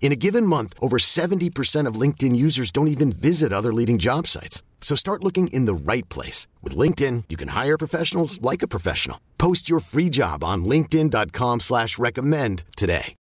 In 0.00 0.10
a 0.12 0.16
given 0.16 0.46
month, 0.46 0.72
over 0.80 0.96
70% 0.96 1.86
of 1.86 2.00
LinkedIn 2.00 2.34
users 2.34 2.70
don't 2.70 2.88
even 2.88 3.12
visit 3.12 3.52
other 3.52 3.74
leading 3.74 3.98
job 3.98 4.26
sites. 4.26 4.62
So 4.80 4.94
start 4.96 5.22
looking 5.22 5.48
in 5.48 5.66
the 5.66 5.92
right 5.92 6.08
place. 6.08 6.46
With 6.62 6.74
LinkedIn, 6.74 7.24
you 7.28 7.36
can 7.36 7.48
hire 7.48 7.76
professionals 7.76 8.40
like 8.40 8.62
a 8.62 8.68
professional. 8.68 9.20
Post 9.36 9.68
your 9.68 9.80
free 9.80 10.08
job 10.08 10.42
on 10.42 10.64
linkedin.com 10.64 11.60
slash 11.60 11.98
recommend 11.98 12.64
today. 12.74 13.14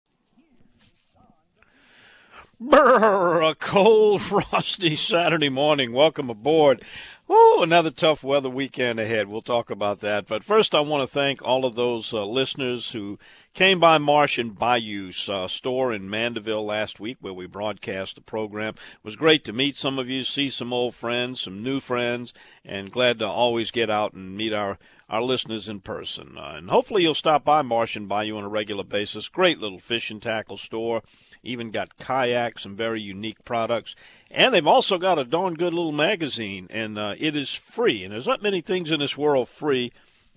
Brr, 2.60 3.42
a 3.42 3.54
cold, 3.54 4.22
frosty 4.24 4.96
Saturday 4.96 5.50
morning. 5.50 5.94
Welcome 5.94 6.32
aboard. 6.32 6.84
Oh, 7.30 7.60
another 7.62 7.92
tough 7.92 8.24
weather 8.24 8.50
weekend 8.50 9.02
ahead. 9.02 9.28
We'll 9.28 9.42
talk 9.42 9.70
about 9.70 10.00
that. 10.00 10.28
But 10.28 10.46
first, 10.46 10.74
I 10.74 10.80
want 10.80 11.04
to 11.04 11.14
thank 11.14 11.42
all 11.42 11.66
of 11.66 11.76
those 11.76 12.14
uh, 12.14 12.24
listeners 12.24 12.92
who 12.92 13.20
came 13.54 13.82
by 13.82 13.98
Marsh 13.98 14.38
and 14.38 14.58
Bayou's 14.58 15.28
uh, 15.28 15.50
store 15.50 15.92
in 15.92 16.10
Mandeville 16.10 16.66
last 16.66 17.02
week 17.02 17.18
where 17.20 17.34
we 17.34 17.46
broadcast 17.46 18.16
the 18.16 18.22
program. 18.22 18.76
It 18.76 19.04
was 19.04 19.18
great 19.18 19.44
to 19.44 19.52
meet 19.52 19.78
some 19.78 20.00
of 20.00 20.08
you, 20.08 20.24
see 20.24 20.50
some 20.50 20.72
old 20.72 20.96
friends, 20.96 21.42
some 21.42 21.62
new 21.62 21.82
friends, 21.82 22.34
and 22.64 22.94
glad 22.94 23.20
to 23.20 23.28
always 23.28 23.72
get 23.72 23.90
out 23.90 24.14
and 24.14 24.38
meet 24.38 24.54
our, 24.54 24.78
our 25.10 25.22
listeners 25.22 25.68
in 25.68 25.82
person. 25.82 26.38
Uh, 26.38 26.54
and 26.56 26.70
hopefully 26.70 27.02
you'll 27.02 27.14
stop 27.14 27.44
by 27.44 27.62
Marsh 27.62 27.98
and 27.98 28.08
Bayou 28.08 28.38
on 28.38 28.46
a 28.46 28.50
regular 28.50 28.86
basis. 28.86 29.28
Great 29.28 29.58
little 29.58 29.80
fish 29.80 30.10
and 30.10 30.22
tackle 30.22 30.58
store 30.58 31.04
even 31.48 31.72
got 31.72 31.98
kayaks, 31.98 32.64
some 32.64 32.76
very 32.76 33.02
unique 33.02 33.44
products. 33.46 33.96
And 34.30 34.54
they've 34.54 34.68
also 34.68 34.98
got 34.98 35.18
a 35.18 35.24
darn 35.24 35.54
good 35.54 35.74
little 35.74 35.92
magazine, 35.92 36.68
and 36.70 36.98
uh, 36.98 37.16
it 37.18 37.36
is 37.36 37.54
free. 37.54 38.04
And 38.04 38.14
there's 38.14 38.28
not 38.28 38.44
many 38.44 38.62
things 38.62 38.92
in 38.92 39.00
this 39.00 39.18
world 39.18 39.48
free, 39.50 39.92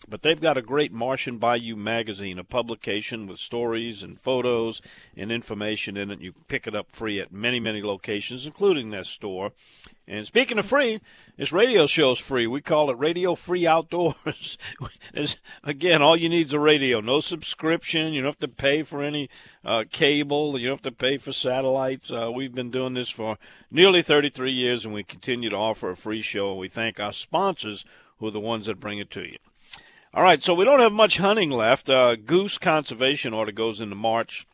but 0.09 0.23
they've 0.23 0.41
got 0.41 0.57
a 0.57 0.63
great 0.63 0.93
Marsh 0.93 1.27
and 1.27 1.39
Bayou 1.39 1.77
magazine, 1.77 2.39
a 2.39 2.45
publication 2.45 3.27
with 3.27 3.39
stories 3.39 4.03
and 4.03 4.21
photos 4.21 4.81
and 5.17 5.31
information 5.31 5.97
in 5.97 6.11
it. 6.11 6.21
You 6.21 6.33
pick 6.49 6.67
it 6.67 6.75
up 6.75 6.91
free 6.91 7.21
at 7.21 7.33
many, 7.33 7.61
many 7.61 7.83
locations, 7.83 8.47
including 8.47 8.91
that 8.91 9.07
store. 9.07 9.53
And 10.09 10.27
speaking 10.27 10.59
of 10.59 10.67
free, 10.67 11.01
this 11.37 11.53
radio 11.53 11.87
show's 11.87 12.19
free. 12.19 12.47
We 12.47 12.61
call 12.61 12.91
it 12.91 12.99
Radio 12.99 13.35
Free 13.35 13.67
Outdoors. 13.67 14.59
again, 15.63 16.03
all 16.03 16.17
you 16.17 16.29
need 16.29 16.49
is 16.49 16.53
a 16.53 16.59
radio. 16.59 17.01
No 17.01 17.21
subscription. 17.21 18.13
You 18.13 18.23
don't 18.23 18.33
have 18.33 18.41
to 18.41 18.49
pay 18.49 18.83
for 18.83 19.03
any 19.03 19.31
uh, 19.65 19.85
cable. 19.91 20.59
You 20.59 20.69
don't 20.69 20.85
have 20.85 20.93
to 20.93 20.99
pay 20.99 21.19
for 21.19 21.33
satellites. 21.33 22.11
Uh, 22.11 22.31
we've 22.35 22.55
been 22.55 22.71
doing 22.71 22.95
this 22.95 23.11
for 23.11 23.39
nearly 23.71 24.03
33 24.03 24.51
years, 24.51 24.85
and 24.85 24.95
we 24.95 25.05
continue 25.05 25.51
to 25.51 25.57
offer 25.57 25.91
a 25.91 25.97
free 25.97 26.23
show. 26.23 26.57
We 26.57 26.69
thank 26.69 26.99
our 26.99 27.13
sponsors, 27.13 27.85
who 28.19 28.27
are 28.27 28.33
the 28.33 28.41
ones 28.41 28.67
that 28.67 28.81
bring 28.81 28.99
it 28.99 29.11
to 29.13 29.23
you. 29.23 29.39
All 30.13 30.25
right, 30.25 30.43
so 30.43 30.55
we 30.55 30.65
don't 30.65 30.81
have 30.81 30.93
much 30.93 31.19
hunting 31.19 31.51
left. 31.51 31.89
Uh, 31.89 32.17
goose 32.17 32.59
conservation 32.59 33.33
order 33.33 33.53
goes 33.53 33.81
into 33.81 33.95
March. 33.95 34.45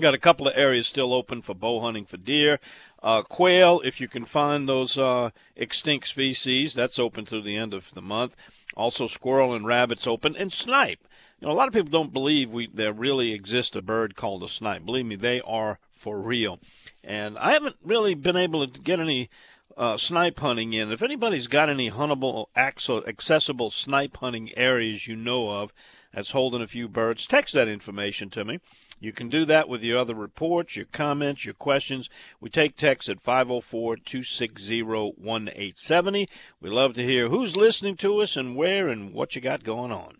Got 0.00 0.14
a 0.14 0.18
couple 0.18 0.48
of 0.48 0.56
areas 0.56 0.86
still 0.86 1.12
open 1.12 1.42
for 1.42 1.52
bow 1.52 1.80
hunting 1.80 2.06
for 2.06 2.16
deer. 2.16 2.60
Uh, 3.02 3.20
quail, 3.20 3.82
if 3.84 4.00
you 4.00 4.08
can 4.08 4.24
find 4.24 4.66
those 4.66 4.96
uh, 4.96 5.32
extinct 5.54 6.08
species, 6.08 6.72
that's 6.72 6.98
open 6.98 7.26
through 7.26 7.42
the 7.42 7.56
end 7.56 7.74
of 7.74 7.92
the 7.92 8.00
month. 8.00 8.36
Also, 8.74 9.06
squirrel 9.06 9.52
and 9.52 9.66
rabbits 9.66 10.06
open, 10.06 10.34
and 10.34 10.50
snipe. 10.50 11.06
You 11.40 11.46
know, 11.46 11.52
a 11.52 11.54
lot 11.54 11.68
of 11.68 11.74
people 11.74 11.90
don't 11.90 12.14
believe 12.14 12.50
we 12.50 12.66
there 12.72 12.94
really 12.94 13.34
exists 13.34 13.76
a 13.76 13.82
bird 13.82 14.16
called 14.16 14.42
a 14.42 14.48
snipe. 14.48 14.86
Believe 14.86 15.04
me, 15.04 15.16
they 15.16 15.42
are 15.42 15.78
for 15.94 16.18
real. 16.18 16.58
And 17.04 17.36
I 17.36 17.52
haven't 17.52 17.76
really 17.84 18.14
been 18.14 18.36
able 18.36 18.66
to 18.66 18.80
get 18.80 18.98
any 18.98 19.28
uh, 19.76 19.96
snipe 19.96 20.38
hunting 20.40 20.72
in. 20.72 20.90
If 20.90 21.02
anybody's 21.02 21.46
got 21.46 21.68
any 21.68 21.90
huntable, 21.90 22.46
accessible 22.56 23.70
snipe 23.70 24.16
hunting 24.16 24.56
areas 24.56 25.06
you 25.06 25.16
know 25.16 25.50
of 25.50 25.72
that's 26.12 26.30
holding 26.30 26.62
a 26.62 26.66
few 26.66 26.88
birds, 26.88 27.26
text 27.26 27.54
that 27.54 27.68
information 27.68 28.30
to 28.30 28.44
me. 28.44 28.60
You 28.98 29.12
can 29.12 29.28
do 29.28 29.44
that 29.44 29.68
with 29.68 29.82
your 29.82 29.98
other 29.98 30.14
reports, 30.14 30.76
your 30.76 30.86
comments, 30.86 31.44
your 31.44 31.52
questions. 31.52 32.08
We 32.40 32.48
take 32.48 32.76
text 32.76 33.10
at 33.10 33.20
504 33.20 33.96
260 33.96 34.82
1870. 34.82 36.28
We 36.60 36.70
love 36.70 36.94
to 36.94 37.04
hear 37.04 37.28
who's 37.28 37.56
listening 37.56 37.96
to 37.96 38.22
us 38.22 38.36
and 38.36 38.56
where 38.56 38.88
and 38.88 39.12
what 39.12 39.36
you 39.36 39.42
got 39.42 39.64
going 39.64 39.92
on. 39.92 40.16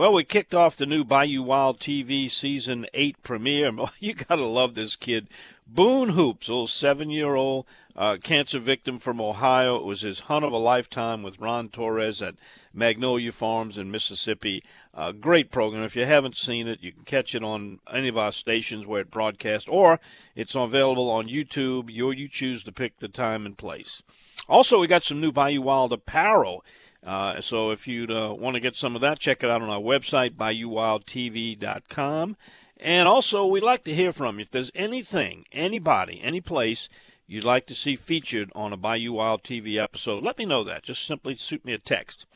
Well, 0.00 0.14
we 0.14 0.24
kicked 0.24 0.54
off 0.54 0.76
the 0.78 0.86
new 0.86 1.04
Bayou 1.04 1.42
Wild 1.42 1.78
TV 1.78 2.30
season 2.30 2.86
eight 2.94 3.22
premiere. 3.22 3.70
You 4.00 4.14
gotta 4.14 4.46
love 4.46 4.74
this 4.74 4.96
kid, 4.96 5.28
Boone 5.66 6.08
Hoops, 6.08 6.48
little 6.48 6.66
seven-year-old 6.66 7.66
uh, 7.94 8.16
cancer 8.16 8.60
victim 8.60 8.98
from 8.98 9.20
Ohio. 9.20 9.76
It 9.76 9.84
was 9.84 10.00
his 10.00 10.20
hunt 10.20 10.46
of 10.46 10.52
a 10.52 10.56
lifetime 10.56 11.22
with 11.22 11.38
Ron 11.38 11.68
Torres 11.68 12.22
at 12.22 12.36
Magnolia 12.72 13.30
Farms 13.30 13.76
in 13.76 13.90
Mississippi. 13.90 14.64
Uh, 14.94 15.12
great 15.12 15.50
program. 15.50 15.82
If 15.82 15.96
you 15.96 16.06
haven't 16.06 16.38
seen 16.38 16.66
it, 16.66 16.80
you 16.80 16.92
can 16.92 17.04
catch 17.04 17.34
it 17.34 17.44
on 17.44 17.80
any 17.92 18.08
of 18.08 18.16
our 18.16 18.32
stations 18.32 18.86
where 18.86 19.02
it 19.02 19.10
broadcasts, 19.10 19.68
or 19.68 20.00
it's 20.34 20.54
available 20.54 21.10
on 21.10 21.28
YouTube. 21.28 21.90
You, 21.90 22.10
you 22.10 22.26
choose 22.26 22.64
to 22.64 22.72
pick 22.72 23.00
the 23.00 23.08
time 23.08 23.44
and 23.44 23.58
place. 23.58 24.02
Also, 24.48 24.80
we 24.80 24.86
got 24.86 25.02
some 25.02 25.20
new 25.20 25.30
Bayou 25.30 25.60
Wild 25.60 25.92
apparel. 25.92 26.64
Uh, 27.02 27.40
so 27.40 27.70
if 27.70 27.88
you 27.88 28.04
uh, 28.04 28.34
want 28.34 28.54
to 28.54 28.60
get 28.60 28.76
some 28.76 28.94
of 28.94 29.00
that, 29.00 29.18
check 29.18 29.42
it 29.42 29.50
out 29.50 29.62
on 29.62 29.70
our 29.70 29.80
website, 29.80 30.36
BayouWildTV.com. 30.36 32.36
And 32.78 33.08
also, 33.08 33.46
we'd 33.46 33.62
like 33.62 33.84
to 33.84 33.94
hear 33.94 34.12
from 34.12 34.38
you. 34.38 34.42
If 34.42 34.50
there's 34.50 34.70
anything, 34.74 35.44
anybody, 35.52 36.20
any 36.22 36.40
place 36.40 36.88
you'd 37.26 37.44
like 37.44 37.66
to 37.66 37.74
see 37.74 37.96
featured 37.96 38.50
on 38.54 38.72
a 38.72 38.76
Bayou 38.76 39.12
Wild 39.12 39.42
TV 39.42 39.82
episode, 39.82 40.24
let 40.24 40.38
me 40.38 40.44
know 40.44 40.64
that. 40.64 40.82
Just 40.82 41.06
simply 41.06 41.36
shoot 41.36 41.64
me 41.64 41.72
a 41.72 41.78
text. 41.78 42.26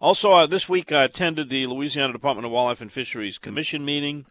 Also, 0.00 0.32
uh, 0.32 0.46
this 0.46 0.68
week 0.68 0.92
I 0.92 1.04
attended 1.04 1.48
the 1.48 1.66
Louisiana 1.66 2.12
Department 2.12 2.44
of 2.44 2.52
Wildlife 2.52 2.80
and 2.80 2.92
Fisheries 2.92 3.38
Commission 3.38 3.84
meeting. 3.84 4.26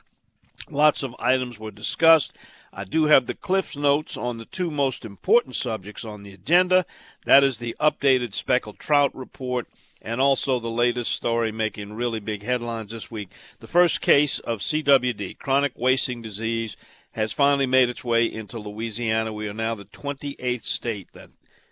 Lots 0.70 1.04
of 1.04 1.16
items 1.20 1.58
were 1.58 1.72
discussed. 1.72 2.34
I 2.78 2.84
do 2.84 3.06
have 3.06 3.26
the 3.26 3.34
Cliffs 3.34 3.78
notes 3.78 4.18
on 4.18 4.38
the 4.38 4.44
two 4.44 4.70
most 4.70 5.06
important 5.06 5.56
subjects 5.56 6.04
on 6.04 6.24
the 6.24 6.34
agenda. 6.34 6.86
That 7.24 7.42
is 7.42 7.58
the 7.58 7.74
updated 7.80 8.34
speckled 8.34 8.80
trout 8.80 9.16
report 9.16 9.68
and 10.02 10.20
also 10.20 10.60
the 10.60 10.68
latest 10.68 11.14
story 11.14 11.54
making 11.54 11.94
really 11.94 12.20
big 12.20 12.44
headlines 12.44 12.92
this 12.92 13.10
week. 13.10 13.30
The 13.62 13.68
first 13.68 14.02
case 14.02 14.40
of 14.40 14.60
CWD, 14.60 15.38
chronic 15.40 15.72
wasting 15.78 16.22
disease, 16.22 16.76
has 17.14 17.32
finally 17.32 17.66
made 17.66 17.88
its 17.88 18.04
way 18.04 18.26
into 18.26 18.60
Louisiana. 18.60 19.32
We 19.32 19.48
are 19.48 19.54
now 19.54 19.76
the 19.76 19.86
28th 19.86 20.66
state 20.66 21.08
that 21.14 21.30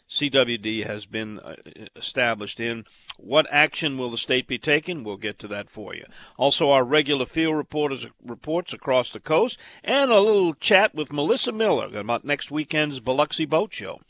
CWD 0.09 0.85
has 0.85 1.05
been 1.05 1.39
uh, 1.39 1.55
established 1.95 2.59
in. 2.59 2.85
What 3.17 3.47
action 3.49 3.97
will 3.97 4.11
the 4.11 4.17
state 4.17 4.47
be 4.47 4.59
taking? 4.59 5.03
We'll 5.03 5.17
get 5.17 5.39
to 5.39 5.47
that 5.47 5.69
for 5.69 5.95
you. 5.95 6.05
Also, 6.37 6.69
our 6.69 6.83
regular 6.83 7.25
field 7.25 7.55
reporters 7.55 8.05
reports 8.23 8.73
across 8.73 9.09
the 9.09 9.19
coast, 9.19 9.57
and 9.83 10.11
a 10.11 10.19
little 10.19 10.53
chat 10.53 10.93
with 10.93 11.11
Melissa 11.11 11.51
Miller 11.51 11.97
about 11.97 12.25
next 12.25 12.51
weekend's 12.51 12.99
Biloxi 12.99 13.45
Boat 13.45 13.73
Show. 13.73 14.01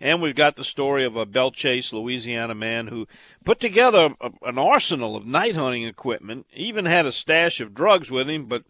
And 0.00 0.22
we've 0.22 0.34
got 0.34 0.56
the 0.56 0.64
story 0.64 1.04
of 1.04 1.14
a 1.14 1.26
Belle 1.26 1.50
Chasse, 1.50 1.92
Louisiana 1.92 2.54
man 2.54 2.86
who 2.86 3.06
put 3.44 3.60
together 3.60 4.14
a, 4.20 4.30
an 4.42 4.56
arsenal 4.56 5.14
of 5.14 5.26
night 5.26 5.56
hunting 5.56 5.84
equipment, 5.84 6.46
even 6.54 6.86
had 6.86 7.04
a 7.04 7.12
stash 7.12 7.60
of 7.60 7.74
drugs 7.74 8.10
with 8.10 8.30
him, 8.30 8.46
but 8.46 8.64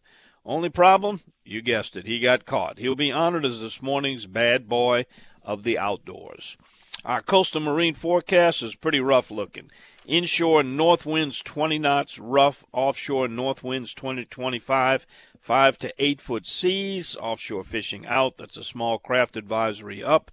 only 0.44 0.70
problem, 0.70 1.20
you 1.44 1.62
guessed 1.62 1.96
it, 1.96 2.06
he 2.06 2.18
got 2.18 2.46
caught. 2.46 2.78
He'll 2.78 2.96
be 2.96 3.12
honored 3.12 3.44
as 3.44 3.60
this 3.60 3.80
morning's 3.80 4.26
bad 4.26 4.68
boy 4.68 5.06
of 5.44 5.62
the 5.62 5.78
outdoors. 5.78 6.56
Our 7.02 7.22
coastal 7.22 7.62
marine 7.62 7.94
forecast 7.94 8.62
is 8.62 8.74
pretty 8.74 9.00
rough 9.00 9.30
looking. 9.30 9.70
Inshore 10.04 10.62
north 10.62 11.06
winds 11.06 11.40
20 11.40 11.78
knots, 11.78 12.18
rough. 12.18 12.62
Offshore 12.72 13.26
north 13.26 13.64
winds 13.64 13.94
20 13.94 14.24
to 14.24 14.28
25, 14.28 15.06
5 15.40 15.78
to 15.78 15.94
8 15.98 16.20
foot 16.20 16.46
seas. 16.46 17.16
Offshore 17.16 17.64
fishing 17.64 18.04
out. 18.06 18.36
That's 18.36 18.58
a 18.58 18.64
small 18.64 18.98
craft 18.98 19.38
advisory 19.38 20.04
up. 20.04 20.30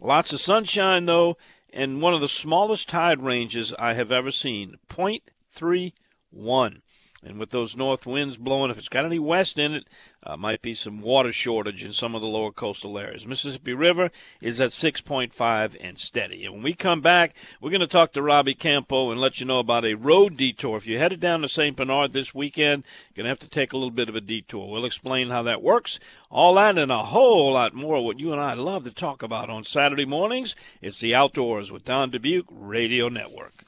Lots 0.00 0.32
of 0.32 0.40
sunshine, 0.40 1.06
though, 1.06 1.36
and 1.72 2.02
one 2.02 2.14
of 2.14 2.20
the 2.20 2.28
smallest 2.28 2.88
tide 2.88 3.22
ranges 3.22 3.72
I 3.78 3.94
have 3.94 4.10
ever 4.10 4.32
seen 4.32 4.74
0.31. 4.88 6.82
And 7.24 7.40
with 7.40 7.50
those 7.50 7.74
north 7.74 8.06
winds 8.06 8.36
blowing, 8.36 8.70
if 8.70 8.78
it's 8.78 8.88
got 8.88 9.04
any 9.04 9.18
west 9.18 9.58
in 9.58 9.74
it, 9.74 9.88
uh, 10.22 10.36
might 10.36 10.62
be 10.62 10.72
some 10.72 11.00
water 11.00 11.32
shortage 11.32 11.82
in 11.82 11.92
some 11.92 12.14
of 12.14 12.20
the 12.20 12.28
lower 12.28 12.52
coastal 12.52 12.96
areas. 12.96 13.26
Mississippi 13.26 13.72
River 13.72 14.12
is 14.40 14.60
at 14.60 14.70
6.5 14.70 15.76
and 15.80 15.98
steady. 15.98 16.44
And 16.44 16.54
when 16.54 16.62
we 16.62 16.74
come 16.74 17.00
back, 17.00 17.34
we're 17.60 17.70
going 17.70 17.80
to 17.80 17.88
talk 17.88 18.12
to 18.12 18.22
Robbie 18.22 18.54
Campo 18.54 19.10
and 19.10 19.20
let 19.20 19.40
you 19.40 19.46
know 19.46 19.58
about 19.58 19.84
a 19.84 19.94
road 19.94 20.36
detour. 20.36 20.76
If 20.76 20.86
you're 20.86 21.00
headed 21.00 21.18
down 21.18 21.42
to 21.42 21.48
St. 21.48 21.76
Bernard 21.76 22.12
this 22.12 22.34
weekend, 22.34 22.84
you're 23.14 23.24
going 23.24 23.24
to 23.24 23.30
have 23.30 23.40
to 23.40 23.48
take 23.48 23.72
a 23.72 23.76
little 23.76 23.90
bit 23.90 24.08
of 24.08 24.14
a 24.14 24.20
detour. 24.20 24.70
We'll 24.70 24.84
explain 24.84 25.30
how 25.30 25.42
that 25.42 25.60
works. 25.60 25.98
All 26.30 26.54
that 26.54 26.78
and 26.78 26.92
a 26.92 27.02
whole 27.02 27.52
lot 27.54 27.74
more, 27.74 28.04
what 28.04 28.20
you 28.20 28.30
and 28.30 28.40
I 28.40 28.54
love 28.54 28.84
to 28.84 28.92
talk 28.92 29.24
about 29.24 29.50
on 29.50 29.64
Saturday 29.64 30.04
mornings. 30.04 30.54
It's 30.80 31.00
the 31.00 31.16
Outdoors 31.16 31.72
with 31.72 31.84
Don 31.84 32.12
Dubuc 32.12 32.44
Radio 32.48 33.08
Network. 33.08 33.67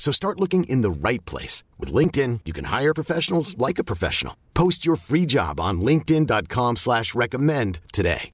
So 0.00 0.10
start 0.12 0.40
looking 0.40 0.64
in 0.64 0.80
the 0.80 0.90
right 0.90 1.24
place. 1.26 1.62
With 1.78 1.92
LinkedIn, 1.92 2.40
you 2.46 2.54
can 2.54 2.64
hire 2.64 2.94
professionals 2.94 3.56
like 3.58 3.78
a 3.78 3.84
professional. 3.84 4.34
Post 4.54 4.84
your 4.84 4.96
free 4.96 5.26
job 5.26 5.60
on 5.60 5.82
linkedin.com 5.82 6.76
slash 6.76 7.14
recommend 7.14 7.78
today. 7.92 8.32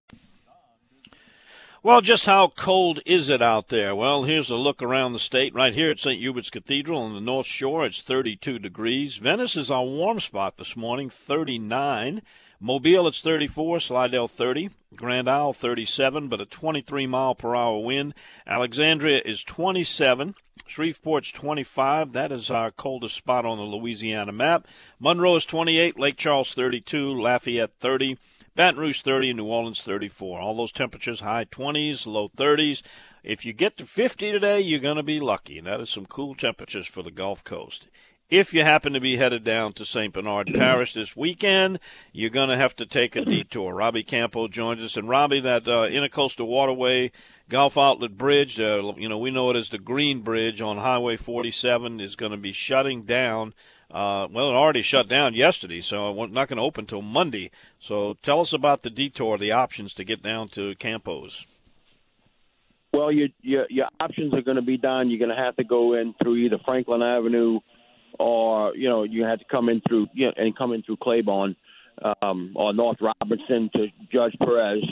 Well, 1.82 2.00
just 2.00 2.26
how 2.26 2.48
cold 2.48 3.00
is 3.04 3.28
it 3.28 3.42
out 3.42 3.68
there? 3.68 3.94
Well, 3.94 4.24
here's 4.24 4.50
a 4.50 4.56
look 4.56 4.80
around 4.80 5.12
the 5.12 5.18
state. 5.18 5.54
Right 5.54 5.74
here 5.74 5.90
at 5.90 5.98
St. 5.98 6.20
Hubert's 6.20 6.50
Cathedral 6.50 7.00
on 7.00 7.14
the 7.14 7.20
North 7.20 7.46
Shore, 7.46 7.84
it's 7.84 8.02
32 8.02 8.58
degrees. 8.58 9.18
Venice 9.18 9.56
is 9.56 9.70
our 9.70 9.84
warm 9.84 10.18
spot 10.20 10.56
this 10.56 10.76
morning, 10.76 11.10
39. 11.10 12.22
Mobile, 12.60 13.06
it's 13.06 13.20
34. 13.20 13.80
Slidell, 13.80 14.28
30. 14.28 14.70
Grand 14.94 15.28
Isle, 15.28 15.52
37, 15.52 16.28
but 16.28 16.40
a 16.40 16.46
23 16.46 17.06
mile 17.06 17.34
per 17.34 17.54
hour 17.54 17.80
wind. 17.80 18.14
Alexandria 18.46 19.20
is 19.22 19.44
27. 19.44 20.34
Shreveport's 20.66 21.32
25. 21.32 22.12
That 22.14 22.32
is 22.32 22.50
our 22.50 22.70
coldest 22.70 23.14
spot 23.14 23.44
on 23.44 23.58
the 23.58 23.64
Louisiana 23.64 24.32
map. 24.32 24.66
Monroe 24.98 25.36
is 25.36 25.44
28. 25.44 25.98
Lake 25.98 26.16
Charles, 26.16 26.54
32. 26.54 27.20
Lafayette, 27.20 27.74
30. 27.78 28.16
Baton 28.54 28.80
Rouge 28.80 29.02
30 29.02 29.30
and 29.30 29.36
New 29.36 29.44
Orleans 29.44 29.82
34. 29.82 30.40
All 30.40 30.56
those 30.56 30.72
temperatures 30.72 31.20
high 31.20 31.44
20s, 31.44 32.06
low 32.06 32.30
30s. 32.30 32.80
If 33.22 33.44
you 33.44 33.52
get 33.52 33.76
to 33.76 33.86
50 33.86 34.32
today, 34.32 34.60
you're 34.60 34.80
going 34.80 34.96
to 34.96 35.02
be 35.02 35.20
lucky, 35.20 35.58
and 35.58 35.66
that 35.66 35.82
is 35.82 35.90
some 35.90 36.06
cool 36.06 36.34
temperatures 36.34 36.86
for 36.86 37.02
the 37.02 37.10
Gulf 37.10 37.44
Coast 37.44 37.88
if 38.28 38.52
you 38.52 38.62
happen 38.62 38.92
to 38.92 39.00
be 39.00 39.16
headed 39.16 39.44
down 39.44 39.72
to 39.74 39.84
St. 39.84 40.12
Bernard 40.12 40.50
Parish 40.52 40.94
this 40.94 41.14
weekend, 41.14 41.78
you're 42.12 42.30
going 42.30 42.48
to 42.48 42.56
have 42.56 42.74
to 42.76 42.86
take 42.86 43.14
a 43.14 43.24
detour. 43.24 43.74
Robbie 43.74 44.02
Campo 44.02 44.48
joins 44.48 44.82
us. 44.82 44.96
And 44.96 45.08
Robbie, 45.08 45.40
that 45.40 45.68
uh, 45.68 45.88
Intercoastal 45.88 46.46
Waterway 46.46 47.12
Gulf 47.48 47.78
Outlet 47.78 48.18
Bridge, 48.18 48.58
uh, 48.58 48.94
you 48.96 49.08
know, 49.08 49.18
we 49.18 49.30
know 49.30 49.50
it 49.50 49.56
as 49.56 49.70
the 49.70 49.78
Green 49.78 50.20
Bridge 50.20 50.60
on 50.60 50.76
Highway 50.76 51.16
47, 51.16 52.00
is 52.00 52.16
going 52.16 52.32
to 52.32 52.38
be 52.38 52.52
shutting 52.52 53.02
down. 53.02 53.54
Uh, 53.88 54.26
well, 54.32 54.50
it 54.50 54.54
already 54.54 54.82
shut 54.82 55.08
down 55.08 55.34
yesterday, 55.34 55.80
so 55.80 56.10
it's 56.24 56.32
not 56.32 56.48
going 56.48 56.56
to 56.56 56.64
open 56.64 56.82
until 56.82 57.02
Monday. 57.02 57.52
So 57.78 58.16
tell 58.24 58.40
us 58.40 58.52
about 58.52 58.82
the 58.82 58.90
detour, 58.90 59.38
the 59.38 59.52
options 59.52 59.94
to 59.94 60.04
get 60.04 60.24
down 60.24 60.48
to 60.48 60.74
Campos. 60.74 61.46
Well, 62.92 63.12
your, 63.12 63.28
your, 63.42 63.66
your 63.70 63.86
options 64.00 64.34
are 64.34 64.42
going 64.42 64.56
to 64.56 64.62
be 64.62 64.78
done. 64.78 65.10
You're 65.10 65.20
going 65.20 65.36
to 65.36 65.40
have 65.40 65.54
to 65.56 65.64
go 65.64 65.94
in 65.94 66.14
through 66.20 66.36
either 66.38 66.58
Franklin 66.64 67.02
Avenue– 67.02 67.60
or 68.18 68.74
you 68.76 68.88
know 68.88 69.02
you 69.04 69.24
had 69.24 69.38
to 69.38 69.44
come 69.50 69.68
in 69.68 69.80
through 69.88 70.08
you 70.12 70.26
know, 70.26 70.32
and 70.36 70.56
come 70.56 70.72
in 70.72 70.82
through 70.82 70.98
Claiborne 71.02 71.56
um, 72.22 72.52
or 72.54 72.72
North 72.72 72.98
Robinson 73.00 73.70
to 73.74 73.86
Judge 74.12 74.36
Perez 74.38 74.82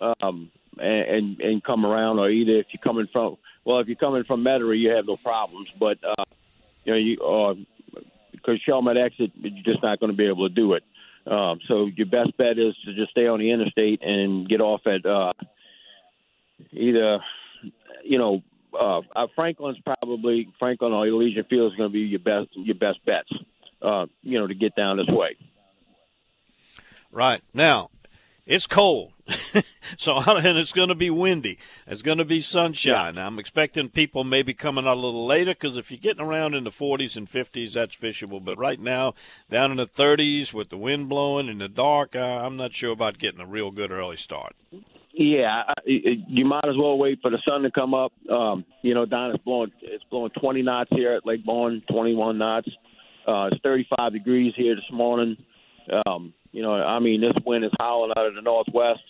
um, 0.00 0.50
and, 0.78 1.40
and 1.40 1.64
come 1.64 1.84
around, 1.84 2.18
or 2.18 2.30
either 2.30 2.58
if 2.58 2.66
you're 2.72 2.82
coming 2.82 3.08
from 3.12 3.36
well, 3.64 3.80
if 3.80 3.88
you're 3.88 3.96
coming 3.96 4.24
from 4.24 4.44
Metairie, 4.44 4.78
you 4.78 4.90
have 4.90 5.06
no 5.06 5.16
problems, 5.16 5.68
but 5.78 5.98
uh, 6.04 6.24
you 6.84 6.92
know 6.92 6.98
you 6.98 7.18
or 7.18 7.54
because 8.32 8.60
Chalmette 8.66 8.96
exit, 8.96 9.32
you're 9.34 9.64
just 9.64 9.82
not 9.82 9.98
going 9.98 10.12
to 10.12 10.16
be 10.16 10.26
able 10.26 10.48
to 10.48 10.54
do 10.54 10.74
it. 10.74 10.84
Um, 11.26 11.58
so 11.66 11.86
your 11.86 12.06
best 12.06 12.36
bet 12.36 12.58
is 12.58 12.74
to 12.84 12.94
just 12.94 13.10
stay 13.10 13.26
on 13.26 13.40
the 13.40 13.50
interstate 13.50 14.00
and 14.02 14.48
get 14.48 14.60
off 14.60 14.82
at 14.86 15.04
uh, 15.04 15.32
either 16.70 17.18
you 18.04 18.18
know 18.18 18.42
uh, 18.78 19.02
uh, 19.14 19.26
Franklin's 19.34 19.78
probably 19.84 20.48
Franklin 20.58 20.92
or 20.92 21.06
Elysian 21.06 21.44
Field 21.44 21.72
is 21.72 21.76
going 21.76 21.90
to 21.90 21.92
be 21.92 22.00
your 22.00 22.20
best 22.20 22.48
your 22.54 22.76
best 22.76 23.04
bets. 23.04 23.30
Uh, 23.82 24.06
you 24.22 24.38
know, 24.38 24.46
to 24.46 24.54
get 24.54 24.74
down 24.74 24.96
this 24.96 25.06
way. 25.08 25.36
Right 27.12 27.42
now, 27.52 27.90
it's 28.46 28.66
cold, 28.66 29.12
so 29.98 30.16
and 30.26 30.58
it's 30.58 30.72
going 30.72 30.88
to 30.88 30.94
be 30.94 31.10
windy. 31.10 31.58
It's 31.86 32.02
going 32.02 32.18
to 32.18 32.24
be 32.24 32.40
sunshine. 32.40 33.16
Yeah. 33.16 33.26
I'm 33.26 33.38
expecting 33.38 33.88
people 33.88 34.24
maybe 34.24 34.54
coming 34.54 34.86
out 34.86 34.96
a 34.96 35.00
little 35.00 35.26
later 35.26 35.52
because 35.52 35.76
if 35.76 35.90
you're 35.90 36.00
getting 36.00 36.24
around 36.24 36.54
in 36.54 36.64
the 36.64 36.70
40s 36.70 37.16
and 37.16 37.30
50s, 37.30 37.72
that's 37.72 37.96
fishable. 37.96 38.44
But 38.44 38.58
right 38.58 38.80
now, 38.80 39.14
down 39.50 39.72
in 39.72 39.76
the 39.76 39.86
30s 39.86 40.52
with 40.52 40.70
the 40.70 40.78
wind 40.78 41.08
blowing 41.08 41.48
in 41.48 41.58
the 41.58 41.68
dark, 41.68 42.16
uh, 42.16 42.20
I'm 42.20 42.56
not 42.56 42.72
sure 42.72 42.92
about 42.92 43.18
getting 43.18 43.40
a 43.40 43.46
real 43.46 43.70
good 43.70 43.90
early 43.90 44.16
start. 44.16 44.54
Yeah, 45.18 45.62
you 45.86 46.44
might 46.44 46.68
as 46.68 46.76
well 46.76 46.98
wait 46.98 47.20
for 47.22 47.30
the 47.30 47.38
sun 47.48 47.62
to 47.62 47.70
come 47.70 47.94
up. 47.94 48.12
Um, 48.30 48.66
you 48.82 48.92
know, 48.92 49.06
Don, 49.06 49.30
it's 49.30 49.42
blowing 49.42 49.72
it's 49.80 50.04
blowing 50.10 50.30
20 50.38 50.60
knots 50.60 50.90
here 50.92 51.12
at 51.12 51.24
Lake 51.24 51.42
Borgne, 51.42 51.82
21 51.90 52.36
knots. 52.36 52.68
Uh, 53.26 53.48
it's 53.50 53.60
35 53.62 54.12
degrees 54.12 54.52
here 54.54 54.74
this 54.74 54.84
morning. 54.92 55.38
Um, 56.04 56.34
you 56.52 56.60
know, 56.60 56.74
I 56.74 56.98
mean, 56.98 57.22
this 57.22 57.32
wind 57.46 57.64
is 57.64 57.70
howling 57.78 58.12
out 58.14 58.26
of 58.26 58.34
the 58.34 58.42
northwest. 58.42 59.04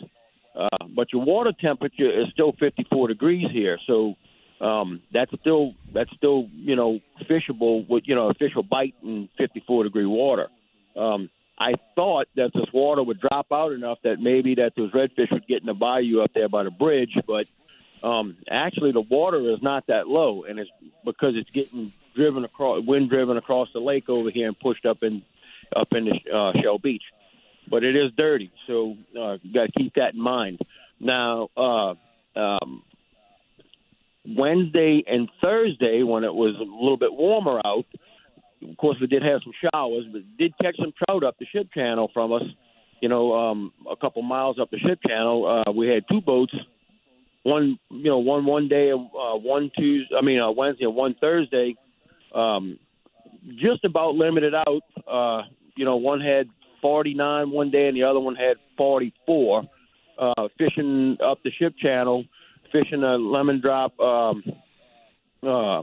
Uh, 0.55 0.69
but 0.95 1.13
your 1.13 1.25
water 1.25 1.53
temperature 1.61 2.09
is 2.09 2.29
still 2.33 2.53
54 2.53 3.09
degrees 3.09 3.49
here, 3.53 3.79
so 3.89 4.15
um, 4.61 5.03
that's 5.13 5.33
still 5.41 5.75
that's 5.93 6.11
still 6.17 6.49
you 6.55 6.77
know 6.77 7.01
fishable 7.29 7.87
with 7.89 8.05
you 8.07 8.15
know 8.15 8.33
will 8.55 8.63
bite 8.63 8.95
in 9.03 9.29
54 9.39 9.85
degree 9.85 10.07
water. 10.07 10.47
Um, 10.97 11.31
I 11.59 11.75
thought 11.95 12.29
that 12.37 12.53
this 12.53 12.71
water 12.73 13.03
would 13.03 13.21
drop 13.21 13.47
out 13.51 13.73
enough 13.73 13.99
that 14.03 14.21
maybe 14.21 14.57
that 14.57 14.75
those 14.77 14.93
redfish 14.93 15.31
would 15.33 15.47
get 15.47 15.61
in 15.61 15.67
the 15.67 15.75
bayou 15.75 16.21
up 16.21 16.33
there 16.35 16.49
by 16.49 16.65
the 16.65 16.71
bridge, 16.71 17.19
but 17.27 17.47
um, 18.03 18.37
actually 18.51 18.93
the 18.93 19.01
water 19.01 19.51
is 19.51 19.63
not 19.63 19.87
that 19.87 20.07
low, 20.07 20.45
and 20.45 20.59
it's 20.59 20.71
because 21.05 21.35
it's 21.35 21.51
getting 21.51 21.93
driven 22.15 22.45
across, 22.45 22.85
wind 22.85 23.09
driven 23.09 23.37
across 23.37 23.73
the 23.73 23.81
lake 23.81 24.09
over 24.09 24.31
here 24.31 24.49
and 24.49 24.59
pushed 24.59 24.85
up 24.85 25.03
in 25.03 25.23
up 25.75 25.93
into 25.93 26.15
uh, 26.33 26.53
Shell 26.61 26.79
Beach. 26.79 27.03
But 27.69 27.83
it 27.85 27.97
is 27.97 28.13
dirty, 28.17 28.53
so 28.67 28.97
uh, 29.19 29.39
you 29.43 29.53
got 29.53 29.67
to 29.67 29.73
keep 29.73 29.95
that 29.95 30.15
in 30.15 30.21
mind. 30.21 30.61
Now, 31.01 31.49
uh, 31.57 31.95
um, 32.37 32.83
Wednesday 34.25 35.03
and 35.07 35.29
Thursday, 35.41 36.03
when 36.03 36.23
it 36.25 36.35
was 36.35 36.55
a 36.57 36.63
little 36.63 36.97
bit 36.97 37.13
warmer 37.13 37.61
out, 37.65 37.87
of 38.63 38.77
course, 38.77 38.97
we 39.01 39.07
did 39.07 39.23
have 39.23 39.41
some 39.43 39.53
showers, 39.73 40.05
but 40.13 40.23
did 40.39 40.55
catch 40.61 40.77
some 40.79 40.93
trout 41.05 41.25
up 41.25 41.39
the 41.39 41.47
ship 41.47 41.69
channel 41.73 42.11
from 42.13 42.33
us. 42.33 42.43
you 43.01 43.09
know, 43.09 43.35
um, 43.35 43.73
a 43.91 43.97
couple 43.97 44.23
miles 44.23 44.59
up 44.59 44.71
the 44.71 44.79
ship 44.79 44.99
channel, 45.07 45.65
uh, 45.67 45.71
we 45.71 45.89
had 45.89 46.05
two 46.11 46.21
boats. 46.21 46.55
One, 47.43 47.79
you 47.91 48.11
know, 48.11 48.19
one 48.19 48.45
one 48.45 48.69
day, 48.69 48.91
uh, 48.91 49.37
one 49.37 49.71
Tuesday. 49.77 50.17
I 50.17 50.23
mean, 50.23 50.41
uh, 50.41 50.51
Wednesday 50.51 50.85
and 50.85 50.97
one 50.97 51.15
Thursday. 51.21 51.77
Um, 52.35 52.79
just 53.55 53.85
about 53.85 54.15
limited 54.15 54.55
out. 54.55 54.83
Uh, 55.07 55.43
you 55.77 55.85
know, 55.85 55.97
one 55.97 56.21
had 56.21 56.49
49 56.83 57.51
one 57.51 57.71
day 57.71 57.89
and 57.89 57.97
the 57.97 58.03
other 58.03 58.21
one 58.21 58.35
had 58.35 58.57
44. 58.77 59.65
Uh, 60.19 60.49
fishing 60.59 61.19
up 61.23 61.43
the 61.45 61.51
ship 61.51 61.75
channel, 61.79 62.25
fishing 62.73 63.03
a 63.03 63.17
lemon 63.17 63.61
drop 63.61 63.99
um, 64.01 64.43
uh, 65.43 65.83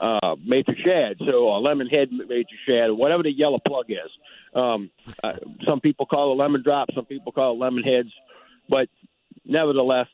uh, 0.00 0.36
matrix 0.44 0.80
shad, 0.80 1.16
so 1.18 1.48
a 1.48 1.58
lemon 1.58 1.86
head 1.86 2.08
matrix 2.12 2.50
shad, 2.66 2.90
whatever 2.90 3.22
the 3.22 3.32
yellow 3.32 3.58
plug 3.66 3.86
is. 3.88 4.10
Um, 4.54 4.90
uh, 5.22 5.32
some 5.66 5.80
people 5.80 6.06
call 6.06 6.32
it 6.32 6.36
lemon 6.36 6.62
drop, 6.62 6.88
some 6.94 7.04
people 7.04 7.32
call 7.32 7.54
it 7.54 7.58
lemon 7.58 7.82
heads, 7.82 8.10
but 8.68 8.88
nevertheless, 9.44 10.08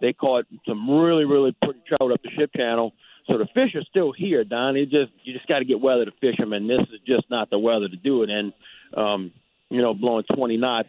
they 0.00 0.12
caught 0.12 0.46
some 0.66 0.90
really, 0.90 1.24
really 1.24 1.54
pretty 1.62 1.80
trout 1.86 2.12
up 2.12 2.22
the 2.22 2.30
ship 2.36 2.50
channel. 2.56 2.92
So 3.28 3.38
the 3.38 3.46
fish 3.54 3.74
are 3.76 3.84
still 3.88 4.12
here, 4.12 4.42
Don. 4.42 4.74
You 4.74 4.84
just 4.84 5.12
you 5.22 5.32
just 5.32 5.46
got 5.46 5.60
to 5.60 5.64
get 5.64 5.80
weather 5.80 6.04
to 6.04 6.12
fish 6.20 6.36
them, 6.38 6.52
and 6.52 6.68
this 6.68 6.80
is 6.92 7.00
just 7.06 7.30
not 7.30 7.50
the 7.50 7.58
weather 7.58 7.88
to 7.88 7.96
do 7.96 8.24
it 8.24 8.30
in. 8.30 8.52
Um, 8.96 9.32
you 9.70 9.80
know, 9.80 9.94
blowing 9.94 10.24
20 10.34 10.58
knots. 10.58 10.88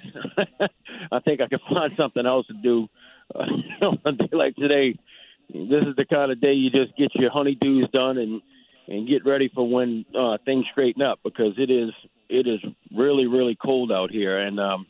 I 1.11 1.19
think 1.19 1.39
I 1.39 1.47
could 1.47 1.61
find 1.73 1.93
something 1.97 2.25
else 2.25 2.47
to 2.47 2.53
do. 2.53 2.87
Uh, 3.33 3.45
know, 3.81 3.97
a 4.05 4.11
day 4.11 4.27
like 4.33 4.53
today, 4.57 4.99
this 5.49 5.83
is 5.87 5.95
the 5.95 6.05
kind 6.05 6.31
of 6.31 6.41
day 6.41 6.53
you 6.53 6.69
just 6.69 6.95
get 6.97 7.13
your 7.15 7.31
honeydews 7.31 7.91
done 7.91 8.17
and 8.17 8.41
and 8.87 9.07
get 9.07 9.25
ready 9.25 9.49
for 9.53 9.67
when 9.67 10.05
uh, 10.17 10.37
things 10.43 10.65
straighten 10.71 11.01
up 11.01 11.19
because 11.23 11.53
it 11.57 11.69
is 11.69 11.91
it 12.29 12.47
is 12.47 12.59
really 12.95 13.27
really 13.27 13.55
cold 13.55 13.91
out 13.91 14.11
here, 14.11 14.39
and 14.39 14.59
um, 14.59 14.85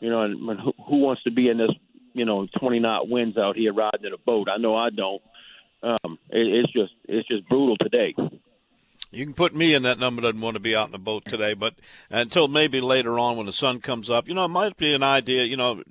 you 0.00 0.10
know, 0.10 0.22
and, 0.22 0.48
and 0.48 0.60
who, 0.60 0.72
who 0.88 0.96
wants 0.98 1.22
to 1.24 1.30
be 1.30 1.48
in 1.48 1.58
this 1.58 1.70
you 2.12 2.24
know 2.24 2.46
20 2.58 2.80
knot 2.80 3.08
winds 3.08 3.36
out 3.36 3.56
here 3.56 3.72
riding 3.72 4.04
in 4.04 4.12
a 4.12 4.18
boat? 4.18 4.48
I 4.50 4.58
know 4.58 4.76
I 4.76 4.90
don't. 4.90 5.22
Um, 5.82 6.18
it, 6.30 6.64
it's 6.64 6.72
just 6.72 6.92
it's 7.04 7.28
just 7.28 7.48
brutal 7.48 7.76
today. 7.76 8.14
You 9.10 9.24
can 9.24 9.32
put 9.32 9.54
me 9.54 9.72
in 9.72 9.84
that 9.84 9.98
number 9.98 10.20
doesn't 10.20 10.42
want 10.42 10.54
to 10.54 10.60
be 10.60 10.76
out 10.76 10.88
in 10.88 10.92
the 10.92 10.98
boat 10.98 11.24
today, 11.24 11.54
but 11.54 11.74
until 12.10 12.46
maybe 12.46 12.78
later 12.78 13.18
on 13.18 13.38
when 13.38 13.46
the 13.46 13.54
sun 13.54 13.80
comes 13.80 14.10
up, 14.10 14.28
you 14.28 14.34
know, 14.34 14.44
it 14.44 14.48
might 14.48 14.76
be 14.76 14.92
an 14.92 15.02
idea. 15.02 15.44
You 15.44 15.56
know, 15.56 15.82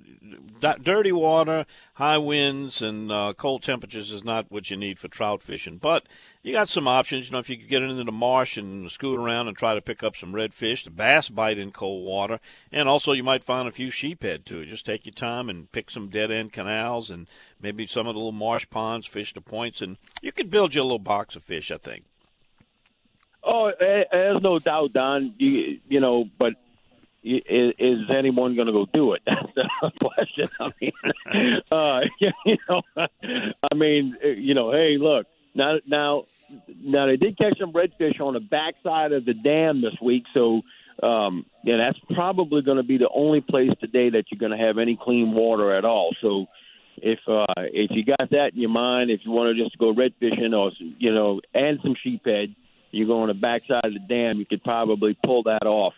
dirty 0.60 1.10
water, 1.10 1.66
high 1.94 2.18
winds, 2.18 2.80
and 2.80 3.10
uh, 3.10 3.34
cold 3.36 3.64
temperatures 3.64 4.12
is 4.12 4.22
not 4.22 4.52
what 4.52 4.70
you 4.70 4.76
need 4.76 5.00
for 5.00 5.08
trout 5.08 5.42
fishing. 5.42 5.78
But 5.78 6.06
you 6.44 6.52
got 6.52 6.68
some 6.68 6.86
options. 6.86 7.26
You 7.26 7.32
know, 7.32 7.38
if 7.40 7.50
you 7.50 7.56
could 7.56 7.68
get 7.68 7.82
into 7.82 8.04
the 8.04 8.12
marsh 8.12 8.56
and 8.56 8.88
scoot 8.88 9.18
around 9.18 9.48
and 9.48 9.56
try 9.56 9.74
to 9.74 9.82
pick 9.82 10.04
up 10.04 10.14
some 10.14 10.32
redfish, 10.32 10.84
the 10.84 10.90
bass 10.90 11.28
bite 11.28 11.58
in 11.58 11.72
cold 11.72 12.04
water, 12.04 12.38
and 12.70 12.88
also 12.88 13.10
you 13.10 13.24
might 13.24 13.42
find 13.42 13.66
a 13.66 13.72
few 13.72 13.90
sheephead 13.90 14.44
too. 14.44 14.64
Just 14.64 14.86
take 14.86 15.06
your 15.06 15.14
time 15.14 15.48
and 15.48 15.72
pick 15.72 15.90
some 15.90 16.08
dead 16.08 16.30
end 16.30 16.52
canals 16.52 17.10
and 17.10 17.26
maybe 17.60 17.84
some 17.88 18.06
of 18.06 18.14
the 18.14 18.20
little 18.20 18.30
marsh 18.30 18.70
ponds, 18.70 19.08
fish 19.08 19.34
the 19.34 19.40
points, 19.40 19.80
and 19.82 19.96
you 20.22 20.30
could 20.30 20.52
build 20.52 20.72
you 20.72 20.82
a 20.82 20.84
little 20.84 21.00
box 21.00 21.34
of 21.34 21.42
fish. 21.42 21.72
I 21.72 21.78
think. 21.78 22.04
Oh, 23.50 23.72
there's 23.78 24.42
no 24.42 24.58
doubt, 24.58 24.92
Don. 24.92 25.34
You, 25.38 25.80
you 25.88 26.00
know, 26.00 26.28
but 26.38 26.52
is, 27.24 27.72
is 27.78 27.98
anyone 28.10 28.54
going 28.54 28.66
to 28.66 28.72
go 28.72 28.86
do 28.92 29.14
it? 29.14 29.22
That's 29.26 29.70
the 29.82 29.90
question. 30.02 30.48
I 30.60 30.70
mean, 30.80 31.60
uh, 31.72 32.00
you 32.44 32.56
know, 32.68 32.82
I 32.96 33.74
mean, 33.74 34.16
you 34.22 34.54
know, 34.54 34.70
hey, 34.72 34.98
look 34.98 35.26
now, 35.54 35.78
now, 35.86 36.24
now 36.78 37.06
they 37.06 37.16
did 37.16 37.38
catch 37.38 37.58
some 37.58 37.72
redfish 37.72 38.20
on 38.20 38.34
the 38.34 38.40
backside 38.40 39.12
of 39.12 39.24
the 39.24 39.34
dam 39.34 39.80
this 39.80 39.94
week, 40.00 40.24
so 40.34 40.62
um, 41.02 41.46
yeah, 41.64 41.76
that's 41.76 41.98
probably 42.14 42.62
going 42.62 42.76
to 42.76 42.82
be 42.82 42.98
the 42.98 43.08
only 43.08 43.40
place 43.40 43.70
today 43.80 44.10
that 44.10 44.24
you're 44.30 44.38
going 44.38 44.58
to 44.58 44.64
have 44.64 44.78
any 44.78 44.98
clean 45.00 45.32
water 45.32 45.74
at 45.74 45.84
all. 45.84 46.14
So 46.20 46.46
if 46.96 47.20
uh, 47.28 47.46
if 47.56 47.90
you 47.92 48.04
got 48.04 48.30
that 48.30 48.52
in 48.54 48.60
your 48.60 48.70
mind, 48.70 49.10
if 49.10 49.24
you 49.24 49.30
want 49.30 49.56
to 49.56 49.62
just 49.62 49.78
go 49.78 49.92
red 49.92 50.14
fishing 50.18 50.54
or 50.54 50.72
you 50.98 51.14
know, 51.14 51.40
and 51.54 51.78
some 51.82 51.94
sheephead, 52.04 52.54
you 52.90 53.06
go 53.06 53.22
on 53.22 53.28
the 53.28 53.34
backside 53.34 53.84
of 53.84 53.92
the 53.92 54.00
dam, 54.08 54.38
you 54.38 54.46
could 54.46 54.62
probably 54.62 55.16
pull 55.24 55.44
that 55.44 55.66
off 55.66 55.94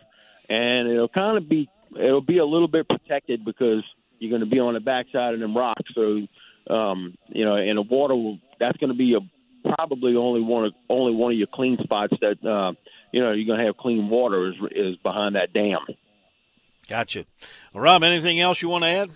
and 0.50 0.88
it'll 0.88 1.08
kind 1.08 1.38
of 1.38 1.48
be 1.48 1.70
it'll 1.98 2.20
be 2.20 2.38
a 2.38 2.44
little 2.44 2.68
bit 2.68 2.88
protected 2.88 3.44
because 3.44 3.84
you're 4.18 4.30
going 4.30 4.40
to 4.40 4.54
be 4.54 4.58
on 4.58 4.74
the 4.74 4.80
backside 4.80 5.32
of 5.32 5.40
them 5.40 5.56
rocks. 5.56 5.90
So, 5.94 6.26
um, 6.68 7.16
you 7.28 7.44
know, 7.44 7.54
and 7.54 7.78
the 7.78 7.82
water 7.82 8.14
will 8.14 8.38
that's 8.58 8.76
going 8.76 8.90
to 8.90 8.98
be 8.98 9.14
a 9.14 9.20
probably 9.74 10.16
only 10.16 10.40
one 10.40 10.66
of 10.66 10.74
only 10.90 11.14
one 11.14 11.32
of 11.32 11.38
your 11.38 11.46
clean 11.46 11.78
spots 11.82 12.12
that 12.20 12.44
uh, 12.44 12.72
you 13.12 13.20
know 13.22 13.32
you're 13.32 13.46
going 13.46 13.60
to 13.60 13.66
have 13.66 13.76
clean 13.76 14.10
water 14.10 14.48
is 14.48 14.54
is 14.72 14.96
behind 14.96 15.36
that 15.36 15.52
dam. 15.52 15.78
Gotcha. 16.88 17.24
Well, 17.72 17.84
Rob, 17.84 18.02
anything 18.02 18.40
else 18.40 18.60
you 18.60 18.68
want 18.68 18.82
to 18.82 18.88
add? 18.88 19.10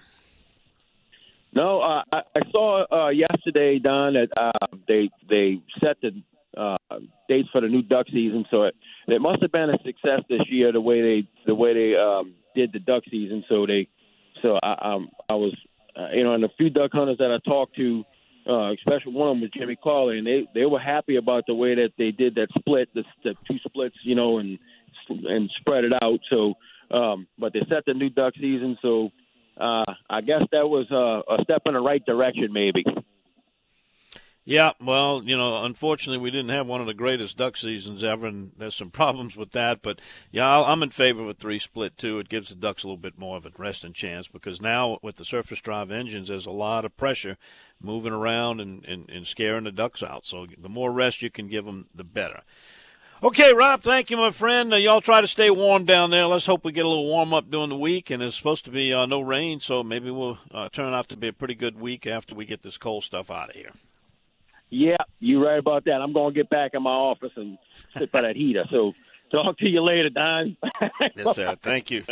No, 1.53 1.81
uh, 1.81 2.03
I, 2.13 2.23
I 2.35 2.51
saw 2.51 3.07
uh, 3.07 3.09
yesterday, 3.11 3.81
Don, 3.81 4.15
that 4.15 4.29
uh, 4.37 4.67
they 4.87 5.11
they 5.29 5.61
set 5.81 6.01
the 6.01 6.23
uh, 6.57 6.77
dates 7.29 7.49
for 7.53 7.61
the 7.61 7.69
new 7.69 7.83
duck 7.83 8.07
season. 8.13 8.45
So 8.51 8.65
it, 8.65 8.75
it 9.09 9.21
must 9.21 9.43
have 9.43 9.53
been 9.53 9.71
a 9.71 9.79
success 9.85 10.21
this 10.29 10.43
year 10.49 10.73
the 10.73 10.81
way 10.81 11.03
they 11.03 11.29
the 11.47 11.55
way 11.55 11.75
they 11.75 11.97
um, 11.97 12.35
did 12.55 12.73
the 12.73 12.79
duck 12.79 13.05
season. 13.11 13.45
So 13.49 13.67
they 13.67 13.89
so 14.43 14.59
I 14.63 14.95
um, 14.95 15.09
I 15.29 15.35
was 15.35 15.57
uh, 15.97 16.09
you 16.15 16.25
know 16.25 16.35
and 16.35 16.45
a 16.45 16.51
few 16.57 16.71
duck 16.71 16.91
hunters 16.93 17.19
that 17.19 17.31
I 17.31 17.39
talked 17.49 17.77
to, 17.77 18.05
uh, 18.49 18.73
especially 18.73 19.13
one 19.13 19.29
of 19.29 19.35
them 19.35 19.41
was 19.43 19.51
Jimmy 19.57 19.77
Carley, 19.77 20.19
and 20.19 20.27
they 20.27 20.47
they 20.55 20.67
were 20.67 20.81
happy 20.81 21.17
about 21.17 21.45
the 21.47 21.55
way 21.55 21.75
that 21.75 21.93
they 21.99 22.11
did 22.11 22.37
that 22.37 22.49
split, 22.59 22.89
the, 22.95 23.05
the 23.23 23.35
two 23.49 23.59
splits, 23.59 23.97
you 24.03 24.15
know, 24.15 24.39
and 24.39 24.59
and 25.09 25.51
spread 25.61 25.85
it 25.85 25.93
out. 26.03 26.21
So 26.31 26.55
um, 26.91 27.27
but 27.39 27.53
they 27.53 27.61
set 27.69 27.85
the 27.87 27.95
new 27.95 28.11
duck 28.11 28.35
season. 28.35 28.79
So 28.83 29.11
uh, 29.59 29.85
I 30.11 30.21
guess 30.21 30.43
that 30.53 30.69
was 30.69 30.87
uh, 30.91 31.33
a 31.33 31.43
step 31.45 31.63
in 31.67 31.75
the 31.75 31.81
right 31.81 32.05
direction, 32.05 32.53
maybe. 32.53 32.85
Yeah, 34.47 34.73
well, 34.79 35.23
you 35.25 35.39
know, 35.39 35.65
unfortunately, 35.65 36.23
we 36.23 36.31
didn't 36.31 36.51
have 36.51 36.67
one 36.67 36.83
of 36.83 36.87
the 36.87 36.93
greatest 36.93 37.39
duck 37.39 37.57
seasons 37.57 38.05
ever, 38.05 38.27
and 38.27 38.53
there's 38.59 38.75
some 38.75 38.91
problems 39.03 39.37
with 39.37 39.53
that. 39.53 39.81
But 39.81 40.01
yeah, 40.31 40.61
I'm 40.61 40.83
in 40.83 40.91
favor 40.91 41.23
of 41.23 41.29
a 41.31 41.35
three 41.35 41.59
split 41.59 41.97
too. 41.97 42.19
It 42.19 42.29
gives 42.29 42.51
the 42.51 42.55
ducks 42.55 42.83
a 42.83 42.87
little 42.87 42.99
bit 42.99 43.19
more 43.19 43.39
of 43.39 43.47
a 43.47 43.51
resting 43.57 43.95
chance 43.95 44.29
because 44.29 44.61
now 44.61 44.99
with 45.01 45.17
the 45.17 45.25
surface 45.25 45.61
drive 45.61 45.91
engines, 45.91 46.29
there's 46.29 46.45
a 46.45 46.51
lot 46.51 46.85
of 46.85 46.95
pressure 46.99 47.39
moving 47.81 48.13
around 48.13 48.61
and, 48.61 48.85
and, 48.85 49.09
and 49.09 49.27
scaring 49.27 49.65
the 49.65 49.73
ducks 49.73 50.03
out. 50.03 50.27
So 50.27 50.47
the 50.59 50.69
more 50.69 50.93
rest 50.93 51.23
you 51.23 51.31
can 51.31 51.49
give 51.49 51.65
them, 51.65 51.87
the 51.95 52.05
better. 52.05 52.43
Okay, 53.23 53.55
Rob, 53.55 53.81
thank 53.83 54.11
you, 54.11 54.19
my 54.19 54.31
friend. 54.31 54.75
Uh, 54.75 54.77
y'all 54.77 55.01
try 55.01 55.23
to 55.23 55.27
stay 55.27 55.49
warm 55.49 55.87
down 55.87 56.11
there. 56.11 56.27
Let's 56.27 56.45
hope 56.45 56.65
we 56.65 56.73
get 56.73 56.85
a 56.85 56.89
little 56.89 57.07
warm 57.07 57.33
up 57.33 57.51
during 57.51 57.71
the 57.71 57.77
week. 57.77 58.11
And 58.11 58.23
it's 58.23 58.37
supposed 58.37 58.67
to 58.67 58.71
be 58.71 58.93
uh, 58.93 59.07
no 59.07 59.23
rain, 59.23 59.61
so 59.61 59.83
maybe 59.83 60.11
we'll 60.11 60.37
uh, 60.51 60.69
turn 60.69 60.93
out 60.93 61.09
to 61.09 61.17
be 61.17 61.29
a 61.29 61.33
pretty 61.33 61.55
good 61.55 61.81
week 61.81 62.07
after 62.07 62.35
we 62.35 62.45
get 62.45 62.63
this 62.63 62.77
cold 62.77 63.05
stuff 63.05 63.31
out 63.31 63.49
of 63.49 63.57
here. 63.57 63.71
Yeah, 64.71 64.97
you're 65.21 65.45
right 65.45 65.59
about 65.59 65.85
that. 65.85 66.01
I'm 66.01 66.13
going 66.13 66.35
to 66.35 66.41
get 66.41 66.51
back 66.51 66.73
in 66.75 66.83
my 66.83 66.91
office 66.91 67.33
and 67.37 67.59
sit 67.97 68.11
by 68.11 68.23
that 68.23 68.37
heater. 68.37 68.65
So 68.71 68.93
talk 69.31 69.59
to 69.59 69.69
you 69.69 69.83
later, 69.83 70.11
Don. 70.11 70.57
yes, 71.17 71.37
sir. 71.37 71.57
Thank 71.63 71.91
you. 71.91 72.05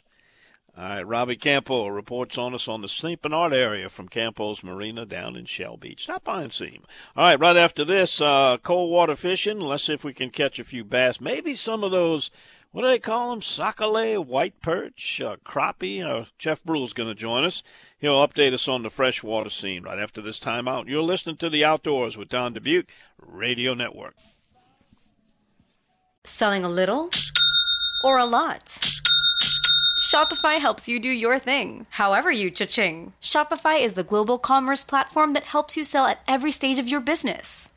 All 0.74 0.84
right, 0.84 1.06
Robbie 1.06 1.36
Campo 1.36 1.86
reports 1.88 2.38
on 2.38 2.54
us 2.54 2.66
on 2.66 2.80
the 2.80 2.88
St. 2.88 3.20
Bernard 3.20 3.52
area 3.52 3.90
from 3.90 4.08
Campo's 4.08 4.64
Marina 4.64 5.04
down 5.04 5.36
in 5.36 5.44
Shell 5.44 5.76
Beach. 5.76 6.04
Stop 6.04 6.24
by 6.24 6.44
and 6.44 6.52
see 6.52 6.68
him. 6.68 6.84
All 7.14 7.24
right, 7.24 7.38
right 7.38 7.58
after 7.58 7.84
this, 7.84 8.22
uh, 8.22 8.56
cold 8.62 8.90
water 8.90 9.14
fishing. 9.14 9.60
Let's 9.60 9.84
see 9.84 9.92
if 9.92 10.02
we 10.02 10.14
can 10.14 10.30
catch 10.30 10.58
a 10.58 10.64
few 10.64 10.82
bass. 10.82 11.20
Maybe 11.20 11.54
some 11.56 11.84
of 11.84 11.90
those 11.90 12.30
what 12.72 12.82
do 12.82 12.88
they 12.88 12.98
call 12.98 13.30
them? 13.30 13.42
Sac-a-lait, 13.42 14.18
white 14.18 14.60
perch, 14.60 15.20
uh, 15.24 15.36
crappie. 15.46 16.04
Uh, 16.04 16.24
Jeff 16.38 16.64
Brule's 16.64 16.92
going 16.92 17.08
to 17.08 17.14
join 17.14 17.44
us. 17.44 17.62
He'll 17.98 18.26
update 18.26 18.52
us 18.52 18.66
on 18.66 18.82
the 18.82 18.90
freshwater 18.90 19.50
scene 19.50 19.84
right 19.84 19.98
after 19.98 20.20
this 20.20 20.40
timeout. 20.40 20.88
You're 20.88 21.02
listening 21.02 21.36
to 21.36 21.50
The 21.50 21.64
Outdoors 21.64 22.16
with 22.16 22.28
Don 22.28 22.54
Dubuc, 22.54 22.86
Radio 23.18 23.74
Network. 23.74 24.16
Selling 26.24 26.64
a 26.64 26.68
little 26.68 27.10
or 28.04 28.18
a 28.18 28.26
lot? 28.26 28.80
Shopify 30.12 30.58
helps 30.58 30.88
you 30.88 31.00
do 31.00 31.08
your 31.08 31.38
thing, 31.38 31.86
however 31.90 32.30
you 32.30 32.50
cha-ching. 32.50 33.12
Shopify 33.22 33.82
is 33.82 33.94
the 33.94 34.04
global 34.04 34.38
commerce 34.38 34.84
platform 34.84 35.32
that 35.32 35.44
helps 35.44 35.76
you 35.76 35.84
sell 35.84 36.06
at 36.06 36.20
every 36.28 36.50
stage 36.50 36.78
of 36.78 36.88
your 36.88 37.00
business. 37.00 37.71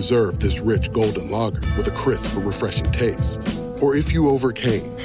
you 0.00 0.04
deserve 0.04 0.38
this 0.38 0.60
rich 0.60 0.90
golden 0.92 1.30
lager 1.30 1.60
with 1.76 1.86
a 1.86 1.90
crisp 1.90 2.34
but 2.34 2.40
refreshing 2.40 2.90
taste. 2.90 3.60
Or 3.82 3.96
if 3.96 4.14
you 4.14 4.30
overcame. 4.30 4.96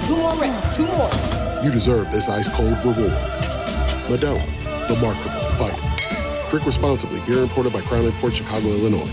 Two 0.00 0.16
more 0.16 0.34
reps, 0.34 0.76
two 0.76 0.86
more. 0.86 1.08
You 1.62 1.70
deserve 1.70 2.10
this 2.10 2.28
ice 2.28 2.48
cold 2.48 2.76
reward. 2.80 3.12
Modelo, 4.10 4.44
the 4.88 4.96
Markable 5.00 5.40
Fighter. 5.56 6.50
Drink 6.50 6.66
responsibly. 6.66 7.20
Beer 7.20 7.44
imported 7.44 7.72
by 7.72 7.80
Crown 7.82 8.10
Port 8.14 8.34
Chicago, 8.34 8.66
Illinois. 8.66 9.08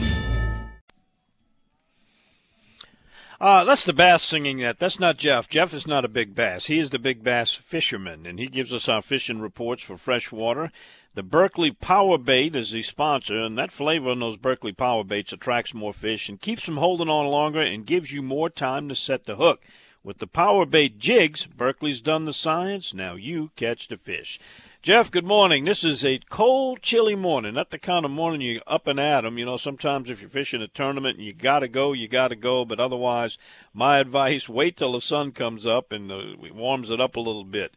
Uh, 3.39 3.63
that's 3.63 3.83
the 3.83 3.93
bass 3.93 4.23
singing 4.23 4.57
that. 4.57 4.79
That's 4.79 4.99
not 4.99 5.17
Jeff. 5.17 5.47
Jeff 5.47 5.71
is 5.75 5.85
not 5.85 6.03
a 6.03 6.07
big 6.07 6.33
bass. 6.33 6.65
He 6.65 6.79
is 6.79 6.89
the 6.89 6.97
big 6.97 7.23
bass 7.23 7.51
fisherman, 7.51 8.25
and 8.25 8.39
he 8.39 8.47
gives 8.47 8.73
us 8.73 8.89
our 8.89 9.03
fishing 9.03 9.39
reports 9.39 9.83
for 9.83 9.97
freshwater. 9.97 10.71
The 11.17 11.23
Berkley 11.23 11.71
Power 11.71 12.19
Bait 12.19 12.55
is 12.55 12.69
the 12.69 12.83
sponsor, 12.83 13.41
and 13.41 13.57
that 13.57 13.71
flavor 13.71 14.11
in 14.11 14.19
those 14.19 14.37
Berkley 14.37 14.71
Power 14.71 15.03
Baits 15.03 15.33
attracts 15.33 15.73
more 15.73 15.91
fish 15.91 16.29
and 16.29 16.39
keeps 16.39 16.67
them 16.67 16.77
holding 16.77 17.09
on 17.09 17.25
longer 17.25 17.59
and 17.59 17.87
gives 17.87 18.11
you 18.11 18.21
more 18.21 18.51
time 18.51 18.87
to 18.87 18.93
set 18.93 19.25
the 19.25 19.37
hook. 19.37 19.63
With 20.03 20.19
the 20.19 20.27
Power 20.27 20.63
Bait 20.63 20.99
jigs, 20.99 21.47
Berkley's 21.47 22.01
done 22.01 22.25
the 22.25 22.33
science. 22.33 22.93
Now 22.93 23.15
you 23.15 23.49
catch 23.55 23.87
the 23.87 23.97
fish. 23.97 24.39
Jeff, 24.83 25.09
good 25.09 25.25
morning. 25.25 25.65
This 25.65 25.83
is 25.83 26.05
a 26.05 26.19
cold, 26.29 26.83
chilly 26.83 27.15
morning. 27.15 27.55
Not 27.55 27.71
the 27.71 27.79
kind 27.79 28.05
of 28.05 28.11
morning 28.11 28.41
you're 28.41 28.61
up 28.67 28.85
and 28.85 28.99
at 28.99 29.25
'em. 29.25 29.39
You 29.39 29.45
know, 29.45 29.57
sometimes 29.57 30.11
if 30.11 30.21
you're 30.21 30.29
fishing 30.29 30.61
a 30.61 30.67
tournament 30.67 31.17
and 31.17 31.25
you 31.25 31.33
got 31.33 31.61
to 31.61 31.67
go, 31.67 31.93
you 31.93 32.07
got 32.07 32.27
to 32.27 32.35
go. 32.35 32.63
But 32.63 32.79
otherwise, 32.79 33.39
my 33.73 33.97
advice, 33.97 34.47
wait 34.47 34.77
till 34.77 34.91
the 34.91 35.01
sun 35.01 35.31
comes 35.31 35.65
up 35.65 35.91
and 35.91 36.11
uh, 36.11 36.35
warms 36.53 36.91
it 36.91 37.01
up 37.01 37.15
a 37.15 37.19
little 37.19 37.43
bit. 37.43 37.73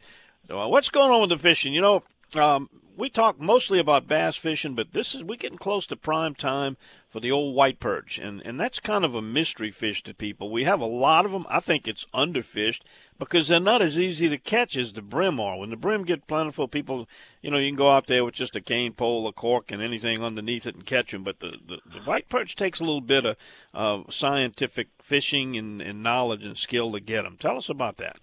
So, 0.47 0.59
uh, 0.59 0.67
what's 0.67 0.91
going 0.91 1.09
on 1.09 1.21
with 1.21 1.31
the 1.31 1.39
fishing? 1.39 1.73
You 1.73 1.81
know, 1.81 2.03
um, 2.35 2.69
we 2.97 3.09
talk 3.09 3.39
mostly 3.39 3.79
about 3.79 4.07
bass 4.07 4.35
fishing, 4.35 4.75
but 4.75 4.93
this 4.93 5.15
is 5.15 5.23
we're 5.23 5.35
getting 5.35 5.57
close 5.57 5.87
to 5.87 5.95
prime 5.95 6.35
time 6.35 6.77
for 7.09 7.19
the 7.19 7.31
old 7.31 7.55
white 7.55 7.79
perch, 7.79 8.19
and 8.19 8.41
and 8.45 8.59
that's 8.59 8.79
kind 8.79 9.03
of 9.03 9.15
a 9.15 9.21
mystery 9.21 9.71
fish 9.71 10.03
to 10.03 10.13
people. 10.13 10.51
We 10.51 10.65
have 10.65 10.81
a 10.81 10.85
lot 10.85 11.25
of 11.25 11.31
them. 11.31 11.45
I 11.49 11.61
think 11.61 11.87
it's 11.87 12.05
underfished 12.13 12.81
because 13.17 13.47
they're 13.47 13.59
not 13.59 13.81
as 13.81 13.99
easy 13.99 14.29
to 14.29 14.37
catch 14.37 14.77
as 14.77 14.93
the 14.93 15.01
brim 15.01 15.39
are. 15.39 15.57
When 15.57 15.69
the 15.69 15.77
brim 15.77 16.05
get 16.05 16.27
plentiful, 16.27 16.67
people, 16.67 17.07
you 17.41 17.49
know, 17.49 17.57
you 17.57 17.69
can 17.69 17.77
go 17.77 17.89
out 17.89 18.07
there 18.07 18.23
with 18.23 18.35
just 18.35 18.55
a 18.55 18.61
cane 18.61 18.93
pole, 18.93 19.27
a 19.27 19.33
cork, 19.33 19.71
and 19.71 19.81
anything 19.81 20.23
underneath 20.23 20.65
it 20.65 20.75
and 20.75 20.85
catch 20.85 21.11
them. 21.11 21.23
But 21.23 21.39
the 21.39 21.53
the, 21.65 21.79
the 21.91 22.01
white 22.01 22.29
perch 22.29 22.55
takes 22.55 22.79
a 22.79 22.83
little 22.83 23.01
bit 23.01 23.25
of 23.25 23.37
uh, 23.73 24.11
scientific 24.11 24.89
fishing 25.01 25.57
and, 25.57 25.81
and 25.81 26.03
knowledge 26.03 26.43
and 26.43 26.57
skill 26.57 26.91
to 26.91 26.99
get 26.99 27.23
them. 27.23 27.37
Tell 27.39 27.57
us 27.57 27.69
about 27.69 27.97
that. 27.97 28.17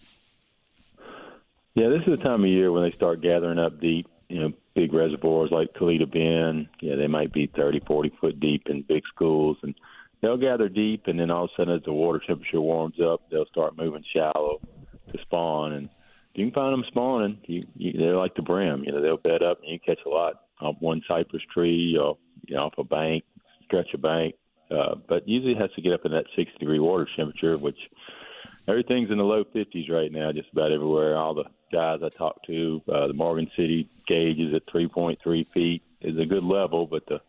Yeah, 1.78 1.90
this 1.90 2.02
is 2.08 2.18
the 2.18 2.24
time 2.24 2.42
of 2.42 2.50
year 2.50 2.72
when 2.72 2.82
they 2.82 2.90
start 2.90 3.20
gathering 3.20 3.60
up 3.60 3.80
deep 3.80 4.08
you 4.28 4.40
know, 4.40 4.52
big 4.74 4.92
reservoirs 4.92 5.50
like 5.52 5.72
Toledo 5.74 6.06
Bend. 6.06 6.68
Yeah, 6.80 6.96
they 6.96 7.06
might 7.06 7.32
be 7.32 7.46
30, 7.46 7.80
40 7.86 8.12
foot 8.20 8.40
deep 8.40 8.64
in 8.66 8.82
big 8.82 9.04
schools, 9.14 9.56
and 9.62 9.76
they'll 10.20 10.36
gather 10.36 10.68
deep, 10.68 11.06
and 11.06 11.20
then 11.20 11.30
all 11.30 11.44
of 11.44 11.50
a 11.50 11.56
sudden, 11.56 11.76
as 11.76 11.84
the 11.84 11.92
water 11.92 12.20
temperature 12.26 12.60
warms 12.60 12.96
up, 13.00 13.22
they'll 13.30 13.46
start 13.46 13.78
moving 13.78 14.02
shallow 14.12 14.60
to 15.12 15.22
spawn. 15.22 15.72
And 15.72 15.86
if 15.86 16.34
you 16.34 16.46
can 16.46 16.52
find 16.54 16.72
them 16.72 16.84
spawning. 16.88 17.38
You, 17.46 17.62
you, 17.76 17.92
they're 17.92 18.16
like 18.16 18.34
the 18.34 18.42
brim. 18.42 18.82
You 18.84 18.90
know, 18.90 19.00
they'll 19.00 19.16
bed 19.16 19.44
up, 19.44 19.60
and 19.62 19.70
you 19.70 19.78
catch 19.78 20.00
a 20.04 20.08
lot 20.08 20.34
off 20.60 20.74
one 20.80 21.00
cypress 21.06 21.44
tree 21.54 21.96
or 21.96 22.18
you 22.48 22.56
know, 22.56 22.64
off 22.64 22.74
a 22.78 22.82
bank, 22.82 23.22
stretch 23.64 23.94
a 23.94 23.98
bank. 23.98 24.34
Uh, 24.68 24.96
but 25.08 25.28
usually 25.28 25.52
it 25.52 25.60
has 25.60 25.70
to 25.76 25.80
get 25.80 25.92
up 25.92 26.04
in 26.04 26.10
that 26.10 26.26
60 26.34 26.58
degree 26.58 26.80
water 26.80 27.08
temperature, 27.16 27.56
which 27.56 27.78
everything's 28.68 29.11
in 29.11 29.18
the 29.18 29.24
low 29.24 29.44
50s 29.44 29.90
right 29.90 30.12
now, 30.12 30.31
just 30.31 30.52
about 30.52 30.72
everywhere. 30.72 31.16
All 31.16 31.35
the 31.35 31.46
guys 31.72 32.00
I 32.02 32.11
talked 32.11 32.46
to, 32.46 32.83
uh, 32.92 33.07
the 33.07 33.14
Morgan 33.14 33.50
City 33.57 33.88
gauge 34.07 34.38
is 34.38 34.54
at 34.54 34.66
3.3 34.66 35.46
feet. 35.48 35.83
is 36.00 36.18
a 36.18 36.26
good 36.26 36.44
level, 36.44 36.87
but 36.87 37.07
the 37.07 37.20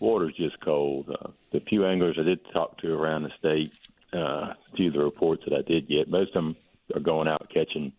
water's 0.00 0.34
just 0.34 0.58
cold. 0.60 1.08
Uh, 1.08 1.28
the 1.52 1.60
few 1.60 1.86
anglers 1.86 2.16
I 2.18 2.24
did 2.24 2.40
talk 2.52 2.78
to 2.78 2.92
around 2.92 3.22
the 3.22 3.30
state, 3.38 3.72
uh, 4.12 4.52
a 4.52 4.56
few 4.74 4.88
of 4.88 4.94
the 4.94 5.04
reports 5.04 5.44
that 5.44 5.56
I 5.56 5.62
did 5.62 5.88
get, 5.88 6.08
most 6.08 6.30
of 6.30 6.42
them 6.42 6.56
are 6.94 7.00
going 7.00 7.28
out 7.28 7.48
catching 7.52 7.92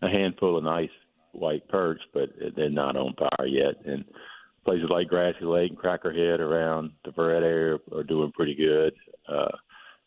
a 0.00 0.08
handful 0.08 0.56
of 0.56 0.64
nice 0.64 0.90
white 1.32 1.68
perch, 1.68 2.00
but 2.14 2.30
they're 2.56 2.70
not 2.70 2.96
on 2.96 3.14
fire 3.14 3.46
yet. 3.46 3.84
And 3.84 4.04
places 4.64 4.88
like 4.88 5.08
Grassy 5.08 5.44
Lake 5.44 5.72
and 5.72 5.78
Crackerhead 5.78 6.38
around 6.38 6.92
the 7.04 7.10
Verret 7.10 7.42
area 7.42 7.78
are 7.92 8.02
doing 8.02 8.32
pretty 8.32 8.54
good. 8.54 8.94
Uh, 9.28 9.56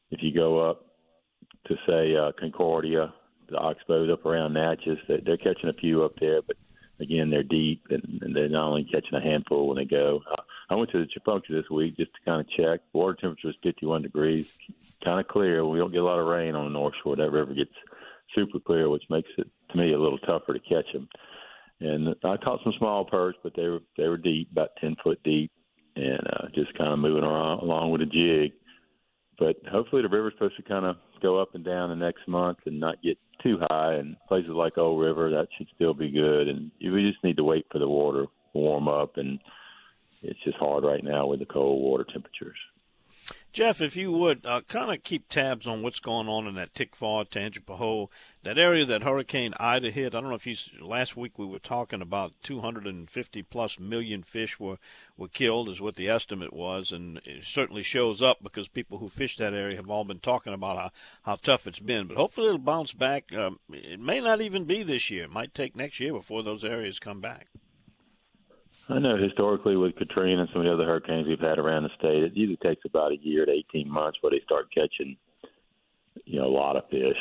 if 0.09 0.23
you 0.23 0.33
go 0.33 0.59
up 0.59 0.92
to 1.67 1.77
say 1.87 2.15
uh, 2.15 2.31
Concordia, 2.39 3.13
the 3.49 3.57
oxbows 3.57 4.11
up 4.11 4.25
around 4.25 4.53
Natchez. 4.53 4.97
They're, 5.07 5.21
they're 5.23 5.37
catching 5.37 5.69
a 5.69 5.73
few 5.73 6.03
up 6.03 6.13
there, 6.19 6.41
but 6.41 6.57
again, 6.99 7.29
they're 7.29 7.43
deep 7.43 7.83
and, 7.89 8.19
and 8.21 8.35
they're 8.35 8.49
not 8.49 8.67
only 8.67 8.83
catching 8.85 9.15
a 9.15 9.21
handful 9.21 9.67
when 9.67 9.77
they 9.77 9.85
go. 9.85 10.21
Uh, 10.29 10.41
I 10.69 10.75
went 10.75 10.91
to 10.91 10.99
the 10.99 11.05
Tchefuncte 11.05 11.49
this 11.49 11.69
week 11.69 11.97
just 11.97 12.11
to 12.13 12.19
kind 12.25 12.41
of 12.41 12.49
check. 12.49 12.81
Water 12.93 13.15
temperature 13.19 13.49
is 13.49 13.55
51 13.63 14.01
degrees, 14.01 14.57
kind 15.03 15.19
of 15.19 15.27
clear. 15.27 15.65
We 15.65 15.77
don't 15.77 15.91
get 15.91 16.01
a 16.01 16.05
lot 16.05 16.19
of 16.19 16.27
rain 16.27 16.55
on 16.55 16.65
the 16.65 16.71
North 16.71 16.95
Shore. 17.03 17.15
Never 17.15 17.39
ever 17.39 17.53
gets 17.53 17.73
super 18.33 18.59
clear, 18.59 18.89
which 18.89 19.03
makes 19.09 19.29
it 19.37 19.47
to 19.71 19.77
me 19.77 19.93
a 19.93 19.99
little 19.99 20.17
tougher 20.19 20.53
to 20.53 20.59
catch 20.59 20.91
them. 20.93 21.07
And 21.79 22.15
I 22.23 22.37
caught 22.37 22.61
some 22.63 22.73
small 22.77 23.05
perch, 23.05 23.35
but 23.43 23.53
they 23.55 23.67
were 23.67 23.81
they 23.97 24.07
were 24.07 24.17
deep, 24.17 24.51
about 24.51 24.75
10 24.79 24.95
foot 25.03 25.21
deep, 25.23 25.51
and 25.95 26.21
uh, 26.33 26.47
just 26.55 26.73
kind 26.75 26.93
of 26.93 26.99
moving 26.99 27.23
around 27.23 27.59
along 27.59 27.91
with 27.91 28.01
a 28.01 28.05
jig. 28.05 28.53
But 29.37 29.57
hopefully 29.69 30.01
the 30.01 30.09
river's 30.09 30.33
supposed 30.33 30.55
to 30.57 30.63
kind 30.63 30.85
of 30.85 30.97
go 31.23 31.39
up 31.41 31.55
and 31.55 31.65
down 31.65 31.89
the 31.89 31.95
next 31.95 32.27
month 32.27 32.59
and 32.65 32.79
not 32.79 33.01
get 33.01 33.17
too 33.41 33.57
high. 33.69 33.93
And 33.95 34.15
places 34.27 34.51
like 34.51 34.77
Old 34.77 35.01
River, 35.01 35.31
that 35.31 35.47
should 35.57 35.67
still 35.73 35.95
be 35.95 36.11
good. 36.11 36.47
And 36.47 36.69
we 36.79 37.09
just 37.09 37.23
need 37.23 37.37
to 37.37 37.43
wait 37.43 37.65
for 37.71 37.79
the 37.79 37.87
water 37.87 38.25
to 38.25 38.29
warm 38.53 38.87
up. 38.87 39.17
And 39.17 39.39
it's 40.21 40.43
just 40.43 40.57
hard 40.57 40.83
right 40.83 41.03
now 41.03 41.25
with 41.25 41.39
the 41.39 41.45
cold 41.45 41.81
water 41.81 42.05
temperatures. 42.11 42.57
Jeff, 43.53 43.81
if 43.81 43.95
you 43.95 44.11
would 44.11 44.47
uh, 44.47 44.61
kind 44.67 44.91
of 44.91 45.03
keep 45.03 45.29
tabs 45.29 45.67
on 45.67 45.83
what's 45.83 45.99
going 45.99 46.27
on 46.27 46.47
in 46.47 46.55
that 46.55 46.73
Tickfaw, 46.73 47.29
Tangipahoa, 47.29 48.09
that 48.41 48.57
area 48.57 48.83
that 48.83 49.03
Hurricane 49.03 49.53
Ida 49.59 49.91
hit. 49.91 50.15
I 50.15 50.21
don't 50.21 50.29
know 50.29 50.35
if 50.35 50.47
you 50.47 50.55
last 50.81 51.15
week 51.15 51.37
we 51.37 51.45
were 51.45 51.59
talking 51.59 52.01
about 52.01 52.33
250 52.41 53.43
plus 53.43 53.77
million 53.77 54.23
fish 54.23 54.59
were 54.59 54.79
were 55.17 55.27
killed, 55.27 55.69
is 55.69 55.79
what 55.79 55.95
the 55.95 56.09
estimate 56.09 56.51
was, 56.51 56.91
and 56.91 57.21
it 57.25 57.43
certainly 57.43 57.83
shows 57.83 58.23
up 58.23 58.41
because 58.41 58.67
people 58.67 58.97
who 58.97 59.07
fish 59.07 59.37
that 59.37 59.53
area 59.53 59.75
have 59.75 59.91
all 59.91 60.03
been 60.03 60.19
talking 60.19 60.53
about 60.53 60.77
how 60.77 60.91
how 61.21 61.35
tough 61.35 61.67
it's 61.67 61.77
been. 61.77 62.07
But 62.07 62.17
hopefully 62.17 62.47
it'll 62.47 62.57
bounce 62.57 62.91
back. 62.91 63.31
Um, 63.33 63.59
it 63.69 63.99
may 63.99 64.19
not 64.19 64.41
even 64.41 64.65
be 64.65 64.81
this 64.81 65.11
year. 65.11 65.25
It 65.25 65.31
might 65.31 65.53
take 65.53 65.75
next 65.75 65.99
year 65.99 66.13
before 66.13 66.41
those 66.41 66.63
areas 66.63 66.97
come 66.97 67.21
back. 67.21 67.49
I 68.89 68.99
know 68.99 69.15
historically 69.15 69.77
with 69.77 69.95
Katrina 69.95 70.41
and 70.41 70.49
some 70.51 70.61
of 70.61 70.65
the 70.65 70.73
other 70.73 70.85
hurricanes 70.85 71.27
we've 71.27 71.39
had 71.39 71.57
around 71.57 71.83
the 71.83 71.89
state, 71.97 72.23
it 72.23 72.35
usually 72.35 72.57
takes 72.57 72.83
about 72.85 73.13
a 73.13 73.17
year 73.17 73.45
to 73.45 73.51
18 73.51 73.89
months 73.89 74.17
where 74.21 74.31
they 74.31 74.41
start 74.41 74.73
catching 74.73 75.17
you 76.25 76.39
know 76.39 76.47
a 76.47 76.47
lot 76.47 76.75
of 76.75 76.89
fish. 76.89 77.17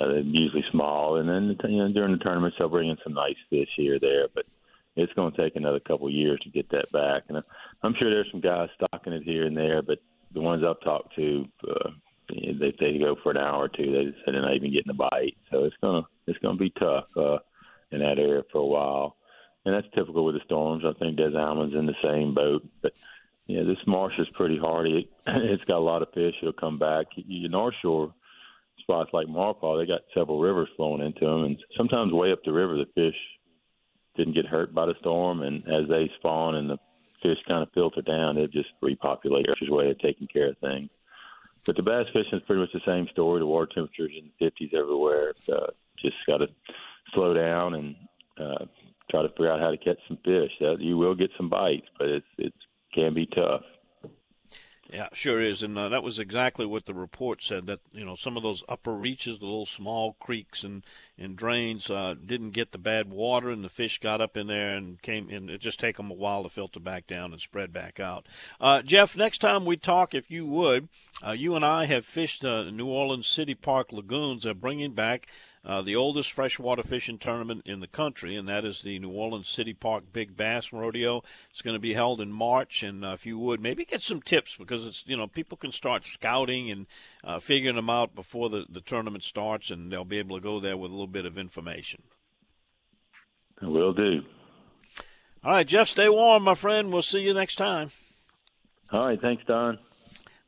Uh, 0.00 0.14
usually 0.14 0.64
small, 0.70 1.16
and 1.16 1.28
then 1.28 1.56
you 1.70 1.78
know, 1.78 1.92
during 1.92 2.12
the 2.12 2.24
tournaments 2.24 2.56
they'll 2.58 2.68
bring 2.68 2.88
in 2.88 2.96
some 3.04 3.12
nice 3.12 3.36
fish 3.50 3.68
here 3.76 3.96
or 3.96 3.98
there. 3.98 4.26
But 4.34 4.46
it's 4.96 5.12
going 5.12 5.32
to 5.32 5.36
take 5.36 5.56
another 5.56 5.80
couple 5.80 6.06
of 6.06 6.12
years 6.12 6.40
to 6.40 6.50
get 6.50 6.70
that 6.70 6.90
back. 6.92 7.24
And 7.28 7.42
I'm 7.82 7.94
sure 7.94 8.10
there's 8.10 8.30
some 8.30 8.40
guys 8.40 8.68
stocking 8.74 9.12
it 9.12 9.22
here 9.22 9.46
and 9.46 9.56
there, 9.56 9.82
but 9.82 9.98
the 10.32 10.40
ones 10.40 10.64
I've 10.64 10.80
talked 10.80 11.14
to, 11.16 11.46
uh, 11.68 11.90
they 12.30 12.74
they 12.78 12.98
go 12.98 13.16
for 13.22 13.32
an 13.32 13.38
hour 13.38 13.64
or 13.64 13.68
two. 13.68 13.92
They 13.92 14.04
said 14.24 14.34
they're 14.34 14.42
not 14.42 14.54
even 14.54 14.72
getting 14.72 14.90
a 14.90 14.94
bite, 14.94 15.36
so 15.50 15.64
it's 15.64 15.76
gonna 15.82 16.02
it's 16.26 16.38
gonna 16.38 16.56
be 16.56 16.70
tough 16.70 17.04
uh, 17.16 17.38
in 17.90 18.00
that 18.00 18.18
area 18.18 18.42
for 18.50 18.58
a 18.58 18.66
while. 18.66 19.16
And 19.64 19.74
that's 19.74 19.86
typical 19.94 20.24
with 20.24 20.34
the 20.34 20.40
storms. 20.44 20.84
I 20.84 20.92
think 20.98 21.16
Des 21.16 21.36
Alleman's 21.36 21.74
in 21.74 21.86
the 21.86 21.94
same 22.02 22.34
boat, 22.34 22.66
but 22.82 22.94
yeah, 23.46 23.62
this 23.62 23.86
marsh 23.86 24.18
is 24.18 24.28
pretty 24.30 24.58
hardy. 24.58 25.08
It's 25.26 25.64
got 25.64 25.78
a 25.78 25.84
lot 25.84 26.02
of 26.02 26.12
fish. 26.12 26.34
It'll 26.40 26.52
come 26.52 26.78
back. 26.78 27.06
You 27.14 27.48
North 27.48 27.74
Shore 27.80 28.12
spots 28.80 29.10
like 29.12 29.28
Maurepas, 29.28 29.78
they 29.78 29.86
got 29.86 30.02
several 30.12 30.40
rivers 30.40 30.68
flowing 30.76 31.02
into 31.02 31.24
them, 31.24 31.44
and 31.44 31.56
sometimes 31.76 32.12
way 32.12 32.32
up 32.32 32.42
the 32.44 32.52
river, 32.52 32.76
the 32.76 32.86
fish 32.94 33.16
didn't 34.16 34.34
get 34.34 34.46
hurt 34.46 34.74
by 34.74 34.86
the 34.86 34.94
storm, 35.00 35.42
and 35.42 35.66
as 35.68 35.88
they 35.88 36.10
spawn 36.16 36.56
and 36.56 36.68
the 36.68 36.78
fish 37.22 37.38
kind 37.46 37.62
of 37.62 37.72
filter 37.72 38.02
down, 38.02 38.36
it 38.36 38.50
just 38.50 38.70
repopulates. 38.82 39.44
It's 39.60 39.70
way 39.70 39.90
of 39.90 39.98
taking 40.00 40.26
care 40.26 40.48
of 40.48 40.58
things. 40.58 40.90
But 41.64 41.76
the 41.76 41.82
bass 41.82 42.06
fishing 42.12 42.38
is 42.38 42.44
pretty 42.44 42.60
much 42.60 42.72
the 42.72 42.80
same 42.84 43.06
story. 43.08 43.38
The 43.38 43.46
water 43.46 43.70
temperatures 43.72 44.12
in 44.18 44.30
the 44.38 44.46
50s 44.50 44.74
everywhere. 44.74 45.32
Uh, 45.50 45.68
just 45.96 46.16
got 46.26 46.38
to 46.38 46.48
slow 47.14 47.34
down 47.34 47.74
and 47.74 47.96
uh, 48.36 48.64
try 49.12 49.22
to 49.22 49.28
figure 49.28 49.52
out 49.52 49.60
how 49.60 49.70
to 49.70 49.76
catch 49.76 49.98
some 50.08 50.18
fish. 50.24 50.50
Uh, 50.60 50.76
you 50.78 50.96
will 50.96 51.14
get 51.14 51.30
some 51.36 51.48
bites, 51.48 51.86
but 51.98 52.08
it's 52.08 52.26
it 52.38 52.54
can 52.92 53.14
be 53.14 53.26
tough. 53.26 53.62
Yeah, 54.92 55.08
sure 55.14 55.40
is, 55.40 55.62
and 55.62 55.78
uh, 55.78 55.88
that 55.88 56.02
was 56.02 56.18
exactly 56.18 56.66
what 56.66 56.84
the 56.84 56.92
report 56.92 57.42
said. 57.42 57.66
That 57.66 57.80
you 57.92 58.04
know 58.04 58.14
some 58.14 58.36
of 58.36 58.42
those 58.42 58.62
upper 58.68 58.92
reaches, 58.92 59.38
the 59.38 59.46
little 59.46 59.64
small 59.64 60.16
creeks 60.20 60.64
and 60.64 60.84
and 61.16 61.34
drains, 61.34 61.88
uh, 61.88 62.14
didn't 62.26 62.50
get 62.50 62.72
the 62.72 62.78
bad 62.78 63.10
water, 63.10 63.48
and 63.48 63.64
the 63.64 63.70
fish 63.70 64.00
got 64.00 64.20
up 64.20 64.36
in 64.36 64.48
there 64.48 64.74
and 64.74 65.00
came 65.00 65.30
in. 65.30 65.48
It 65.48 65.62
just 65.62 65.80
take 65.80 65.96
them 65.96 66.10
a 66.10 66.14
while 66.14 66.42
to 66.42 66.50
filter 66.50 66.80
back 66.80 67.06
down 67.06 67.32
and 67.32 67.40
spread 67.40 67.72
back 67.72 68.00
out. 68.00 68.26
Uh, 68.60 68.82
Jeff, 68.82 69.16
next 69.16 69.38
time 69.38 69.64
we 69.64 69.78
talk, 69.78 70.14
if 70.14 70.30
you 70.30 70.44
would, 70.44 70.88
uh, 71.26 71.32
you 71.32 71.54
and 71.56 71.64
I 71.64 71.86
have 71.86 72.04
fished 72.04 72.44
uh, 72.44 72.70
New 72.70 72.88
Orleans 72.88 73.26
City 73.26 73.54
Park 73.54 73.92
lagoons. 73.92 74.42
They're 74.42 74.52
bringing 74.52 74.92
back 74.92 75.26
uh, 75.64 75.82
the 75.82 75.94
oldest 75.94 76.32
freshwater 76.32 76.82
fishing 76.82 77.18
tournament 77.18 77.62
in 77.66 77.80
the 77.80 77.86
country, 77.86 78.36
and 78.36 78.48
that 78.48 78.64
is 78.64 78.82
the 78.82 78.98
New 78.98 79.10
Orleans 79.10 79.48
City 79.48 79.72
Park 79.72 80.04
Big 80.12 80.36
Bass 80.36 80.72
Rodeo. 80.72 81.22
It's 81.50 81.62
going 81.62 81.76
to 81.76 81.80
be 81.80 81.94
held 81.94 82.20
in 82.20 82.32
March, 82.32 82.82
and 82.82 83.04
uh, 83.04 83.10
if 83.10 83.26
you 83.26 83.38
would 83.38 83.60
maybe 83.60 83.84
get 83.84 84.02
some 84.02 84.20
tips 84.20 84.56
because 84.56 84.84
it's 84.84 85.04
you 85.06 85.16
know 85.16 85.28
people 85.28 85.56
can 85.56 85.70
start 85.70 86.04
scouting 86.04 86.70
and 86.70 86.86
uh, 87.22 87.38
figuring 87.38 87.76
them 87.76 87.90
out 87.90 88.14
before 88.14 88.50
the 88.50 88.64
the 88.70 88.80
tournament 88.80 89.22
starts, 89.22 89.70
and 89.70 89.92
they'll 89.92 90.04
be 90.04 90.18
able 90.18 90.36
to 90.36 90.42
go 90.42 90.58
there 90.58 90.76
with 90.76 90.90
a 90.90 90.94
little 90.94 91.06
bit 91.06 91.26
of 91.26 91.38
information. 91.38 92.02
It 93.60 93.66
will 93.66 93.92
do. 93.92 94.22
All 95.44 95.52
right, 95.52 95.66
Jeff, 95.66 95.88
stay 95.88 96.08
warm, 96.08 96.42
my 96.42 96.54
friend. 96.54 96.92
We'll 96.92 97.02
see 97.02 97.20
you 97.20 97.34
next 97.34 97.56
time. 97.56 97.92
All 98.90 99.06
right, 99.06 99.20
thanks, 99.20 99.44
Don. 99.44 99.78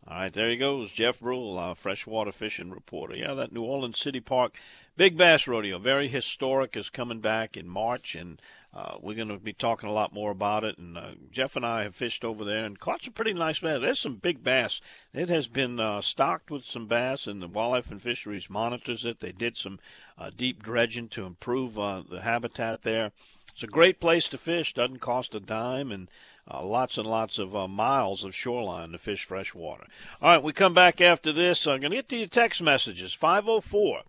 All 0.07 0.19
right, 0.19 0.33
there 0.33 0.51
he 0.51 0.57
goes, 0.57 0.91
Jeff 0.91 1.21
Brule, 1.21 1.59
our 1.59 1.75
freshwater 1.75 2.31
fishing 2.31 2.71
reporter. 2.71 3.17
Yeah, 3.17 3.33
that 3.35 3.53
New 3.53 3.63
Orleans 3.63 3.99
City 3.99 4.21
Park 4.21 4.55
Big 4.97 5.17
Bass 5.17 5.49
Rodeo, 5.49 5.79
very 5.79 6.09
historic, 6.09 6.77
is 6.77 6.91
coming 6.91 7.21
back 7.21 7.57
in 7.57 7.67
March, 7.67 8.15
and 8.15 8.41
uh, 8.75 8.97
we're 9.01 9.17
going 9.17 9.29
to 9.29 9.39
be 9.39 9.55
talking 9.55 9.89
a 9.89 9.93
lot 9.93 10.13
more 10.13 10.31
about 10.31 10.63
it. 10.63 10.77
And 10.77 10.99
uh, 10.99 11.13
Jeff 11.33 11.57
and 11.57 11.65
I 11.65 11.85
have 11.85 11.97
fished 11.97 12.23
over 12.23 12.45
there 12.45 12.67
and 12.67 12.79
caught 12.79 13.03
some 13.03 13.15
pretty 13.15 13.33
nice 13.33 13.61
bass. 13.61 13.81
There's 13.81 13.99
some 13.99 14.17
big 14.17 14.45
bass. 14.45 14.83
It 15.15 15.31
has 15.31 15.49
been 15.49 15.81
uh, 15.81 16.03
stocked 16.03 16.51
with 16.51 16.65
some 16.65 16.87
bass, 16.87 17.27
and 17.27 17.41
the 17.41 17.49
Wildlife 17.49 17.91
and 17.91 18.03
Fisheries 18.03 18.51
monitors 18.51 19.07
it. 19.07 19.21
They 19.21 19.33
did 19.33 19.57
some 19.57 19.81
uh, 20.19 20.31
deep 20.37 20.63
dredging 20.63 21.09
to 21.11 21.25
improve 21.25 21.79
uh, 21.79 22.03
the 22.09 22.21
habitat 22.21 22.83
there. 22.83 23.13
It's 23.55 23.63
a 23.63 23.69
great 23.69 24.01
place 24.01 24.29
to 24.29 24.39
fish. 24.39 24.75
Doesn't 24.75 24.99
cost 24.99 25.35
a 25.35 25.41
dime, 25.41 25.91
and 25.91 26.11
uh, 26.51 26.63
lots 26.63 26.99
and 26.99 27.07
lots 27.07 27.39
of 27.39 27.57
uh, 27.57 27.67
miles 27.67 28.23
of 28.25 28.35
shoreline 28.35 28.93
to 28.93 28.99
fish 28.99 29.25
fresh 29.25 29.55
water. 29.55 29.87
All 30.21 30.35
right, 30.35 30.43
we 30.43 30.53
come 30.53 30.75
back 30.75 31.01
after 31.01 31.33
this. 31.33 31.67
I'm 31.67 31.81
going 31.81 31.91
to 31.91 31.97
get 31.97 32.09
to 32.11 32.17
your 32.17 32.27
text 32.27 32.63
messages. 32.63 33.15
504 33.15 34.03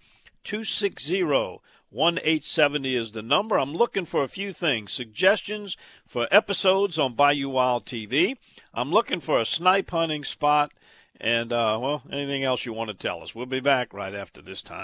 260 0.43 1.23
1870 1.23 2.95
is 2.95 3.11
the 3.13 3.21
number. 3.21 3.57
I'm 3.57 3.73
looking 3.73 4.05
for 4.05 4.23
a 4.23 4.27
few 4.27 4.51
things 4.51 4.91
suggestions 4.91 5.77
for 6.05 6.27
episodes 6.29 6.99
on 6.99 7.13
Bayou 7.13 7.49
Wild 7.49 7.85
TV. 7.85 8.37
I'm 8.73 8.91
looking 8.91 9.21
for 9.21 9.39
a 9.39 9.45
snipe 9.45 9.91
hunting 9.91 10.25
spot. 10.25 10.73
And, 11.21 11.53
uh, 11.53 11.79
well, 11.81 12.03
anything 12.11 12.43
else 12.43 12.65
you 12.65 12.73
want 12.73 12.89
to 12.89 12.93
tell 12.93 13.23
us. 13.23 13.33
We'll 13.33 13.45
be 13.45 13.61
back 13.61 13.93
right 13.93 14.13
after 14.13 14.41
this 14.41 14.61
time. 14.61 14.83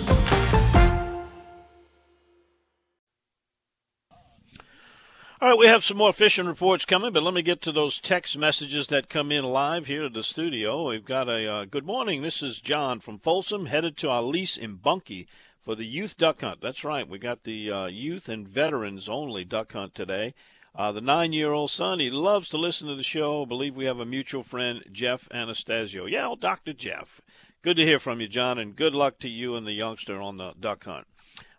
All 5.41 5.49
right, 5.49 5.57
we 5.57 5.65
have 5.65 5.83
some 5.83 5.97
more 5.97 6.13
fishing 6.13 6.45
reports 6.45 6.85
coming, 6.85 7.13
but 7.13 7.23
let 7.23 7.33
me 7.33 7.41
get 7.41 7.63
to 7.63 7.71
those 7.71 7.99
text 7.99 8.37
messages 8.37 8.89
that 8.89 9.09
come 9.09 9.31
in 9.31 9.43
live 9.43 9.87
here 9.87 10.05
at 10.05 10.13
the 10.13 10.21
studio. 10.21 10.89
We've 10.89 11.03
got 11.03 11.27
a 11.27 11.51
uh, 11.51 11.65
good 11.65 11.83
morning. 11.83 12.21
This 12.21 12.43
is 12.43 12.61
John 12.61 12.99
from 12.99 13.17
Folsom, 13.17 13.65
headed 13.65 13.97
to 13.97 14.09
our 14.11 14.21
lease 14.21 14.55
in 14.55 14.75
Bunkie 14.75 15.27
for 15.59 15.73
the 15.73 15.87
youth 15.87 16.15
duck 16.15 16.41
hunt. 16.41 16.61
That's 16.61 16.83
right, 16.83 17.09
we 17.09 17.17
got 17.17 17.43
the 17.43 17.71
uh, 17.71 17.85
youth 17.87 18.29
and 18.29 18.47
veterans 18.47 19.09
only 19.09 19.43
duck 19.43 19.73
hunt 19.73 19.95
today. 19.95 20.35
Uh, 20.75 20.91
the 20.91 21.01
nine 21.01 21.33
year 21.33 21.53
old 21.53 21.71
son, 21.71 21.99
he 21.99 22.11
loves 22.11 22.47
to 22.49 22.57
listen 22.57 22.87
to 22.89 22.95
the 22.95 23.01
show. 23.01 23.41
I 23.41 23.45
believe 23.45 23.75
we 23.75 23.85
have 23.85 23.99
a 23.99 24.05
mutual 24.05 24.43
friend, 24.43 24.83
Jeff 24.91 25.27
Anastasio. 25.31 26.05
Yeah, 26.05 26.27
well, 26.27 26.35
Dr. 26.35 26.73
Jeff. 26.73 27.19
Good 27.63 27.77
to 27.77 27.85
hear 27.85 27.97
from 27.97 28.21
you, 28.21 28.27
John, 28.27 28.59
and 28.59 28.75
good 28.75 28.93
luck 28.93 29.17
to 29.21 29.27
you 29.27 29.55
and 29.55 29.65
the 29.65 29.73
youngster 29.73 30.21
on 30.21 30.37
the 30.37 30.53
duck 30.59 30.83
hunt. 30.83 31.07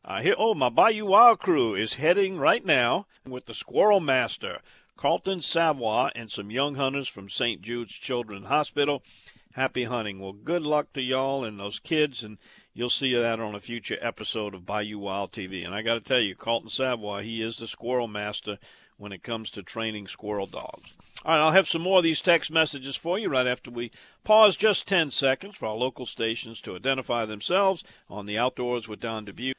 Uh, 0.05 0.21
here, 0.21 0.35
oh, 0.37 0.53
my 0.53 0.69
Bayou 0.69 1.07
Wild 1.07 1.39
crew 1.39 1.77
is 1.77 1.95
heading 1.95 2.37
right 2.37 2.65
now 2.65 3.07
with 3.25 3.47
the 3.47 3.55
Squirrel 3.55 4.01
Master, 4.01 4.61
Carlton 4.97 5.41
Savoy, 5.41 6.11
and 6.17 6.29
some 6.29 6.51
young 6.51 6.75
hunters 6.75 7.07
from 7.07 7.31
St. 7.31 7.63
Jude's 7.63 7.93
Children's 7.93 8.49
Hospital. 8.49 9.05
Happy 9.53 9.85
hunting. 9.85 10.19
Well, 10.19 10.33
good 10.33 10.63
luck 10.63 10.93
to 10.95 11.01
y'all 11.01 11.45
and 11.45 11.61
those 11.61 11.79
kids, 11.79 12.25
and 12.25 12.39
you'll 12.75 12.91
see 12.91 13.15
that 13.15 13.39
on 13.39 13.55
a 13.55 13.61
future 13.61 13.97
episode 14.01 14.57
of 14.57 14.67
Bayou 14.67 14.99
Wild 14.99 15.31
TV. 15.31 15.65
And 15.65 15.73
I 15.73 15.83
got 15.83 15.95
to 15.95 16.01
tell 16.01 16.21
you, 16.21 16.35
Carlton 16.35 16.71
Savoy, 16.71 17.23
he 17.23 17.41
is 17.41 17.59
the 17.59 17.69
Squirrel 17.69 18.09
Master 18.09 18.59
when 18.97 19.13
it 19.13 19.23
comes 19.23 19.53
to 19.53 19.63
training 19.63 20.09
squirrel 20.09 20.47
dogs. 20.47 20.97
All 21.25 21.33
right, 21.33 21.41
I'll 21.41 21.53
have 21.53 21.69
some 21.69 21.83
more 21.83 21.99
of 21.99 22.05
these 22.05 22.21
text 22.21 22.51
messages 22.51 22.97
for 22.97 23.21
you 23.21 23.29
right 23.29 23.47
after 23.47 23.71
we 23.71 23.93
pause 24.25 24.57
just 24.57 24.89
10 24.89 25.13
seconds 25.13 25.57
for 25.59 25.67
our 25.67 25.77
local 25.77 26.07
stations 26.07 26.61
to 26.63 26.75
identify 26.75 27.25
themselves 27.25 27.85
on 28.11 28.27
the 28.27 28.37
Outdoors 28.37 28.89
with 28.89 28.99
Don 28.99 29.25
Dubuc. 29.25 29.55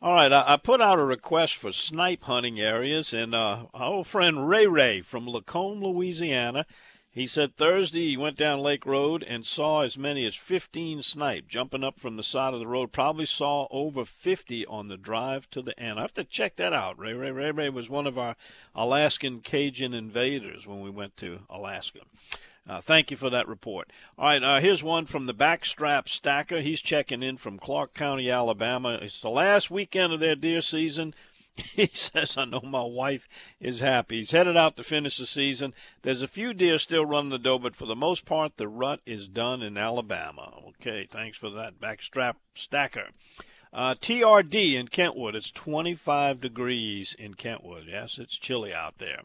All 0.00 0.12
right, 0.12 0.32
I, 0.32 0.54
I, 0.54 0.56
put 0.58 0.80
out 0.80 1.00
a 1.00 1.04
request 1.04 1.56
for 1.56 1.72
snipe 1.72 2.22
hunting 2.22 2.60
areas, 2.60 3.12
and 3.12 3.34
uh, 3.34 3.66
our 3.74 3.94
old 3.94 4.06
friend 4.06 4.48
Ray 4.48 4.64
Ray 4.64 5.00
from 5.00 5.26
Lacombe, 5.26 5.82
Louisiana, 5.82 6.66
he 7.10 7.26
said 7.26 7.56
Thursday 7.56 8.10
he 8.10 8.16
went 8.16 8.36
down 8.36 8.60
Lake 8.60 8.86
Road 8.86 9.24
and 9.24 9.44
saw 9.44 9.80
as 9.80 9.98
many 9.98 10.24
as 10.24 10.36
15 10.36 11.02
snipe 11.02 11.48
jumping 11.48 11.82
up 11.82 11.98
from 11.98 12.14
the 12.14 12.22
side 12.22 12.54
of 12.54 12.60
the 12.60 12.66
road. 12.68 12.92
Probably 12.92 13.26
saw 13.26 13.66
over 13.72 14.04
50 14.04 14.64
on 14.66 14.86
the 14.86 14.96
drive 14.96 15.50
to 15.50 15.62
the 15.62 15.76
end. 15.76 15.98
I 15.98 16.02
have 16.02 16.14
to 16.14 16.22
check 16.22 16.54
that 16.56 16.72
out. 16.72 16.96
Ray 16.96 17.14
Ray 17.14 17.32
Ray 17.32 17.50
Ray 17.50 17.68
was 17.68 17.90
one 17.90 18.06
of 18.06 18.16
our 18.16 18.36
Alaskan 18.76 19.40
Cajun 19.40 19.94
invaders 19.94 20.64
when 20.64 20.80
we 20.80 20.90
went 20.90 21.16
to 21.16 21.40
Alaska. 21.50 22.02
Uh, 22.68 22.82
thank 22.82 23.10
you 23.10 23.16
for 23.16 23.30
that 23.30 23.48
report. 23.48 23.90
All 24.18 24.26
right, 24.26 24.42
uh, 24.42 24.60
here's 24.60 24.82
one 24.82 25.06
from 25.06 25.24
the 25.24 25.34
Backstrap 25.34 26.06
Stacker. 26.06 26.60
He's 26.60 26.82
checking 26.82 27.22
in 27.22 27.38
from 27.38 27.58
Clark 27.58 27.94
County, 27.94 28.30
Alabama. 28.30 28.98
It's 29.00 29.22
the 29.22 29.30
last 29.30 29.70
weekend 29.70 30.12
of 30.12 30.20
their 30.20 30.36
deer 30.36 30.60
season. 30.60 31.14
He 31.74 31.90
says, 31.92 32.36
I 32.36 32.44
know 32.44 32.60
my 32.62 32.84
wife 32.84 33.28
is 33.58 33.80
happy. 33.80 34.20
He's 34.20 34.30
headed 34.30 34.56
out 34.56 34.76
to 34.76 34.84
finish 34.84 35.16
the 35.16 35.26
season. 35.26 35.74
There's 36.02 36.22
a 36.22 36.28
few 36.28 36.54
deer 36.54 36.78
still 36.78 37.04
running 37.04 37.30
the 37.30 37.38
doe, 37.38 37.58
but 37.58 37.74
for 37.74 37.86
the 37.86 37.96
most 37.96 38.24
part, 38.24 38.56
the 38.56 38.68
rut 38.68 39.00
is 39.04 39.26
done 39.26 39.62
in 39.62 39.76
Alabama. 39.76 40.52
Okay, 40.68 41.08
thanks 41.10 41.36
for 41.36 41.50
that, 41.50 41.80
Backstrap 41.80 42.36
Stacker. 42.54 43.08
Uh, 43.72 43.96
TRD 43.96 44.74
in 44.74 44.86
Kentwood. 44.86 45.34
It's 45.34 45.50
25 45.50 46.40
degrees 46.40 47.16
in 47.18 47.34
Kentwood. 47.34 47.86
Yes, 47.88 48.18
it's 48.18 48.38
chilly 48.38 48.72
out 48.72 48.98
there. 48.98 49.22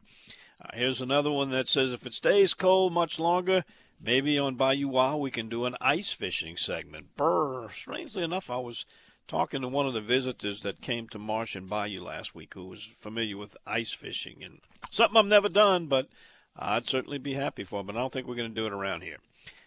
Uh, 0.63 0.75
here's 0.75 1.01
another 1.01 1.31
one 1.31 1.49
that 1.49 1.67
says 1.67 1.91
if 1.91 2.05
it 2.05 2.13
stays 2.13 2.53
cold 2.53 2.93
much 2.93 3.19
longer, 3.19 3.65
maybe 3.99 4.39
on 4.39 4.55
Bayou 4.55 4.87
Wild 4.87 5.21
we 5.21 5.31
can 5.31 5.49
do 5.49 5.65
an 5.65 5.75
ice 5.81 6.11
fishing 6.11 6.55
segment. 6.57 7.15
Brr. 7.17 7.69
Strangely 7.69 8.23
enough, 8.23 8.49
I 8.49 8.57
was 8.57 8.85
talking 9.27 9.61
to 9.61 9.67
one 9.67 9.87
of 9.87 9.93
the 9.93 10.01
visitors 10.01 10.61
that 10.61 10.81
came 10.81 11.07
to 11.09 11.19
Marsh 11.19 11.55
and 11.55 11.69
Bayou 11.69 12.01
last 12.01 12.35
week 12.35 12.53
who 12.53 12.65
was 12.65 12.89
familiar 13.01 13.37
with 13.37 13.57
ice 13.65 13.91
fishing 13.91 14.43
and 14.43 14.59
something 14.91 15.17
I've 15.17 15.25
never 15.25 15.49
done, 15.49 15.87
but 15.87 16.07
I'd 16.55 16.87
certainly 16.87 17.17
be 17.17 17.33
happy 17.33 17.63
for. 17.63 17.83
But 17.83 17.95
I 17.95 17.99
don't 17.99 18.13
think 18.13 18.27
we're 18.27 18.35
going 18.35 18.53
to 18.53 18.61
do 18.61 18.67
it 18.67 18.73
around 18.73 19.01
here. 19.01 19.17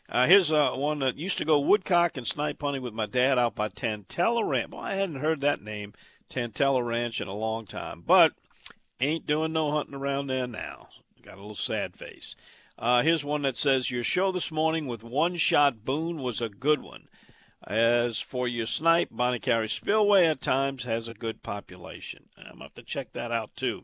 Uh, 0.08 0.26
here's 0.26 0.52
uh, 0.52 0.72
one 0.72 1.00
that 1.00 1.16
used 1.16 1.38
to 1.38 1.44
go 1.44 1.58
woodcock 1.58 2.16
and 2.16 2.26
snipe 2.26 2.60
hunting 2.60 2.82
with 2.82 2.94
my 2.94 3.06
dad 3.06 3.38
out 3.38 3.56
by 3.56 3.68
Tantella 3.68 4.48
Ranch. 4.48 4.70
Well, 4.70 4.80
I 4.80 4.94
hadn't 4.94 5.16
heard 5.16 5.40
that 5.40 5.62
name, 5.62 5.94
Tantella 6.30 6.84
Ranch, 6.86 7.20
in 7.20 7.26
a 7.26 7.34
long 7.34 7.66
time, 7.66 8.04
but 8.06 8.32
ain't 9.00 9.26
doing 9.26 9.52
no 9.52 9.72
hunting 9.72 9.94
around 9.94 10.26
there 10.26 10.46
now. 10.46 10.88
Got 11.22 11.38
a 11.38 11.40
little 11.40 11.54
sad 11.54 11.96
face. 11.96 12.36
Uh, 12.78 13.02
here's 13.02 13.24
one 13.24 13.42
that 13.42 13.56
says 13.56 13.90
Your 13.90 14.04
show 14.04 14.30
this 14.32 14.50
morning 14.50 14.86
with 14.86 15.02
one 15.02 15.36
shot 15.36 15.84
Boone 15.84 16.22
was 16.22 16.40
a 16.40 16.48
good 16.48 16.82
one. 16.82 17.08
As 17.66 18.20
for 18.20 18.46
your 18.46 18.66
snipe, 18.66 19.08
Bonnet 19.10 19.42
Carré 19.42 19.68
Spillway 19.68 20.26
at 20.26 20.40
times 20.40 20.84
has 20.84 21.08
a 21.08 21.14
good 21.14 21.42
population. 21.42 22.28
I'm 22.36 22.44
going 22.44 22.58
to 22.58 22.62
have 22.64 22.74
to 22.74 22.82
check 22.82 23.12
that 23.14 23.32
out 23.32 23.50
too. 23.56 23.82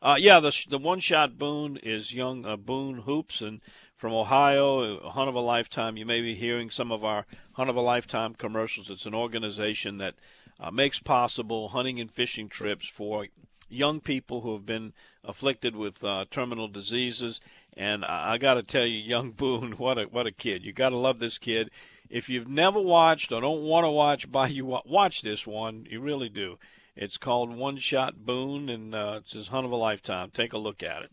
Uh, 0.00 0.16
yeah, 0.18 0.40
the, 0.40 0.56
the 0.68 0.78
one 0.78 1.00
shot 1.00 1.38
Boone 1.38 1.76
is 1.82 2.14
young 2.14 2.46
uh, 2.46 2.56
Boone 2.56 3.02
Hoops, 3.02 3.42
and 3.42 3.60
from 3.96 4.14
Ohio, 4.14 5.10
Hunt 5.10 5.28
of 5.28 5.34
a 5.34 5.40
Lifetime. 5.40 5.98
You 5.98 6.06
may 6.06 6.22
be 6.22 6.34
hearing 6.34 6.70
some 6.70 6.90
of 6.90 7.04
our 7.04 7.26
Hunt 7.52 7.68
of 7.68 7.76
a 7.76 7.82
Lifetime 7.82 8.34
commercials. 8.34 8.88
It's 8.88 9.04
an 9.04 9.14
organization 9.14 9.98
that 9.98 10.14
uh, 10.58 10.70
makes 10.70 10.98
possible 10.98 11.68
hunting 11.68 12.00
and 12.00 12.10
fishing 12.10 12.48
trips 12.48 12.88
for 12.88 13.26
young 13.70 14.00
people 14.00 14.40
who 14.40 14.52
have 14.52 14.66
been 14.66 14.92
afflicted 15.24 15.76
with 15.76 16.02
uh, 16.04 16.24
terminal 16.30 16.68
diseases. 16.68 17.40
And 17.76 18.04
I, 18.04 18.32
I 18.32 18.38
got 18.38 18.54
to 18.54 18.62
tell 18.62 18.86
you, 18.86 18.98
young 18.98 19.30
Boone, 19.36 19.72
what 19.72 19.98
a 19.98 20.04
what 20.04 20.26
a 20.26 20.32
kid! 20.32 20.64
You 20.64 20.72
got 20.72 20.90
to 20.90 20.96
love 20.96 21.18
this 21.18 21.38
kid. 21.38 21.70
If 22.08 22.28
you've 22.28 22.48
never 22.48 22.80
watched 22.80 23.32
or 23.32 23.40
don't 23.40 23.62
want 23.62 23.84
to 23.84 23.90
watch, 23.90 24.30
by 24.32 24.48
you 24.48 24.64
watch 24.64 25.22
this 25.22 25.46
one. 25.46 25.86
You 25.88 26.00
really 26.00 26.28
do. 26.28 26.58
It's 26.96 27.16
called 27.16 27.56
One 27.56 27.78
Shot 27.78 28.26
Boone, 28.26 28.68
and 28.68 28.94
uh, 28.94 29.20
it's 29.20 29.32
his 29.32 29.48
Hunt 29.48 29.64
of 29.64 29.72
a 29.72 29.76
Lifetime. 29.76 30.30
Take 30.34 30.52
a 30.52 30.58
look 30.58 30.82
at 30.82 31.02
it. 31.02 31.10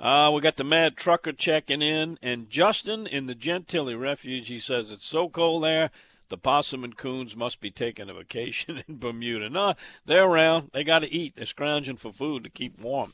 Uh, 0.00 0.32
we 0.34 0.40
got 0.40 0.56
the 0.56 0.64
mad 0.64 0.96
trucker 0.96 1.32
checking 1.32 1.80
in, 1.80 2.18
and 2.22 2.50
Justin 2.50 3.06
in 3.06 3.26
the 3.26 3.34
Gentilly 3.34 3.94
Refuge. 3.94 4.48
He 4.48 4.58
says 4.58 4.90
it's 4.90 5.06
so 5.06 5.28
cold 5.28 5.62
there. 5.62 5.90
The 6.32 6.38
possum 6.38 6.82
and 6.82 6.96
coons 6.96 7.36
must 7.36 7.60
be 7.60 7.70
taking 7.70 8.08
a 8.08 8.14
vacation 8.14 8.82
in 8.88 8.96
Bermuda. 8.96 9.50
No, 9.50 9.74
they're 10.06 10.24
around. 10.24 10.70
They 10.72 10.82
got 10.82 11.00
to 11.00 11.12
eat. 11.12 11.36
They're 11.36 11.44
scrounging 11.44 11.98
for 11.98 12.10
food 12.10 12.44
to 12.44 12.48
keep 12.48 12.80
warm. 12.80 13.12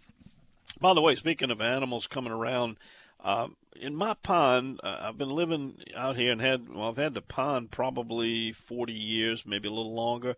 By 0.80 0.94
the 0.94 1.00
way, 1.00 1.16
speaking 1.16 1.50
of 1.50 1.60
animals 1.60 2.06
coming 2.06 2.32
around, 2.32 2.76
uh, 3.18 3.48
in 3.74 3.96
my 3.96 4.14
pond, 4.14 4.78
uh, 4.84 4.98
I've 5.00 5.18
been 5.18 5.34
living 5.34 5.80
out 5.96 6.14
here 6.14 6.30
and 6.30 6.40
had 6.40 6.68
well, 6.72 6.90
I've 6.90 6.96
had 6.96 7.14
the 7.14 7.20
pond 7.20 7.72
probably 7.72 8.52
40 8.52 8.92
years, 8.92 9.44
maybe 9.44 9.66
a 9.66 9.72
little 9.72 9.94
longer, 9.94 10.36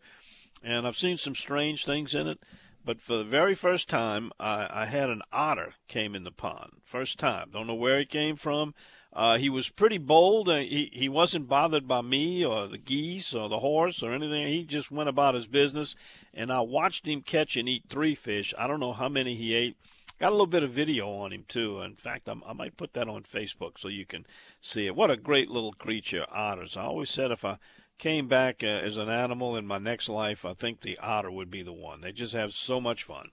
and 0.65 0.87
I've 0.87 0.97
seen 0.97 1.19
some 1.19 1.35
strange 1.35 1.85
things 1.85 2.15
in 2.15 2.29
it. 2.29 2.41
But 2.83 3.01
for 3.01 3.17
the 3.17 3.25
very 3.25 3.55
first 3.55 3.89
time, 3.89 4.33
I, 4.41 4.83
I 4.83 4.87
had 4.87 5.11
an 5.11 5.23
otter 5.33 5.75
came 5.87 6.15
in 6.15 6.25
the 6.25 6.31
pond. 6.31 6.81
First 6.83 7.19
time. 7.19 7.51
Don't 7.51 7.67
know 7.67 7.75
where 7.75 7.99
he 7.99 8.07
came 8.07 8.37
from. 8.37 8.75
Uh, 9.13 9.37
he 9.39 9.51
was 9.51 9.69
pretty 9.69 9.99
bold. 9.99 10.49
He 10.49 10.89
he 10.93 11.09
wasn't 11.09 11.49
bothered 11.49 11.89
by 11.89 12.01
me 12.01 12.45
or 12.45 12.69
the 12.69 12.79
geese 12.79 13.35
or 13.35 13.49
the 13.49 13.59
horse 13.59 14.03
or 14.03 14.13
anything. 14.13 14.47
He 14.47 14.65
just 14.65 14.91
went 14.91 15.09
about 15.09 15.35
his 15.35 15.47
business, 15.47 15.97
and 16.33 16.53
I 16.53 16.61
watched 16.61 17.07
him 17.07 17.21
catch 17.23 17.57
and 17.57 17.69
eat 17.69 17.85
three 17.89 18.15
fish. 18.15 18.55
I 18.57 18.67
don't 18.67 18.81
know 18.81 18.93
how 18.93 19.09
many 19.09 19.35
he 19.35 19.55
ate. 19.55 19.77
Got 20.21 20.29
a 20.29 20.31
little 20.31 20.47
bit 20.47 20.63
of 20.63 20.71
video 20.71 21.11
on 21.11 21.33
him 21.33 21.45
too. 21.49 21.81
In 21.81 21.97
fact, 21.97 22.29
I'm, 22.29 22.43
i 22.45 22.53
might 22.53 22.77
put 22.77 22.93
that 22.95 23.09
on 23.09 23.25
Facebook 23.25 23.79
so 23.79 23.89
you 23.89 24.07
can 24.07 24.27
see 24.61 24.87
it. 24.87 24.95
What 24.95 25.11
a 25.11 25.17
great 25.17 25.51
little 25.51 25.73
creature, 25.73 26.25
otters. 26.31 26.77
I 26.77 26.85
always 26.85 27.11
said 27.11 27.31
if 27.31 27.45
I 27.45 27.59
came 28.01 28.27
back 28.29 28.65
uh, 28.65 28.67
as 28.67 28.97
an 28.97 29.11
animal 29.11 29.57
in 29.57 29.67
my 29.67 29.77
next 29.77 30.09
life, 30.09 30.47
I 30.47 30.55
think 30.55 30.81
the 30.81 30.99
otter 30.99 31.31
would 31.31 31.51
be 31.51 31.63
the 31.63 31.73
one. 31.73 32.01
They 32.01 32.13
just 32.13 32.33
have 32.33 32.53
so 32.53 32.81
much 32.81 33.05
fun. 33.05 33.29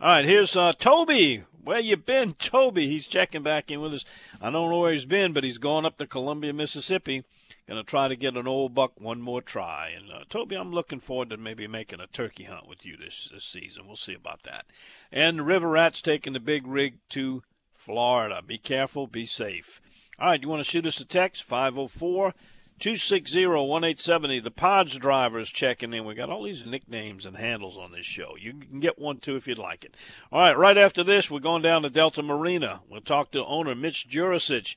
All 0.00 0.08
right, 0.08 0.24
here's 0.24 0.54
uh, 0.54 0.74
Toby. 0.74 1.44
Where 1.64 1.80
you 1.80 1.96
been, 1.96 2.34
Toby? 2.38 2.86
He's 2.86 3.06
checking 3.06 3.42
back 3.42 3.70
in 3.70 3.80
with 3.80 3.94
us. 3.94 4.04
I 4.40 4.50
don't 4.50 4.68
know 4.68 4.78
where 4.78 4.92
he's 4.92 5.06
been, 5.06 5.32
but 5.32 5.44
he's 5.44 5.56
gone 5.56 5.86
up 5.86 5.96
to 5.96 6.06
Columbia, 6.06 6.52
Mississippi. 6.52 7.24
Going 7.66 7.82
to 7.82 7.88
try 7.88 8.06
to 8.06 8.16
get 8.16 8.36
an 8.36 8.46
old 8.46 8.74
buck 8.74 8.92
one 9.00 9.22
more 9.22 9.40
try. 9.40 9.94
And 9.96 10.12
uh, 10.12 10.24
Toby, 10.28 10.56
I'm 10.56 10.72
looking 10.72 11.00
forward 11.00 11.30
to 11.30 11.38
maybe 11.38 11.66
making 11.66 12.00
a 12.00 12.06
turkey 12.06 12.44
hunt 12.44 12.68
with 12.68 12.84
you 12.84 12.98
this, 12.98 13.30
this 13.32 13.44
season. 13.44 13.86
We'll 13.86 13.96
see 13.96 14.14
about 14.14 14.42
that. 14.42 14.66
And 15.10 15.38
the 15.38 15.42
River 15.42 15.68
Rat's 15.68 16.02
taking 16.02 16.34
the 16.34 16.40
big 16.40 16.66
rig 16.66 16.98
to 17.10 17.42
Florida. 17.74 18.42
Be 18.46 18.58
careful, 18.58 19.06
be 19.06 19.24
safe. 19.24 19.80
All 20.18 20.28
right, 20.28 20.42
you 20.42 20.48
want 20.50 20.62
to 20.62 20.70
shoot 20.70 20.86
us 20.86 21.00
a 21.00 21.06
text? 21.06 21.48
504- 21.48 22.34
260-1870. 22.82 24.42
The 24.42 24.50
Pods 24.50 24.96
drivers 24.96 25.50
checking 25.50 25.94
in. 25.94 26.04
We 26.04 26.16
got 26.16 26.30
all 26.30 26.42
these 26.42 26.66
nicknames 26.66 27.24
and 27.24 27.36
handles 27.36 27.78
on 27.78 27.92
this 27.92 28.04
show. 28.04 28.34
You 28.36 28.54
can 28.54 28.80
get 28.80 28.98
one 28.98 29.18
too 29.18 29.36
if 29.36 29.46
you'd 29.46 29.56
like 29.56 29.84
it. 29.84 29.94
All 30.32 30.40
right, 30.40 30.58
right 30.58 30.76
after 30.76 31.04
this, 31.04 31.30
we're 31.30 31.38
going 31.38 31.62
down 31.62 31.82
to 31.82 31.90
Delta 31.90 32.24
Marina. 32.24 32.82
We'll 32.90 33.00
talk 33.00 33.30
to 33.30 33.44
owner 33.44 33.76
Mitch 33.76 34.08
Jurasich. 34.10 34.74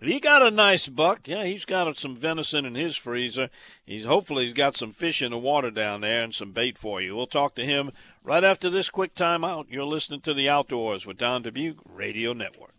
He 0.00 0.20
got 0.20 0.46
a 0.46 0.52
nice 0.52 0.86
buck. 0.86 1.26
Yeah, 1.26 1.42
he's 1.42 1.64
got 1.64 1.96
some 1.96 2.16
venison 2.16 2.64
in 2.64 2.76
his 2.76 2.96
freezer. 2.96 3.50
He's 3.84 4.04
hopefully 4.04 4.44
he's 4.44 4.54
got 4.54 4.76
some 4.76 4.92
fish 4.92 5.20
in 5.20 5.32
the 5.32 5.38
water 5.38 5.72
down 5.72 6.02
there 6.02 6.22
and 6.22 6.32
some 6.32 6.52
bait 6.52 6.78
for 6.78 7.00
you. 7.00 7.16
We'll 7.16 7.26
talk 7.26 7.56
to 7.56 7.64
him 7.64 7.90
right 8.22 8.44
after 8.44 8.70
this 8.70 8.88
quick 8.88 9.16
time 9.16 9.42
out. 9.42 9.66
You're 9.68 9.82
listening 9.82 10.20
to 10.20 10.34
the 10.34 10.48
Outdoors 10.48 11.04
with 11.04 11.18
Don 11.18 11.42
Dubuc 11.42 11.78
Radio 11.84 12.32
Network. 12.32 12.77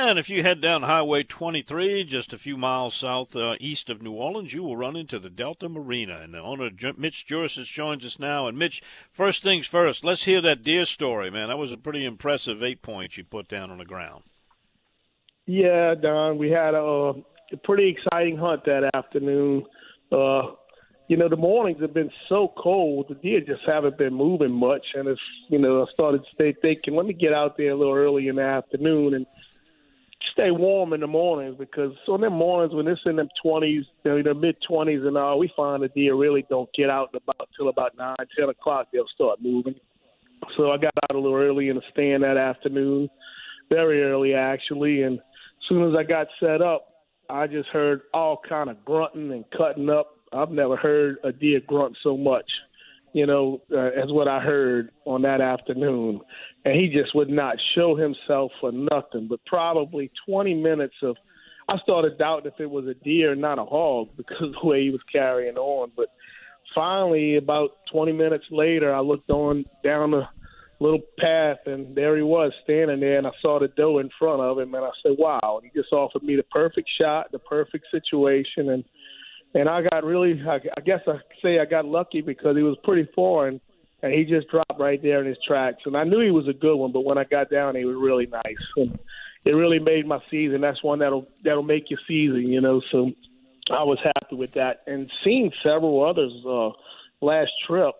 And 0.00 0.16
if 0.16 0.30
you 0.30 0.44
head 0.44 0.60
down 0.60 0.82
Highway 0.82 1.24
23, 1.24 2.04
just 2.04 2.32
a 2.32 2.38
few 2.38 2.56
miles 2.56 2.94
south 2.94 3.34
uh, 3.34 3.56
east 3.58 3.90
of 3.90 4.00
New 4.00 4.12
Orleans, 4.12 4.52
you 4.52 4.62
will 4.62 4.76
run 4.76 4.94
into 4.94 5.18
the 5.18 5.28
Delta 5.28 5.68
Marina. 5.68 6.20
And 6.22 6.32
the 6.32 6.40
owner, 6.40 6.70
Mitch 6.96 7.26
Jurasich, 7.26 7.66
joins 7.66 8.06
us 8.06 8.16
now. 8.16 8.46
And 8.46 8.56
Mitch, 8.56 8.80
first 9.10 9.42
things 9.42 9.66
first, 9.66 10.04
let's 10.04 10.24
hear 10.24 10.40
that 10.40 10.62
deer 10.62 10.84
story, 10.84 11.30
man. 11.30 11.48
That 11.48 11.58
was 11.58 11.72
a 11.72 11.76
pretty 11.76 12.04
impressive 12.04 12.62
eight 12.62 12.80
points 12.80 13.18
you 13.18 13.24
put 13.24 13.48
down 13.48 13.72
on 13.72 13.78
the 13.78 13.84
ground. 13.84 14.22
Yeah, 15.46 15.96
Don, 15.96 16.38
we 16.38 16.48
had 16.50 16.74
a, 16.74 17.14
a 17.52 17.56
pretty 17.64 17.88
exciting 17.88 18.36
hunt 18.36 18.66
that 18.66 18.88
afternoon. 18.94 19.66
Uh, 20.12 20.42
you 21.08 21.16
know, 21.16 21.28
the 21.28 21.36
mornings 21.36 21.80
have 21.80 21.92
been 21.92 22.12
so 22.28 22.52
cold, 22.56 23.06
the 23.08 23.16
deer 23.16 23.40
just 23.40 23.62
haven't 23.66 23.98
been 23.98 24.14
moving 24.14 24.52
much. 24.52 24.86
And 24.94 25.08
it's, 25.08 25.20
you 25.48 25.58
know, 25.58 25.82
I 25.82 25.92
started 25.92 26.22
to 26.22 26.30
stay 26.34 26.54
thinking, 26.62 26.94
let 26.94 27.04
me 27.04 27.14
get 27.14 27.32
out 27.32 27.56
there 27.56 27.72
a 27.72 27.76
little 27.76 27.94
early 27.94 28.28
in 28.28 28.36
the 28.36 28.42
afternoon 28.42 29.14
and 29.14 29.26
stay 30.32 30.50
warm 30.50 30.92
in 30.92 31.00
the 31.00 31.06
mornings 31.06 31.56
because 31.58 31.92
on 32.08 32.20
them 32.20 32.34
mornings 32.34 32.74
when 32.74 32.88
it's 32.88 33.00
in 33.06 33.16
them 33.16 33.28
twenties, 33.42 33.84
you 34.04 34.10
know, 34.10 34.22
the 34.22 34.34
mid 34.34 34.56
twenties 34.66 35.02
and 35.04 35.16
all, 35.16 35.38
we 35.38 35.50
find 35.56 35.82
the 35.82 35.88
deer 35.88 36.14
really 36.14 36.44
don't 36.48 36.68
get 36.74 36.90
out 36.90 37.10
about 37.14 37.48
till 37.56 37.68
about 37.68 37.96
nine, 37.96 38.16
ten 38.38 38.48
o'clock. 38.48 38.88
They'll 38.92 39.06
start 39.14 39.40
moving. 39.42 39.74
So 40.56 40.70
I 40.70 40.76
got 40.76 40.92
out 41.04 41.16
a 41.16 41.18
little 41.18 41.36
early 41.36 41.68
in 41.68 41.76
the 41.76 41.82
stand 41.92 42.22
that 42.22 42.36
afternoon, 42.36 43.08
very 43.68 44.02
early 44.02 44.34
actually, 44.34 45.02
and 45.02 45.18
as 45.18 45.68
soon 45.68 45.88
as 45.88 45.96
I 45.98 46.04
got 46.04 46.28
set 46.40 46.62
up, 46.62 46.86
I 47.28 47.46
just 47.46 47.68
heard 47.68 48.02
all 48.14 48.40
kind 48.48 48.70
of 48.70 48.84
grunting 48.84 49.32
and 49.32 49.44
cutting 49.56 49.90
up. 49.90 50.14
I've 50.32 50.50
never 50.50 50.76
heard 50.76 51.16
a 51.24 51.32
deer 51.32 51.60
grunt 51.66 51.96
so 52.02 52.16
much, 52.16 52.50
you 53.12 53.26
know, 53.26 53.60
uh, 53.72 53.90
as 54.00 54.10
what 54.10 54.28
I 54.28 54.40
heard 54.40 54.90
on 55.04 55.22
that 55.22 55.40
afternoon 55.40 56.20
and 56.68 56.78
he 56.78 56.88
just 56.88 57.14
would 57.14 57.30
not 57.30 57.56
show 57.74 57.96
himself 57.96 58.52
for 58.60 58.72
nothing. 58.72 59.26
But 59.28 59.44
probably 59.46 60.10
20 60.26 60.54
minutes 60.54 60.94
of, 61.02 61.16
I 61.68 61.78
started 61.78 62.18
doubting 62.18 62.52
if 62.52 62.60
it 62.60 62.70
was 62.70 62.86
a 62.86 62.94
deer, 62.94 63.34
not 63.34 63.58
a 63.58 63.64
hog, 63.64 64.08
because 64.16 64.42
of 64.42 64.52
the 64.60 64.66
way 64.66 64.82
he 64.82 64.90
was 64.90 65.00
carrying 65.10 65.56
on. 65.56 65.92
But 65.96 66.08
finally, 66.74 67.36
about 67.36 67.70
20 67.92 68.12
minutes 68.12 68.46
later, 68.50 68.94
I 68.94 69.00
looked 69.00 69.30
on 69.30 69.64
down 69.82 70.10
the 70.10 70.28
little 70.80 71.00
path, 71.18 71.58
and 71.66 71.94
there 71.96 72.16
he 72.16 72.22
was 72.22 72.52
standing 72.64 73.00
there, 73.00 73.18
and 73.18 73.26
I 73.26 73.32
saw 73.40 73.58
the 73.58 73.68
doe 73.68 73.98
in 73.98 74.08
front 74.18 74.40
of 74.40 74.58
him, 74.58 74.74
and 74.74 74.84
I 74.84 74.90
said, 75.02 75.16
"Wow!" 75.18 75.60
And 75.60 75.64
he 75.64 75.80
just 75.80 75.92
offered 75.92 76.22
me 76.22 76.36
the 76.36 76.44
perfect 76.44 76.88
shot, 77.00 77.32
the 77.32 77.40
perfect 77.40 77.86
situation, 77.90 78.70
and 78.70 78.84
and 79.54 79.68
I 79.68 79.82
got 79.82 80.04
really, 80.04 80.42
I, 80.46 80.80
guess 80.80 81.00
I 81.06 81.18
say 81.42 81.58
I 81.58 81.64
got 81.64 81.84
lucky 81.84 82.20
because 82.20 82.56
he 82.56 82.62
was 82.62 82.76
pretty 82.84 83.08
foreign 83.14 83.60
and 84.02 84.12
he 84.12 84.24
just 84.24 84.48
dropped 84.48 84.78
right 84.78 85.02
there 85.02 85.20
in 85.20 85.26
his 85.26 85.38
tracks. 85.46 85.82
And 85.84 85.96
I 85.96 86.04
knew 86.04 86.20
he 86.20 86.30
was 86.30 86.48
a 86.48 86.52
good 86.52 86.76
one, 86.76 86.92
but 86.92 87.04
when 87.04 87.18
I 87.18 87.24
got 87.24 87.50
down, 87.50 87.74
he 87.74 87.84
was 87.84 87.96
really 87.96 88.26
nice, 88.26 88.66
and 88.76 88.98
it 89.44 89.56
really 89.56 89.78
made 89.78 90.06
my 90.06 90.20
season. 90.30 90.60
That's 90.60 90.82
one 90.82 91.00
that'll 91.00 91.26
that'll 91.42 91.62
make 91.62 91.90
your 91.90 91.98
season, 92.06 92.46
you 92.46 92.60
know. 92.60 92.80
So 92.92 93.10
I 93.70 93.82
was 93.82 93.98
happy 94.02 94.36
with 94.36 94.52
that, 94.52 94.82
and 94.86 95.10
seeing 95.24 95.50
several 95.62 96.04
others 96.08 96.32
uh, 96.46 96.70
last 97.24 97.50
trip 97.66 97.94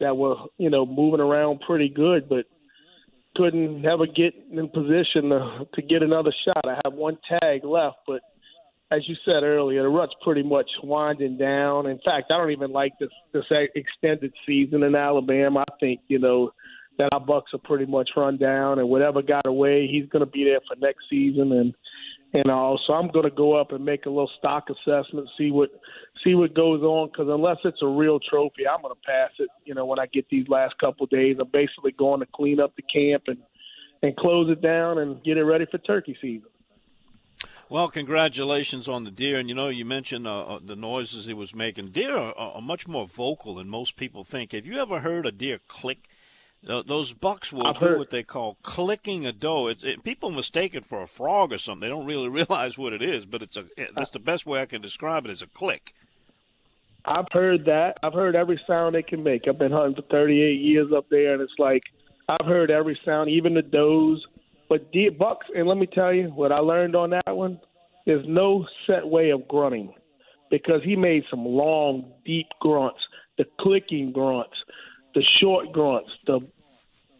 that 0.00 0.16
were 0.16 0.36
you 0.58 0.70
know 0.70 0.84
moving 0.84 1.20
around 1.20 1.60
pretty 1.60 1.88
good, 1.88 2.28
but 2.28 2.46
couldn't 3.36 3.80
never 3.80 4.06
get 4.06 4.34
in 4.50 4.68
position 4.68 5.30
to, 5.30 5.66
to 5.74 5.82
get 5.82 6.02
another 6.02 6.32
shot. 6.44 6.66
I 6.66 6.80
have 6.84 6.94
one 6.94 7.16
tag 7.28 7.64
left, 7.64 7.98
but 8.06 8.20
as 8.92 9.08
you 9.08 9.14
said 9.24 9.42
earlier, 9.42 9.82
the 9.82 9.88
rut's 9.88 10.12
pretty 10.22 10.42
much 10.42 10.70
winding 10.82 11.38
down. 11.38 11.86
In 11.86 11.98
fact, 12.04 12.30
I 12.30 12.38
don't 12.38 12.50
even 12.50 12.72
like 12.72 12.92
this 13.00 13.10
this 13.32 13.44
extended 13.74 14.32
season 14.46 14.82
in 14.82 14.94
Alabama. 14.94 15.64
I 15.68 15.72
think 15.80 16.00
you 16.08 16.18
know 16.18 16.52
that 16.98 17.08
our 17.12 17.20
bucks 17.20 17.52
are 17.54 17.58
pretty 17.58 17.86
much 17.86 18.10
run 18.16 18.36
down, 18.36 18.78
and 18.78 18.88
whatever 18.88 19.22
got 19.22 19.46
away, 19.46 19.88
he's 19.90 20.08
going 20.10 20.24
to 20.24 20.30
be 20.30 20.44
there 20.44 20.60
for 20.68 20.76
next 20.78 21.04
season, 21.08 21.52
and 21.52 21.74
and 22.34 22.50
all. 22.50 22.80
So 22.86 22.92
I'm 22.92 23.08
going 23.08 23.28
to 23.28 23.34
go 23.34 23.54
up 23.54 23.72
and 23.72 23.84
make 23.84 24.06
a 24.06 24.10
little 24.10 24.30
stock 24.38 24.68
assessment, 24.70 25.28
see 25.38 25.50
what 25.50 25.70
see 26.22 26.34
what 26.34 26.54
goes 26.54 26.82
on. 26.82 27.08
Because 27.08 27.28
unless 27.28 27.58
it's 27.64 27.82
a 27.82 27.86
real 27.86 28.18
trophy, 28.20 28.68
I'm 28.68 28.82
going 28.82 28.94
to 28.94 29.06
pass 29.06 29.30
it. 29.38 29.48
You 29.64 29.74
know, 29.74 29.86
when 29.86 29.98
I 29.98 30.06
get 30.06 30.28
these 30.30 30.48
last 30.48 30.74
couple 30.78 31.06
days, 31.06 31.36
I'm 31.40 31.50
basically 31.52 31.92
going 31.92 32.20
to 32.20 32.26
clean 32.34 32.60
up 32.60 32.74
the 32.76 32.82
camp 32.82 33.24
and 33.28 33.38
and 34.02 34.16
close 34.16 34.50
it 34.50 34.60
down 34.60 34.98
and 34.98 35.22
get 35.24 35.38
it 35.38 35.44
ready 35.44 35.64
for 35.70 35.78
turkey 35.78 36.16
season. 36.20 36.48
Well, 37.72 37.88
congratulations 37.88 38.86
on 38.86 39.04
the 39.04 39.10
deer. 39.10 39.38
And 39.38 39.48
you 39.48 39.54
know, 39.54 39.68
you 39.68 39.86
mentioned 39.86 40.26
uh, 40.26 40.40
uh 40.40 40.58
the 40.62 40.76
noises 40.76 41.24
he 41.24 41.32
was 41.32 41.54
making. 41.54 41.92
Deer 41.92 42.14
are, 42.14 42.34
are, 42.34 42.60
much 42.60 42.86
more 42.86 43.06
vocal 43.06 43.54
than 43.54 43.70
most 43.70 43.96
people 43.96 44.24
think. 44.24 44.52
Have 44.52 44.66
you 44.66 44.78
ever 44.78 45.00
heard 45.00 45.24
a 45.24 45.32
deer 45.32 45.58
click? 45.68 45.96
Uh, 46.68 46.82
those 46.86 47.14
bucks 47.14 47.50
will 47.50 47.66
I've 47.66 47.78
do 47.78 47.86
heard. 47.86 47.98
what 47.98 48.10
they 48.10 48.24
call 48.24 48.58
clicking 48.62 49.24
a 49.24 49.32
doe. 49.32 49.68
It's, 49.68 49.84
it, 49.84 50.04
people 50.04 50.30
mistake 50.30 50.74
it 50.74 50.84
for 50.84 51.00
a 51.00 51.06
frog 51.06 51.50
or 51.50 51.56
something. 51.56 51.80
They 51.80 51.88
don't 51.88 52.04
really 52.04 52.28
realize 52.40 52.76
what 52.76 52.92
it 52.92 53.00
is, 53.00 53.24
but 53.24 53.40
it's 53.40 53.56
a. 53.56 53.64
That's 53.96 54.10
the 54.10 54.18
best 54.18 54.44
way 54.44 54.60
I 54.60 54.66
can 54.66 54.82
describe 54.82 55.24
it. 55.24 55.30
Is 55.30 55.40
a 55.40 55.46
click. 55.46 55.94
I've 57.06 57.32
heard 57.32 57.64
that. 57.64 57.96
I've 58.02 58.12
heard 58.12 58.36
every 58.36 58.60
sound 58.66 58.94
they 58.94 59.02
can 59.02 59.22
make. 59.22 59.48
I've 59.48 59.58
been 59.58 59.72
hunting 59.72 59.94
for 59.94 60.06
38 60.10 60.60
years 60.60 60.92
up 60.94 61.06
there, 61.08 61.32
and 61.32 61.40
it's 61.40 61.58
like 61.58 61.84
I've 62.28 62.46
heard 62.46 62.70
every 62.70 63.00
sound, 63.02 63.30
even 63.30 63.54
the 63.54 63.62
does. 63.62 64.26
But 64.68 64.90
deer 64.92 65.10
bucks, 65.10 65.46
and 65.54 65.68
let 65.68 65.76
me 65.76 65.86
tell 65.86 66.12
you 66.12 66.28
what 66.28 66.52
I 66.52 66.58
learned 66.58 66.96
on 66.96 67.10
that 67.10 67.36
one. 67.36 67.60
There's 68.06 68.24
no 68.26 68.66
set 68.86 69.06
way 69.06 69.30
of 69.30 69.46
grunting 69.48 69.92
because 70.50 70.82
he 70.84 70.96
made 70.96 71.24
some 71.30 71.44
long, 71.44 72.12
deep 72.24 72.46
grunts, 72.60 73.00
the 73.38 73.44
clicking 73.60 74.12
grunts, 74.12 74.56
the 75.14 75.22
short 75.40 75.72
grunts, 75.72 76.10
the 76.26 76.40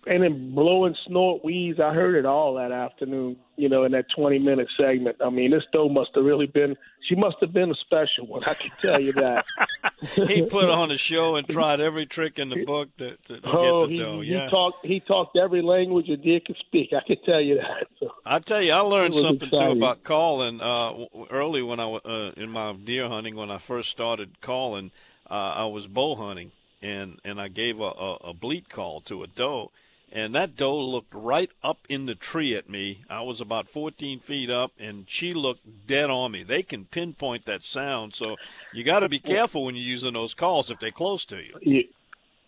and 0.07 0.23
then 0.23 0.55
blowing 0.55 0.97
snort 1.07 1.45
wheeze. 1.45 1.79
I 1.79 1.93
heard 1.95 2.17
it 2.17 2.27
all 2.27 2.55
that 2.55 2.73
afternoon, 2.73 3.37
you 3.57 3.69
know, 3.69 3.85
in 3.85 3.93
that 3.93 4.07
20 4.15 4.39
minute 4.39 4.69
segment. 4.77 5.17
I 5.25 5.31
mean, 5.31 5.51
this 5.51 5.63
doe 5.73 5.89
must 5.89 6.11
have 6.15 6.25
really 6.25 6.47
been, 6.47 6.77
she 7.09 7.15
must 7.15 7.37
have 7.41 7.53
been 7.53 7.71
a 7.71 7.75
special 7.75 8.27
one. 8.27 8.43
I 8.45 8.55
can 8.55 8.71
tell 8.81 9.01
you 9.01 9.13
that. 9.13 9.45
he 10.29 10.43
put 10.43 10.65
on 10.69 10.91
a 10.91 10.99
show 10.99 11.37
and 11.37 11.49
tried 11.49 11.81
every 11.81 12.07
trick 12.07 12.39
in 12.39 12.49
the 12.49 12.65
book 12.65 12.97
to, 12.99 13.17
to, 13.17 13.41
to 13.41 13.49
oh, 13.49 13.87
get 13.87 13.89
the 13.89 13.93
he, 13.95 13.99
doe. 13.99 14.21
he 14.21 14.33
Yeah. 14.33 14.49
talked, 14.49 14.87
he 14.87 15.01
talked 15.01 15.37
every 15.37 15.63
language 15.63 16.09
a 16.09 16.17
deer 16.17 16.41
could 16.45 16.57
speak. 16.59 16.93
I 16.93 17.07
can 17.07 17.23
tell 17.25 17.41
you 17.41 17.57
that. 17.57 17.87
So, 18.01 18.13
I 18.27 18.39
tell 18.41 18.63
you, 18.63 18.73
I 18.73 18.81
learned 18.81 19.15
something 19.15 19.51
too 19.51 19.57
about 19.57 20.03
calling 20.03 20.61
uh, 20.61 21.07
early 21.31 21.63
when 21.63 21.81
I 21.81 21.87
was 21.87 22.03
uh, 22.05 22.41
in 22.41 22.51
my 22.51 22.73
deer 22.73 23.09
hunting 23.09 23.37
when 23.37 23.51
I 23.51 23.59
first 23.59 23.91
started 23.91 24.41
calling. 24.41 24.91
Uh, 25.31 25.55
I 25.57 25.65
was 25.67 25.87
bow 25.87 26.15
hunting 26.15 26.51
and 26.83 27.19
and 27.25 27.41
I 27.41 27.49
gave 27.49 27.81
a, 27.81 27.85
a, 27.85 28.15
a 28.25 28.35
bleat 28.35 28.69
call 28.69 29.01
to 29.03 29.23
a 29.23 29.27
doe, 29.27 29.71
and 30.13 30.35
that 30.35 30.57
doe 30.57 30.79
looked 30.79 31.15
right 31.15 31.51
up 31.63 31.79
in 31.89 32.07
the 32.07 32.15
tree 32.15 32.55
at 32.55 32.69
me. 32.69 33.03
I 33.09 33.23
was 33.23 33.41
about 33.41 33.69
14 33.69 34.21
feet 34.21 34.51
up, 34.51 34.73
and 34.79 35.07
she 35.09 35.33
looked 35.33 35.87
dead 35.87 36.11
on 36.11 36.33
me. 36.33 36.43
They 36.43 36.63
can 36.63 36.85
pinpoint 36.85 37.47
that 37.47 37.65
sound, 37.65 38.15
so 38.15 38.37
you 38.75 38.85
got 38.85 39.01
to 39.01 39.09
be 39.09 39.19
careful 39.19 39.65
when 39.65 39.75
you're 39.75 39.85
using 39.85 40.13
those 40.13 40.35
calls 40.35 40.71
if 40.71 40.79
they're 40.79 40.91
close 40.91 41.25
to 41.27 41.37
you. 41.37 41.85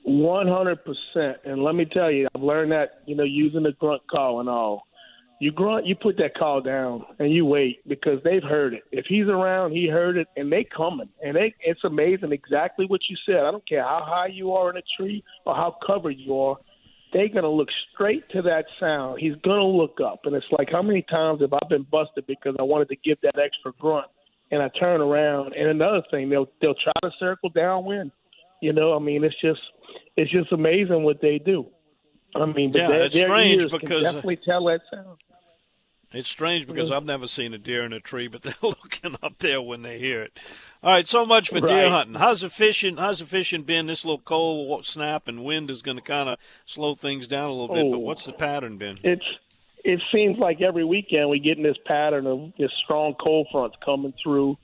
One 0.02 0.46
hundred 0.46 0.84
percent, 0.84 1.38
and 1.46 1.62
let 1.62 1.74
me 1.74 1.86
tell 1.86 2.10
you, 2.10 2.28
I've 2.34 2.42
learned 2.42 2.72
that 2.72 3.00
you 3.06 3.16
know 3.16 3.24
using 3.24 3.62
the 3.62 3.72
grunt 3.72 4.02
call 4.10 4.40
and 4.40 4.50
all. 4.50 4.86
You 5.40 5.50
grunt, 5.50 5.86
you 5.86 5.96
put 5.96 6.18
that 6.18 6.36
call 6.36 6.60
down, 6.60 7.06
and 7.18 7.34
you 7.34 7.46
wait 7.46 7.86
because 7.88 8.22
they've 8.22 8.42
heard 8.42 8.74
it. 8.74 8.82
If 8.92 9.06
he's 9.06 9.26
around, 9.26 9.72
he 9.72 9.88
heard 9.88 10.18
it, 10.18 10.28
and 10.36 10.52
they 10.52 10.64
coming, 10.64 11.08
and 11.24 11.34
they, 11.34 11.54
it's 11.60 11.84
amazing 11.84 12.32
exactly 12.32 12.84
what 12.84 13.00
you 13.08 13.16
said. 13.24 13.44
I 13.44 13.50
don't 13.50 13.66
care 13.66 13.82
how 13.82 14.04
high 14.06 14.26
you 14.26 14.52
are 14.52 14.68
in 14.70 14.76
a 14.76 14.82
tree 14.96 15.24
or 15.46 15.54
how 15.54 15.76
covered 15.86 16.18
you 16.18 16.38
are, 16.38 16.56
they're 17.14 17.28
gonna 17.28 17.48
look 17.48 17.68
straight 17.94 18.28
to 18.30 18.42
that 18.42 18.66
sound. 18.78 19.20
He's 19.20 19.36
gonna 19.44 19.64
look 19.64 20.00
up, 20.04 20.26
and 20.26 20.34
it's 20.34 20.44
like 20.58 20.68
how 20.70 20.82
many 20.82 21.00
times 21.02 21.40
have 21.40 21.54
I 21.54 21.60
been 21.70 21.86
busted 21.90 22.26
because 22.26 22.56
I 22.58 22.62
wanted 22.62 22.88
to 22.88 22.96
give 22.96 23.18
that 23.22 23.38
extra 23.38 23.72
grunt, 23.78 24.08
and 24.50 24.60
I 24.60 24.68
turn 24.78 25.00
around, 25.00 25.54
and 25.54 25.68
another 25.68 26.02
thing, 26.10 26.28
they'll 26.28 26.50
they'll 26.60 26.74
try 26.74 26.92
to 27.02 27.10
circle 27.18 27.48
downwind. 27.48 28.10
You 28.60 28.72
know, 28.72 28.94
I 28.94 28.98
mean, 28.98 29.24
it's 29.24 29.40
just 29.40 29.60
it's 30.16 30.30
just 30.30 30.52
amazing 30.52 31.04
what 31.04 31.22
they 31.22 31.38
do. 31.38 31.66
I 32.34 32.46
mean, 32.46 32.72
but 32.72 32.80
Yeah, 32.80 32.88
their, 32.88 33.04
it's 33.04 33.14
their 33.14 33.26
strange 33.26 33.62
because, 33.62 33.80
can 33.80 33.92
uh, 33.92 34.00
definitely 34.00 34.40
tell 34.44 34.64
that 34.64 34.80
sound. 34.92 35.18
It's 36.14 36.28
strange 36.28 36.66
because 36.66 36.90
Mhm. 36.90 36.96
I've 36.96 37.04
never 37.04 37.26
seen 37.26 37.52
a 37.54 37.58
deer 37.58 37.82
in 37.84 37.92
a 37.92 38.00
tree, 38.00 38.28
but 38.28 38.42
they're 38.42 38.54
looking 38.62 39.16
up 39.22 39.38
there 39.38 39.60
when 39.60 39.82
they 39.82 39.98
hear 39.98 40.22
it. 40.22 40.32
All 40.82 40.90
right, 40.90 41.08
so 41.08 41.24
much 41.26 41.48
for 41.48 41.60
deer 41.60 41.90
hunting. 41.90 42.14
How's 42.14 42.42
the 42.42 42.50
fishing? 42.50 42.96
How's 42.98 43.18
the 43.18 43.26
fishing 43.26 43.62
been? 43.62 43.86
This 43.86 44.04
little 44.04 44.18
cold 44.20 44.84
snap 44.86 45.28
and 45.28 45.44
wind 45.44 45.70
is 45.70 45.82
going 45.82 45.96
to 45.96 46.02
kind 46.02 46.28
of 46.28 46.38
slow 46.66 46.94
things 46.94 47.26
down 47.26 47.48
a 47.48 47.52
little 47.52 47.74
bit. 47.74 47.90
But 47.90 47.96
Oh. 47.96 48.00
what's 48.00 48.26
the 48.26 48.32
pattern 48.32 48.76
been? 48.78 48.98
It's 49.02 49.26
it 49.84 50.00
seems 50.10 50.38
like 50.38 50.62
every 50.62 50.84
weekend 50.84 51.28
we 51.28 51.38
get 51.38 51.58
in 51.58 51.62
this 51.62 51.76
pattern 51.84 52.26
of 52.26 52.54
this 52.58 52.70
strong 52.82 53.14
cold 53.14 53.48
fronts 53.52 53.76
coming 53.84 54.14
through. 54.22 54.56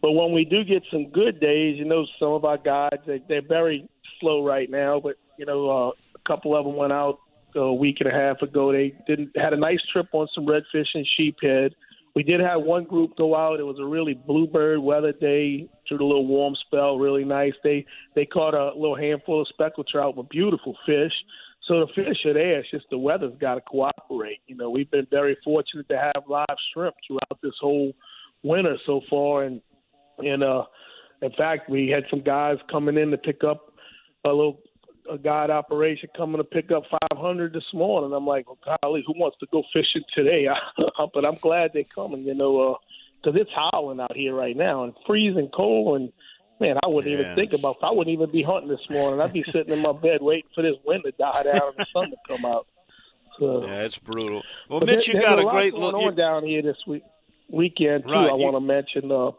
But 0.00 0.12
when 0.12 0.32
we 0.32 0.44
do 0.44 0.64
get 0.64 0.82
some 0.90 1.10
good 1.10 1.38
days, 1.38 1.78
you 1.78 1.84
know, 1.84 2.06
some 2.18 2.32
of 2.32 2.44
our 2.44 2.58
guys 2.58 2.98
they, 3.06 3.18
they're 3.28 3.40
very 3.40 3.88
slow 4.20 4.44
right 4.44 4.68
now. 4.68 4.98
But 5.00 5.16
you 5.38 5.46
know, 5.46 5.70
uh, 5.70 5.90
a 6.14 6.18
couple 6.28 6.56
of 6.56 6.64
them 6.64 6.74
went 6.76 6.92
out 6.92 7.18
a 7.54 7.72
week 7.72 7.98
and 8.04 8.12
a 8.12 8.16
half 8.16 8.42
ago. 8.42 8.72
They 8.72 8.94
didn't 9.06 9.30
had 9.36 9.52
a 9.52 9.56
nice 9.56 9.80
trip 9.92 10.08
on 10.12 10.28
some 10.34 10.46
redfish 10.46 10.86
and 10.94 11.06
sheephead. 11.18 11.70
We 12.14 12.22
did 12.22 12.40
have 12.40 12.62
one 12.62 12.84
group 12.84 13.16
go 13.16 13.34
out. 13.34 13.58
It 13.58 13.64
was 13.64 13.78
a 13.80 13.84
really 13.84 14.14
bluebird 14.14 14.78
weather 14.78 15.12
day 15.12 15.68
through 15.88 15.98
the 15.98 16.04
little 16.04 16.26
warm 16.26 16.54
spell, 16.66 16.98
really 16.98 17.24
nice. 17.24 17.54
They 17.62 17.84
they 18.14 18.24
caught 18.24 18.54
a 18.54 18.66
little 18.78 18.96
handful 18.96 19.40
of 19.40 19.48
speckled 19.48 19.88
trout, 19.90 20.14
but 20.16 20.28
beautiful 20.30 20.76
fish. 20.86 21.12
So 21.66 21.80
the 21.80 21.86
fish 21.94 22.24
are 22.26 22.34
there. 22.34 22.60
It's 22.60 22.70
just 22.70 22.86
the 22.90 22.98
weather's 22.98 23.36
got 23.40 23.54
to 23.54 23.62
cooperate. 23.62 24.40
You 24.46 24.56
know, 24.56 24.70
we've 24.70 24.90
been 24.90 25.06
very 25.10 25.36
fortunate 25.42 25.88
to 25.88 25.96
have 25.96 26.24
live 26.28 26.44
shrimp 26.72 26.94
throughout 27.06 27.40
this 27.42 27.54
whole 27.60 27.94
winter 28.42 28.76
so 28.86 29.00
far, 29.10 29.44
and 29.44 29.60
and 30.18 30.44
uh, 30.44 30.64
in 31.22 31.32
fact, 31.32 31.68
we 31.68 31.88
had 31.88 32.04
some 32.10 32.20
guys 32.20 32.58
coming 32.70 32.96
in 32.96 33.10
to 33.10 33.18
pick 33.18 33.42
up 33.42 33.72
a 34.24 34.28
little 34.28 34.60
a 35.10 35.18
guide 35.18 35.50
operation 35.50 36.08
coming 36.16 36.38
to 36.38 36.44
pick 36.44 36.70
up 36.70 36.84
500 37.12 37.52
this 37.52 37.64
morning. 37.72 38.12
I'm 38.14 38.26
like, 38.26 38.46
well, 38.46 38.78
golly, 38.82 39.04
who 39.06 39.14
wants 39.16 39.36
to 39.40 39.46
go 39.52 39.62
fishing 39.72 40.02
today? 40.14 40.46
but 41.14 41.24
I'm 41.24 41.36
glad 41.36 41.70
they're 41.74 41.84
coming. 41.94 42.22
You 42.22 42.34
know, 42.34 42.78
because 43.22 43.38
it's 43.40 43.50
howling 43.54 44.00
out 44.00 44.16
here 44.16 44.34
right 44.34 44.56
now 44.56 44.84
and 44.84 44.94
freezing 45.06 45.50
cold 45.54 46.00
and. 46.00 46.12
Man, 46.60 46.76
I 46.84 46.86
wouldn't 46.86 47.12
even 47.12 47.34
think 47.34 47.52
about. 47.52 47.78
I 47.82 47.90
wouldn't 47.90 48.14
even 48.14 48.30
be 48.30 48.40
hunting 48.44 48.68
this 48.68 48.88
morning. 48.88 49.20
I'd 49.20 49.32
be 49.32 49.42
sitting 49.50 49.72
in 49.72 49.80
my 49.80 49.90
bed 49.90 50.22
waiting 50.22 50.48
for 50.54 50.62
this 50.62 50.76
wind 50.84 51.02
to 51.02 51.10
die 51.10 51.42
down 51.42 51.62
and 51.66 51.76
the 51.76 51.84
sun 51.92 52.10
to 52.10 52.16
come 52.28 52.44
out. 52.44 52.68
So, 53.40 53.66
Yeah, 53.66 53.82
it's 53.82 53.98
brutal. 53.98 54.44
Well, 54.68 54.78
Mitch, 54.80 55.06
there- 55.08 55.16
you 55.16 55.20
got 55.20 55.40
a 55.40 55.42
lot 55.42 55.52
great 55.52 55.72
going 55.72 55.96
look. 55.96 56.02
you- 56.04 56.12
down 56.12 56.44
here 56.44 56.62
this 56.62 56.76
week 56.86 57.02
weekend 57.48 58.04
too. 58.04 58.10
Right, 58.12 58.30
I 58.30 58.34
want 58.34 58.54
to 58.54 58.60
mention 58.60 59.10
uh, 59.10 59.32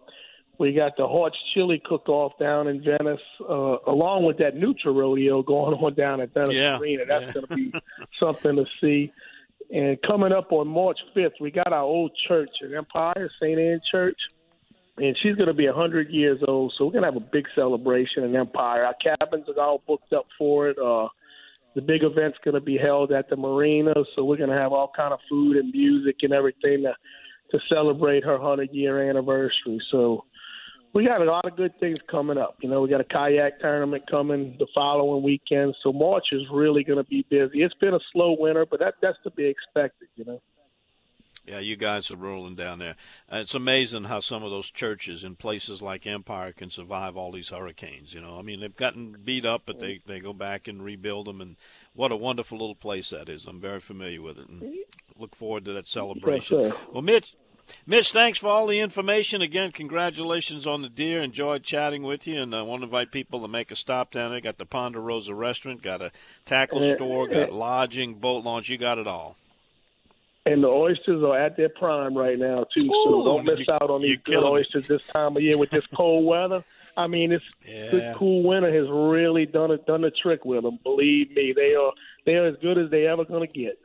we 0.60 0.74
got 0.74 0.98
the 0.98 1.04
Horch 1.04 1.34
Chili 1.54 1.82
Cook-Off 1.84 2.34
down 2.40 2.68
in 2.68 2.84
Venice, 2.84 3.20
uh, 3.42 3.78
along 3.88 4.26
with 4.26 4.38
that 4.40 4.56
Nutria 4.56 4.94
Rodeo 4.94 5.42
going 5.44 5.76
on 5.76 5.94
down 5.94 6.22
at 6.22 6.34
Venice 6.34 6.56
Yeah, 6.56 6.78
Arena. 6.80 7.04
That's 7.08 7.26
yeah. 7.26 7.32
going 7.34 7.48
to 7.48 7.56
be 7.56 7.74
something 8.20 8.56
to 8.56 8.66
see. 8.82 9.12
And 9.74 9.98
coming 10.02 10.32
up 10.32 10.52
on 10.52 10.68
March 10.68 11.00
5th, 11.16 11.42
we 11.42 11.52
got 11.52 11.74
our 11.74 11.84
old 11.84 12.12
church 12.28 12.50
in 12.62 12.74
Empire, 12.76 13.30
St. 13.42 13.60
Anne 13.60 13.82
Church. 13.92 14.20
And 14.98 15.18
she's 15.22 15.36
going 15.36 15.48
to 15.48 15.54
be 15.54 15.68
100 15.68 16.10
years 16.10 16.40
old, 16.48 16.74
so 16.78 16.86
we're 16.86 16.94
going 16.94 17.04
to 17.04 17.12
have 17.12 17.18
a 17.18 17.32
big 17.32 17.46
celebration 17.54 18.24
in 18.24 18.36
Empire. 18.36 18.86
Our 18.86 18.94
cabins 18.94 19.46
are 19.50 19.62
all 19.62 19.82
booked 19.86 20.14
up 20.14 20.26
for 20.38 20.70
it. 20.70 20.78
Uh, 20.78 21.10
the 21.76 21.82
big 21.82 22.04
event's 22.04 22.38
going 22.46 22.56
to 22.56 22.62
be 22.62 22.78
held 22.78 23.12
at 23.12 23.30
the 23.30 23.36
marina, 23.36 23.94
so 24.16 24.24
we're 24.24 24.38
going 24.38 24.52
to 24.52 24.56
have 24.56 24.72
all 24.72 24.90
kind 24.96 25.12
of 25.12 25.20
food 25.30 25.58
and 25.58 25.70
music 25.72 26.18
and 26.22 26.32
everything 26.32 26.84
to 26.84 26.94
to 27.52 27.60
celebrate 27.70 28.24
her 28.24 28.40
100 28.40 28.72
year 28.72 29.08
anniversary. 29.10 29.80
So 29.92 30.26
we 30.96 31.06
got 31.06 31.22
a 31.22 31.26
lot 31.26 31.44
of 31.44 31.58
good 31.58 31.78
things 31.78 32.00
coming 32.10 32.38
up. 32.38 32.56
You 32.62 32.70
know, 32.70 32.82
we 32.82 32.90
got 32.90 33.02
a 33.02 33.04
kayak 33.04 33.60
tournament 33.60 34.10
coming 34.10 34.56
the 34.58 34.66
following 34.74 35.22
weekend, 35.22 35.76
so 35.84 35.92
March 35.92 36.28
is 36.32 36.44
really 36.52 36.86
going 36.86 36.98
to 36.98 37.04
be 37.04 37.26
busy. 37.30 37.62
It's 37.62 37.76
been 37.76 37.94
a 37.94 38.00
slow 38.14 38.36
winter, 38.40 38.66
but 38.66 38.80
that 38.80 38.96
that's 39.02 39.18
to 39.26 39.30
be 39.32 39.46
expected. 39.46 40.08
You 40.16 40.24
know. 40.24 40.42
Yeah, 41.46 41.60
you 41.60 41.76
guys 41.76 42.10
are 42.10 42.16
rolling 42.16 42.56
down 42.56 42.80
there. 42.80 42.96
Uh, 43.32 43.38
it's 43.38 43.54
amazing 43.54 44.06
how 44.06 44.20
some 44.20 44.42
of 44.42 44.50
those 44.50 44.72
churches 44.72 45.24
in 45.24 45.36
places 45.36 45.80
like 45.80 46.08
Empire 46.08 46.52
can 46.54 46.72
survive 46.72 47.16
all 47.16 47.32
these 47.32 47.50
hurricanes. 47.50 48.14
You 48.14 48.22
know, 48.22 48.40
I 48.40 48.42
mean, 48.42 48.62
they've 48.62 48.76
gotten 48.76 49.18
beat 49.24 49.46
up, 49.46 49.64
but 49.66 49.82
they 49.82 50.00
they 50.08 50.22
go 50.22 50.32
back 50.32 50.70
and 50.70 50.82
rebuild 50.82 51.28
them, 51.28 51.42
and 51.42 51.58
what 51.94 52.14
a 52.14 52.16
wonderful 52.16 52.58
little 52.58 52.74
place 52.74 53.10
that 53.10 53.28
is. 53.28 53.46
I'm 53.46 53.60
very 53.60 53.82
familiar 53.82 54.22
with 54.22 54.40
it, 54.40 54.48
and 54.48 54.74
look 55.18 55.36
forward 55.36 55.66
to 55.66 55.74
that 55.74 55.90
celebration. 55.90 56.74
Well, 56.94 57.02
Mitch. 57.02 57.36
Mitch, 57.88 58.12
thanks 58.12 58.40
for 58.40 58.48
all 58.48 58.68
the 58.68 58.80
information. 58.80 59.42
Again, 59.42 59.72
congratulations 59.72 60.68
on 60.68 60.82
the 60.82 60.90
deer. 60.90 61.22
Enjoyed 61.22 61.64
chatting 61.64 62.04
with 62.04 62.28
you, 62.28 62.42
and 62.42 62.54
I 62.56 62.62
want 62.62 62.82
to 62.82 62.86
invite 62.86 63.12
people 63.12 63.42
to 63.42 63.48
make 63.48 63.72
a 63.72 63.76
stop 63.76 64.12
down 64.12 64.32
there. 64.32 64.42
Got 64.42 64.58
the 64.58 64.66
Ponderosa 64.66 65.34
restaurant, 65.34 65.82
got 65.82 66.02
a 66.02 66.12
tackle 66.46 66.84
Uh, 66.84 66.96
store, 66.96 67.28
got 67.28 67.52
lodging, 67.54 68.16
boat 68.16 68.44
launch. 68.44 68.70
You 68.70 68.78
got 68.78 68.98
it 68.98 69.08
all. 69.08 69.36
And 70.48 70.64
the 70.64 70.68
oysters 70.68 71.24
are 71.24 71.40
at 71.40 71.58
their 71.58 71.70
prime 71.70 72.16
right 72.16 72.38
now 72.38 72.66
too. 72.76 72.86
Ooh, 72.86 73.04
so 73.06 73.24
don't 73.26 73.46
miss 73.46 73.66
you- 73.68 73.74
out 73.74 73.90
on 73.90 74.04
these 74.04 74.18
good 74.18 74.34
killing 74.36 74.54
me. 74.54 74.60
oysters 74.60 74.88
this 74.88 75.02
time 75.08 75.36
of 75.36 75.42
year 75.42 75.58
with 75.58 75.72
this 75.72 75.88
cold 75.96 76.24
weather. 76.26 76.64
I 76.96 77.08
mean, 77.08 77.32
this 77.32 77.42
Yeah. 77.68 77.90
good 77.90 78.16
cool 78.16 78.44
winter 78.44 78.72
has 78.72 78.88
really 78.90 79.48
done 79.48 79.72
it 79.72 79.88
done 79.88 80.02
the 80.02 80.12
trick 80.12 80.46
with 80.46 80.62
them. 80.62 80.78
Believe 80.84 81.32
me, 81.36 81.52
they 81.56 81.74
are 81.74 81.92
they 82.26 82.36
are 82.36 82.46
as 82.46 82.58
good 82.58 82.78
as 82.78 82.92
they 82.92 83.08
ever 83.08 83.26
going 83.26 83.48
to 83.48 83.52
get. 83.52 83.80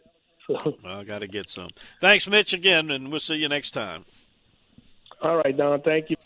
So, 0.51 0.77
Well, 0.83 0.99
I 1.01 1.05
got 1.05 1.21
to 1.21 1.29
get 1.29 1.49
some. 1.49 1.71
Thanks, 2.01 2.27
Mitch, 2.27 2.53
again, 2.53 2.91
and 2.91 3.11
we'll 3.11 3.21
see 3.21 3.37
you 3.37 3.49
next 3.49 3.71
time. 3.73 4.05
all 5.23 5.37
right, 5.37 5.57
Don. 5.57 5.81
Thank 5.83 6.11
you. 6.11 6.17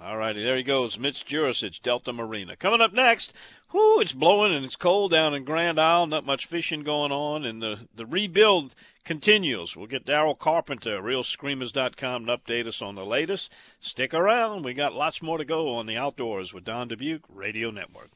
All 0.00 0.16
righty, 0.16 0.42
there 0.42 0.56
he 0.56 0.62
goes, 0.62 0.98
Mitch 0.98 1.26
Jurisich, 1.26 1.82
Delta 1.82 2.10
Marina. 2.14 2.56
Coming 2.56 2.80
up 2.80 2.94
next, 2.94 3.34
whoo, 3.70 4.00
it's 4.00 4.12
blowing 4.12 4.54
and 4.54 4.64
it's 4.64 4.74
cold 4.76 5.10
down 5.10 5.34
in 5.34 5.44
Grand 5.44 5.78
Isle. 5.78 6.06
Not 6.06 6.24
much 6.24 6.46
fishing 6.46 6.82
going 6.82 7.12
on, 7.12 7.44
and 7.44 7.60
the, 7.60 7.80
the 7.94 8.06
rebuild 8.06 8.74
continues. 9.04 9.76
We'll 9.76 9.88
get 9.88 10.06
Daryl 10.06 10.38
Carpenter, 10.38 11.02
ReelScreamers.com, 11.02 12.24
to 12.26 12.38
update 12.38 12.66
us 12.66 12.80
on 12.80 12.94
the 12.94 13.04
latest. 13.04 13.52
Stick 13.80 14.14
around. 14.14 14.64
We 14.64 14.72
got 14.72 14.94
lots 14.94 15.20
more 15.20 15.36
to 15.36 15.44
go 15.44 15.74
on 15.74 15.84
the 15.84 15.98
outdoors 15.98 16.54
with 16.54 16.64
Don 16.64 16.88
Dubuc 16.88 17.20
Radio 17.28 17.70
Network. 17.70 18.08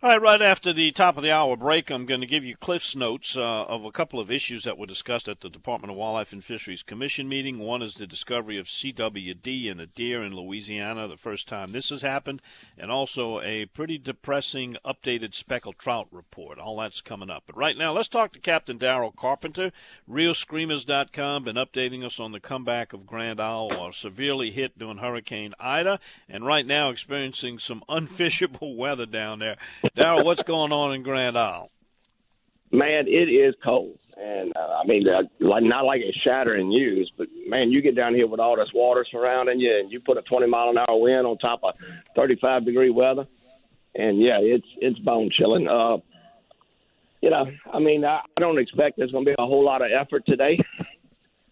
All 0.00 0.10
right, 0.10 0.22
right 0.22 0.40
after 0.40 0.72
the 0.72 0.92
top 0.92 1.16
of 1.16 1.24
the 1.24 1.32
hour 1.32 1.56
break, 1.56 1.90
I'm 1.90 2.06
going 2.06 2.20
to 2.20 2.26
give 2.28 2.44
you 2.44 2.54
Cliff's 2.56 2.94
notes 2.94 3.36
uh, 3.36 3.64
of 3.64 3.84
a 3.84 3.90
couple 3.90 4.20
of 4.20 4.30
issues 4.30 4.62
that 4.62 4.78
were 4.78 4.86
discussed 4.86 5.26
at 5.26 5.40
the 5.40 5.50
Department 5.50 5.90
of 5.90 5.96
Wildlife 5.96 6.32
and 6.32 6.44
Fisheries 6.44 6.84
Commission 6.84 7.28
meeting. 7.28 7.58
One 7.58 7.82
is 7.82 7.94
the 7.94 8.06
discovery 8.06 8.58
of 8.58 8.68
CWD 8.68 9.64
in 9.64 9.80
a 9.80 9.86
deer 9.86 10.22
in 10.22 10.36
Louisiana, 10.36 11.08
the 11.08 11.16
first 11.16 11.48
time 11.48 11.72
this 11.72 11.90
has 11.90 12.02
happened, 12.02 12.40
and 12.78 12.92
also 12.92 13.40
a 13.40 13.66
pretty 13.66 13.98
depressing 13.98 14.76
updated 14.84 15.34
speckled 15.34 15.78
trout 15.78 16.06
report. 16.12 16.60
All 16.60 16.76
that's 16.76 17.00
coming 17.00 17.28
up. 17.28 17.42
But 17.48 17.56
right 17.56 17.76
now, 17.76 17.92
let's 17.92 18.06
talk 18.06 18.32
to 18.34 18.38
Captain 18.38 18.78
Darrell 18.78 19.10
Carpenter, 19.10 19.72
ReelScreamers.com, 20.08 21.42
been 21.42 21.56
updating 21.56 22.04
us 22.04 22.20
on 22.20 22.30
the 22.30 22.38
comeback 22.38 22.92
of 22.92 23.04
Grand 23.04 23.40
Isle, 23.40 23.70
uh, 23.72 23.90
severely 23.90 24.52
hit 24.52 24.78
during 24.78 24.98
Hurricane 24.98 25.54
Ida, 25.58 25.98
and 26.28 26.46
right 26.46 26.64
now 26.64 26.90
experiencing 26.90 27.58
some 27.58 27.82
unfishable 27.88 28.76
weather 28.76 29.04
down 29.04 29.40
there. 29.40 29.56
Darrell, 29.94 30.24
what's 30.24 30.42
going 30.42 30.72
on 30.72 30.94
in 30.94 31.02
Grand 31.02 31.36
Isle? 31.36 31.70
Man, 32.70 33.06
it 33.08 33.30
is 33.30 33.54
cold, 33.64 33.98
and 34.18 34.52
uh, 34.54 34.80
I 34.82 34.86
mean, 34.86 35.08
uh, 35.08 35.22
like 35.40 35.62
not 35.62 35.86
like 35.86 36.02
it's 36.04 36.18
shattering 36.18 36.68
news, 36.68 37.10
but 37.16 37.26
man, 37.46 37.70
you 37.70 37.80
get 37.80 37.96
down 37.96 38.14
here 38.14 38.26
with 38.26 38.40
all 38.40 38.56
this 38.56 38.68
water 38.74 39.06
surrounding 39.10 39.58
you, 39.58 39.78
and 39.78 39.90
you 39.90 40.00
put 40.00 40.18
a 40.18 40.22
20 40.22 40.46
mile 40.48 40.68
an 40.68 40.76
hour 40.76 41.00
wind 41.00 41.26
on 41.26 41.38
top 41.38 41.60
of 41.62 41.74
35 42.14 42.66
degree 42.66 42.90
weather, 42.90 43.26
and 43.94 44.20
yeah, 44.20 44.38
it's 44.40 44.66
it's 44.76 44.98
bone 44.98 45.30
chilling. 45.32 45.66
Uh, 45.66 45.96
you 47.22 47.30
know, 47.30 47.46
I 47.72 47.78
mean, 47.78 48.04
I, 48.04 48.20
I 48.36 48.40
don't 48.40 48.58
expect 48.58 48.98
there's 48.98 49.12
going 49.12 49.24
to 49.24 49.30
be 49.30 49.34
a 49.38 49.46
whole 49.46 49.64
lot 49.64 49.80
of 49.80 49.90
effort 49.90 50.24
today. 50.26 50.58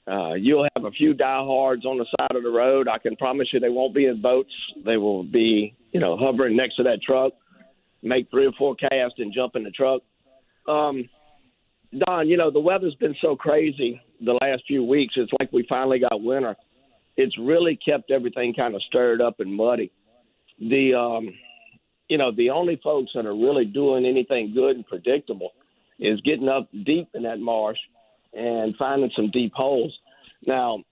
Uh, 0.08 0.34
you'll 0.34 0.68
have 0.76 0.84
a 0.84 0.90
few 0.92 1.14
diehards 1.14 1.84
on 1.84 1.98
the 1.98 2.06
side 2.16 2.36
of 2.36 2.44
the 2.44 2.48
road. 2.48 2.86
I 2.86 2.98
can 2.98 3.16
promise 3.16 3.48
you 3.52 3.58
they 3.58 3.68
won't 3.68 3.92
be 3.92 4.06
in 4.06 4.22
boats. 4.22 4.52
They 4.84 4.96
will 4.96 5.24
be, 5.24 5.74
you 5.90 5.98
know, 5.98 6.16
hovering 6.16 6.56
next 6.56 6.76
to 6.76 6.84
that 6.84 7.02
truck, 7.02 7.32
make 8.06 8.30
three 8.30 8.46
or 8.46 8.52
four 8.52 8.74
casts, 8.76 9.18
and 9.18 9.32
jump 9.32 9.56
in 9.56 9.64
the 9.64 9.70
truck. 9.70 10.02
Um, 10.68 11.08
Don, 12.06 12.28
you 12.28 12.36
know, 12.36 12.50
the 12.50 12.60
weather's 12.60 12.94
been 12.96 13.14
so 13.20 13.36
crazy 13.36 14.00
the 14.24 14.38
last 14.40 14.62
few 14.66 14.84
weeks. 14.84 15.14
It's 15.16 15.32
like 15.38 15.52
we 15.52 15.64
finally 15.68 15.98
got 15.98 16.22
winter. 16.22 16.56
It's 17.16 17.36
really 17.38 17.76
kept 17.76 18.10
everything 18.10 18.54
kind 18.54 18.74
of 18.74 18.82
stirred 18.82 19.20
up 19.20 19.40
and 19.40 19.54
muddy. 19.54 19.90
The, 20.58 20.94
um, 20.94 21.28
you 22.08 22.18
know, 22.18 22.32
the 22.32 22.50
only 22.50 22.80
folks 22.82 23.12
that 23.14 23.26
are 23.26 23.34
really 23.34 23.64
doing 23.64 24.04
anything 24.04 24.52
good 24.54 24.76
and 24.76 24.86
predictable 24.86 25.52
is 25.98 26.20
getting 26.22 26.48
up 26.48 26.68
deep 26.84 27.08
in 27.14 27.22
that 27.22 27.38
marsh 27.40 27.78
and 28.34 28.76
finding 28.76 29.10
some 29.16 29.30
deep 29.30 29.52
holes. 29.54 29.96
Now, 30.46 30.82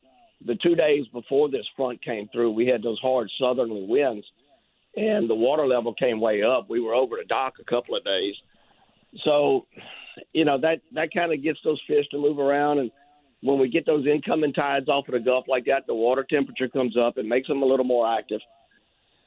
the 0.47 0.57
two 0.57 0.75
days 0.75 1.07
before 1.13 1.51
this 1.51 1.67
front 1.77 2.03
came 2.03 2.29
through, 2.33 2.53
we 2.53 2.67
had 2.67 2.83
those 2.83 2.99
hard 3.01 3.31
southerly 3.39 3.85
winds, 3.87 4.27
and 4.97 5.29
the 5.29 5.35
water 5.35 5.67
level 5.67 5.95
came 5.95 6.21
way 6.21 6.43
up. 6.43 6.69
We 6.69 6.81
were 6.81 6.95
over 6.95 7.17
the 7.17 7.25
dock 7.25 7.55
a 7.61 7.65
couple 7.65 7.97
of 7.97 8.05
days. 8.05 8.35
So, 9.25 9.67
you 10.33 10.45
know, 10.45 10.59
that, 10.61 10.81
that 10.93 11.13
kind 11.13 11.33
of 11.33 11.43
gets 11.43 11.59
those 11.65 11.81
fish 11.87 12.07
to 12.11 12.19
move 12.19 12.39
around. 12.39 12.79
And 12.79 12.91
when 13.41 13.59
we 13.59 13.69
get 13.69 13.87
those 13.87 14.07
incoming 14.07 14.53
tides 14.53 14.89
off 14.89 15.09
of 15.09 15.13
the 15.13 15.21
Gulf 15.21 15.47
like 15.49 15.67
that, 15.67 15.87
the 15.87 15.95
water 15.95 16.25
temperature 16.29 16.69
comes 16.69 16.97
up. 16.97 17.19
It 17.19 17.27
makes 17.27 17.49
them 17.49 17.63
a 17.63 17.67
little 17.67 17.85
more 17.85 18.13
active. 18.13 18.41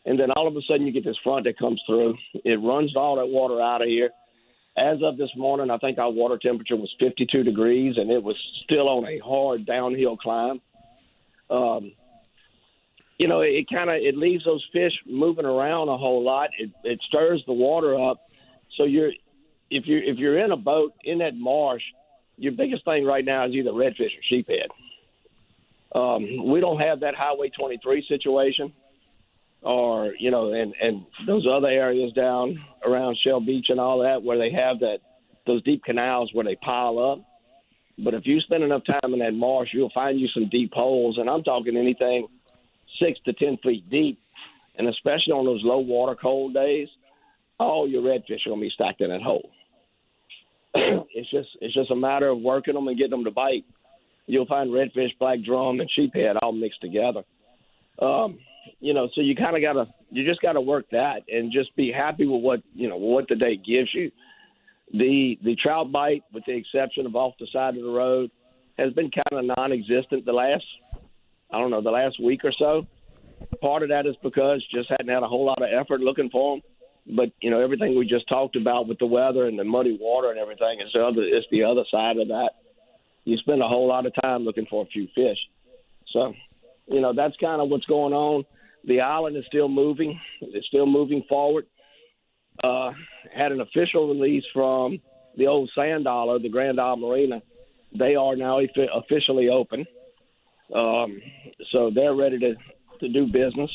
And 0.06 0.18
then 0.18 0.32
all 0.32 0.48
of 0.48 0.56
a 0.56 0.62
sudden, 0.62 0.88
you 0.88 0.94
get 0.94 1.04
this 1.04 1.18
front 1.22 1.44
that 1.46 1.60
comes 1.60 1.82
through. 1.86 2.16
It 2.34 2.62
runs 2.62 2.96
all 2.96 3.18
that 3.18 3.28
water 3.28 3.62
out 3.62 3.82
of 3.82 3.90
here. 3.90 4.10
As 4.78 5.00
of 5.04 5.18
this 5.18 5.32
morning, 5.36 5.70
I 5.70 5.78
think 5.80 5.98
our 5.98 6.12
water 6.12 6.38
temperature 6.38 6.78
was 6.78 6.94
52 7.00 7.44
degrees, 7.44 7.98
and 7.98 8.10
it 8.10 8.24
was 8.24 8.38
still 8.64 8.88
on 8.88 9.06
a 9.06 9.18
hard 9.18 9.66
downhill 9.66 10.16
climb. 10.16 10.62
Um, 11.50 11.92
you 13.18 13.28
know, 13.28 13.42
it 13.42 13.68
kind 13.70 13.90
of 13.90 13.96
it 13.96 14.16
leaves 14.16 14.46
those 14.46 14.68
fish 14.72 14.94
moving 15.06 15.46
around 15.46 15.90
a 15.90 15.98
whole 15.98 16.24
lot. 16.24 16.52
It, 16.58 16.72
it 16.84 17.02
stirs 17.02 17.44
the 17.46 17.54
water 17.54 18.00
up. 18.00 18.30
So 18.76 18.84
you're 18.84 19.12
if 19.70 19.88
you 19.88 19.98
if 19.98 20.18
you're 20.18 20.38
in 20.38 20.52
a 20.52 20.58
boat 20.58 20.94
in 21.04 21.20
that 21.20 21.36
marsh, 21.36 21.84
your 22.38 22.52
biggest 22.52 22.86
thing 22.86 23.06
right 23.06 23.26
now 23.26 23.46
is 23.46 23.54
either 23.54 23.72
redfish 23.72 24.12
or 24.18 24.22
sheephead. 24.32 24.68
Um, 25.96 26.46
we 26.46 26.60
don't 26.60 26.80
have 26.80 27.00
that 27.00 27.16
Highway 27.16 27.50
23 27.50 28.06
situation, 28.08 28.74
or 29.62 30.14
you 30.20 30.30
know, 30.30 30.54
and 30.54 30.76
and 30.80 31.06
those 31.26 31.48
other 31.48 31.70
areas 31.70 32.14
down 32.14 32.64
around 32.86 33.18
Shell 33.18 33.42
Beach 33.42 33.68
and 33.70 33.80
all 33.80 34.00
that 34.00 34.22
where 34.22 34.38
they 34.38 34.52
have 34.52 34.82
that 34.82 35.00
those 35.48 35.64
deep 35.64 35.84
canals 35.84 36.32
where 36.34 36.46
they 36.46 36.56
pile 36.56 37.00
up. 37.00 37.24
But 37.98 38.14
if 38.14 38.28
you 38.28 38.42
spend 38.42 38.64
enough 38.64 38.84
time 38.86 39.14
in 39.14 39.20
that 39.20 39.34
marsh, 39.34 39.74
you'll 39.74 39.90
find 39.90 40.20
you 40.20 40.28
some 40.28 40.50
deep 40.50 40.72
holes, 40.72 41.18
and 41.18 41.28
I'm 41.28 41.42
talking 41.42 41.76
anything 41.76 42.28
six 43.00 43.20
to 43.26 43.34
ten 43.34 43.58
feet 43.58 43.90
deep, 43.90 44.20
and 44.76 44.88
especially 44.88 45.34
on 45.34 45.46
those 45.46 45.64
low 45.64 45.80
water 45.80 46.16
cold 46.16 46.54
days, 46.54 46.88
all 47.60 47.88
your 47.88 48.02
redfish 48.02 48.46
are 48.46 48.50
gonna 48.50 48.62
be 48.62 48.70
stacked 48.70 49.02
in 49.02 49.10
that 49.10 49.22
hole. 49.22 49.50
it's 50.74 51.30
just 51.30 51.50
it's 51.62 51.74
just 51.74 51.92
a 51.92 51.96
matter 51.96 52.28
of 52.28 52.40
working 52.40 52.74
them 52.74 52.88
and 52.88 52.98
getting 52.98 53.12
them 53.12 53.24
to 53.24 53.32
bite. 53.32 53.66
You'll 54.26 54.46
find 54.46 54.70
redfish, 54.70 55.18
black 55.20 55.40
drum, 55.44 55.80
and 55.80 55.90
sheephead 55.98 56.38
all 56.42 56.52
mixed 56.52 56.82
together. 56.82 57.24
Um, 58.00 58.40
you 58.80 58.94
know, 58.94 59.10
so 59.16 59.22
you 59.22 59.36
kind 59.36 59.56
of 59.56 59.62
gotta 59.62 59.92
you 60.12 60.26
just 60.26 60.42
gotta 60.42 60.62
work 60.62 60.86
that 60.92 61.24
and 61.30 61.52
just 61.52 61.76
be 61.76 61.92
happy 61.92 62.26
with 62.28 62.42
what 62.42 62.62
you 62.74 62.90
know 62.90 62.98
what 62.98 63.28
the 63.28 63.36
day 63.36 63.56
gives 63.56 63.94
you. 63.94 64.12
The 64.94 65.38
the 65.44 65.56
trout 65.56 65.92
bite, 65.92 66.24
with 66.32 66.46
the 66.46 66.54
exception 66.54 67.06
of 67.06 67.16
off 67.16 67.34
the 67.40 67.48
side 67.52 67.76
of 67.76 67.84
the 67.84 67.90
road, 67.90 68.30
has 68.78 68.94
been 68.94 69.10
kind 69.10 69.50
of 69.50 69.58
non-existent 69.58 70.26
the 70.26 70.34
last 70.34 70.66
I 71.52 71.60
don't 71.60 71.72
know 71.72 71.82
the 71.82 71.92
last 71.92 72.22
week 72.22 72.42
or 72.44 72.52
so. 72.58 72.86
Part 73.62 73.84
of 73.84 73.90
that 73.90 74.06
is 74.06 74.16
because 74.24 74.66
just 74.74 74.90
hadn't 74.90 75.10
had 75.10 75.24
a 75.24 75.28
whole 75.28 75.46
lot 75.46 75.62
of 75.62 75.70
effort 75.72 76.02
looking 76.02 76.30
for 76.30 76.56
them. 76.56 77.16
But 77.16 77.30
you 77.42 77.50
know 77.50 77.62
everything 77.62 77.98
we 77.98 78.06
just 78.06 78.28
talked 78.28 78.56
about 78.56 78.88
with 78.88 79.00
the 79.00 79.06
weather 79.06 79.48
and 79.48 79.58
the 79.58 79.64
muddy 79.64 79.98
water 80.00 80.30
and 80.30 80.40
everything 80.40 80.82
is 80.82 80.92
the 80.94 81.06
other 81.06 81.24
is 81.24 81.46
the 81.52 81.64
other 81.64 81.84
side 81.90 82.18
of 82.18 82.28
that. 82.28 82.52
You 83.24 83.38
spend 83.38 83.62
a 83.62 83.68
whole 83.68 83.88
lot 83.88 84.06
of 84.06 84.14
time 84.22 84.44
looking 84.44 84.66
for 84.70 84.84
a 84.84 84.88
few 84.88 85.08
fish. 85.16 85.38
So, 86.12 86.34
you 86.88 87.00
know 87.00 87.14
that's 87.16 87.36
kind 87.38 87.62
of 87.62 87.70
what's 87.70 87.86
going 87.86 88.14
on. 88.14 88.44
The 88.86 89.02
island 89.02 89.38
is 89.38 89.46
still 89.48 89.70
moving. 89.70 90.20
It's 90.42 90.68
still 90.68 90.86
moving 90.86 91.24
forward. 91.30 91.66
Uh, 92.64 92.92
had 93.34 93.52
an 93.52 93.62
official 93.62 94.08
release 94.08 94.44
from 94.54 95.00
the 95.38 95.48
old 95.48 95.70
Sand 95.76 96.06
Dollar, 96.06 96.40
the 96.40 96.50
Grand 96.50 96.80
Isle 96.80 96.98
Marina. 96.98 97.42
They 97.98 98.16
are 98.16 98.36
now 98.36 98.60
officially 98.60 99.50
open. 99.50 99.86
Um, 100.74 101.22
so 101.72 101.92
they're 101.94 102.16
ready 102.16 102.40
to, 102.40 102.56
to 103.00 103.10
do 103.10 103.26
business. 103.26 103.72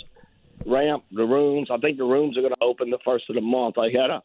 Ramp, 0.66 1.04
the 1.12 1.24
rooms. 1.24 1.68
I 1.70 1.78
think 1.78 1.98
the 1.98 2.04
rooms 2.04 2.36
are 2.36 2.42
going 2.42 2.52
to 2.52 2.64
open 2.64 2.90
the 2.90 2.98
first 3.04 3.24
of 3.28 3.34
the 3.34 3.40
month. 3.40 3.78
I 3.78 3.86
had 3.86 4.10
a 4.10 4.22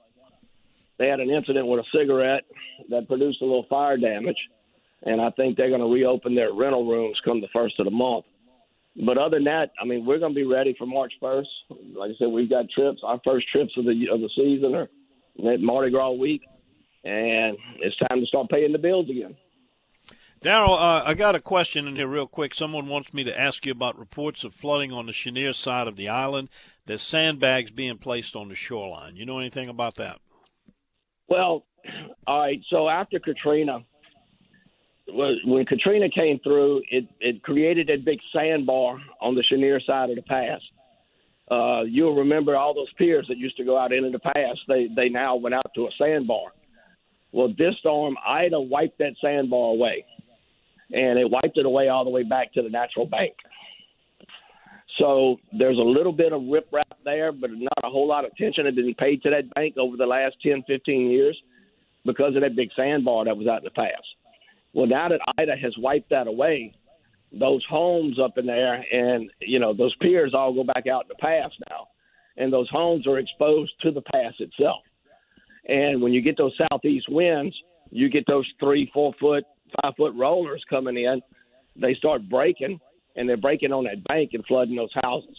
they 0.99 1.07
had 1.07 1.19
an 1.19 1.29
incident 1.29 1.67
with 1.67 1.79
a 1.79 1.97
cigarette 1.97 2.43
that 2.89 3.07
produced 3.07 3.41
a 3.41 3.45
little 3.45 3.67
fire 3.69 3.97
damage, 3.97 4.37
and 5.03 5.21
I 5.21 5.29
think 5.31 5.55
they're 5.55 5.69
going 5.69 5.81
to 5.81 5.93
reopen 5.93 6.33
their 6.33 6.53
rental 6.53 6.87
rooms 6.87 7.19
come 7.23 7.39
the 7.39 7.47
first 7.53 7.79
of 7.79 7.85
the 7.85 7.91
month. 7.91 8.25
But 9.05 9.19
other 9.19 9.37
than 9.37 9.43
that, 9.43 9.71
I 9.79 9.85
mean, 9.85 10.05
we're 10.05 10.17
going 10.17 10.33
to 10.33 10.39
be 10.39 10.45
ready 10.45 10.75
for 10.75 10.87
March 10.87 11.13
first. 11.21 11.49
Like 11.69 12.11
I 12.11 12.13
said, 12.17 12.29
we've 12.29 12.49
got 12.49 12.69
trips. 12.71 13.01
Our 13.03 13.19
first 13.23 13.47
trips 13.51 13.73
of 13.77 13.85
the 13.85 14.07
of 14.11 14.21
the 14.21 14.29
season 14.35 14.73
are 14.73 14.89
at 15.53 15.59
Mardi 15.61 15.91
Gras 15.91 16.11
week, 16.11 16.41
and 17.03 17.57
it's 17.79 17.95
time 18.09 18.19
to 18.19 18.25
start 18.25 18.49
paying 18.49 18.71
the 18.71 18.79
bills 18.79 19.07
again. 19.09 19.35
Daryl, 20.43 20.77
uh, 20.77 21.03
I 21.03 21.15
got 21.15 21.35
a 21.35 21.39
question 21.39 21.87
in 21.87 21.95
here 21.95 22.07
real 22.07 22.27
quick. 22.27 22.53
Someone 22.53 22.87
wants 22.87 23.13
me 23.13 23.23
to 23.23 23.39
ask 23.39 23.65
you 23.65 23.71
about 23.71 23.97
reports 23.97 24.43
of 24.43 24.53
flooding 24.53 24.91
on 24.91 25.07
the 25.07 25.11
Chenier 25.11 25.53
side 25.53 25.87
of 25.87 25.95
the 25.95 26.09
island. 26.09 26.49
There's 26.85 27.01
sandbags 27.01 27.71
being 27.71 27.97
placed 27.97 28.35
on 28.35 28.47
the 28.47 28.55
shoreline. 28.55 29.15
You 29.15 29.25
know 29.25 29.39
anything 29.39 29.67
about 29.67 29.95
that? 29.95 30.19
Well, 31.27 31.65
all 32.27 32.39
right. 32.39 32.61
So 32.69 32.87
after 32.87 33.19
Katrina, 33.19 33.79
when 35.07 35.65
Katrina 35.65 36.07
came 36.09 36.39
through, 36.39 36.83
it, 36.91 37.07
it 37.19 37.41
created 37.41 37.89
a 37.89 37.97
big 37.97 38.19
sandbar 38.31 38.99
on 39.19 39.33
the 39.33 39.43
Chenier 39.49 39.79
side 39.85 40.11
of 40.11 40.17
the 40.17 40.21
pass. 40.21 40.61
Uh, 41.49 41.83
you'll 41.83 42.15
remember 42.15 42.55
all 42.55 42.73
those 42.73 42.91
piers 42.97 43.25
that 43.29 43.37
used 43.37 43.57
to 43.57 43.63
go 43.63 43.77
out 43.77 43.93
into 43.93 44.09
the 44.09 44.19
pass. 44.19 44.57
They 44.67 44.89
they 44.93 45.07
now 45.07 45.37
went 45.37 45.55
out 45.55 45.71
to 45.75 45.87
a 45.87 45.89
sandbar. 45.97 46.51
Well, 47.31 47.53
this 47.57 47.75
storm, 47.79 48.17
Ida 48.25 48.59
wiped 48.59 48.97
that 48.99 49.13
sandbar 49.21 49.71
away, 49.71 50.05
and 50.97 51.19
it 51.19 51.29
wiped 51.29 51.57
it 51.57 51.65
away 51.65 51.89
all 51.89 52.03
the 52.03 52.09
way 52.09 52.23
back 52.23 52.51
to 52.53 52.61
the 52.61 52.69
natural 52.69 53.05
bank. 53.05 53.33
So 54.97 55.37
there's 55.57 55.77
a 55.77 55.81
little 55.81 56.11
bit 56.11 56.33
of 56.33 56.41
riprap 56.41 56.97
there, 57.05 57.31
but 57.31 57.51
not 57.51 57.83
a 57.83 57.89
whole 57.89 58.07
lot 58.07 58.25
of 58.25 58.31
attention 58.31 58.65
had 58.65 58.75
been 58.75 58.95
paid 58.95 59.21
to 59.23 59.29
that 59.29 59.53
bank 59.53 59.77
over 59.77 59.95
the 59.95 60.07
last 60.07 60.37
10, 60.41 60.63
15 60.65 61.11
years 61.11 61.37
because 62.03 62.35
of 62.35 62.41
that 62.41 62.55
big 62.55 62.69
sandbar 62.75 63.25
that 63.25 63.37
was 63.37 63.47
out 63.47 63.59
in 63.59 63.65
the 63.65 63.69
pass. 63.69 64.01
Well, 64.73 64.87
now 64.87 65.09
that 65.09 65.19
Ida 65.37 65.55
has 65.61 65.75
wiped 65.77 66.09
that 66.09 66.27
away, 66.27 66.73
those 67.31 67.63
homes 67.69 68.19
up 68.19 68.37
in 68.37 68.47
there 68.47 68.83
and, 68.91 69.29
you 69.39 69.59
know, 69.59 69.73
those 69.73 69.95
piers 70.01 70.33
all 70.33 70.53
go 70.53 70.63
back 70.63 70.87
out 70.87 71.03
in 71.03 71.09
the 71.09 71.15
pass 71.15 71.51
now. 71.69 71.87
And 72.37 72.51
those 72.53 72.69
homes 72.69 73.05
are 73.07 73.17
exposed 73.19 73.73
to 73.81 73.91
the 73.91 74.01
pass 74.01 74.33
itself. 74.39 74.81
And 75.67 76.01
when 76.01 76.13
you 76.13 76.21
get 76.21 76.37
those 76.37 76.53
southeast 76.71 77.07
winds, 77.09 77.55
you 77.89 78.09
get 78.09 78.25
those 78.27 78.47
three, 78.59 78.89
four 78.93 79.13
foot, 79.19 79.43
five 79.81 79.93
foot 79.95 80.13
rollers 80.15 80.63
coming 80.69 80.97
in. 80.97 81.21
They 81.75 81.93
start 81.95 82.27
breaking, 82.27 82.79
and 83.15 83.29
they're 83.29 83.37
breaking 83.37 83.71
on 83.71 83.83
that 83.85 84.03
bank 84.03 84.31
and 84.33 84.45
flooding 84.45 84.75
those 84.75 84.93
houses. 85.03 85.37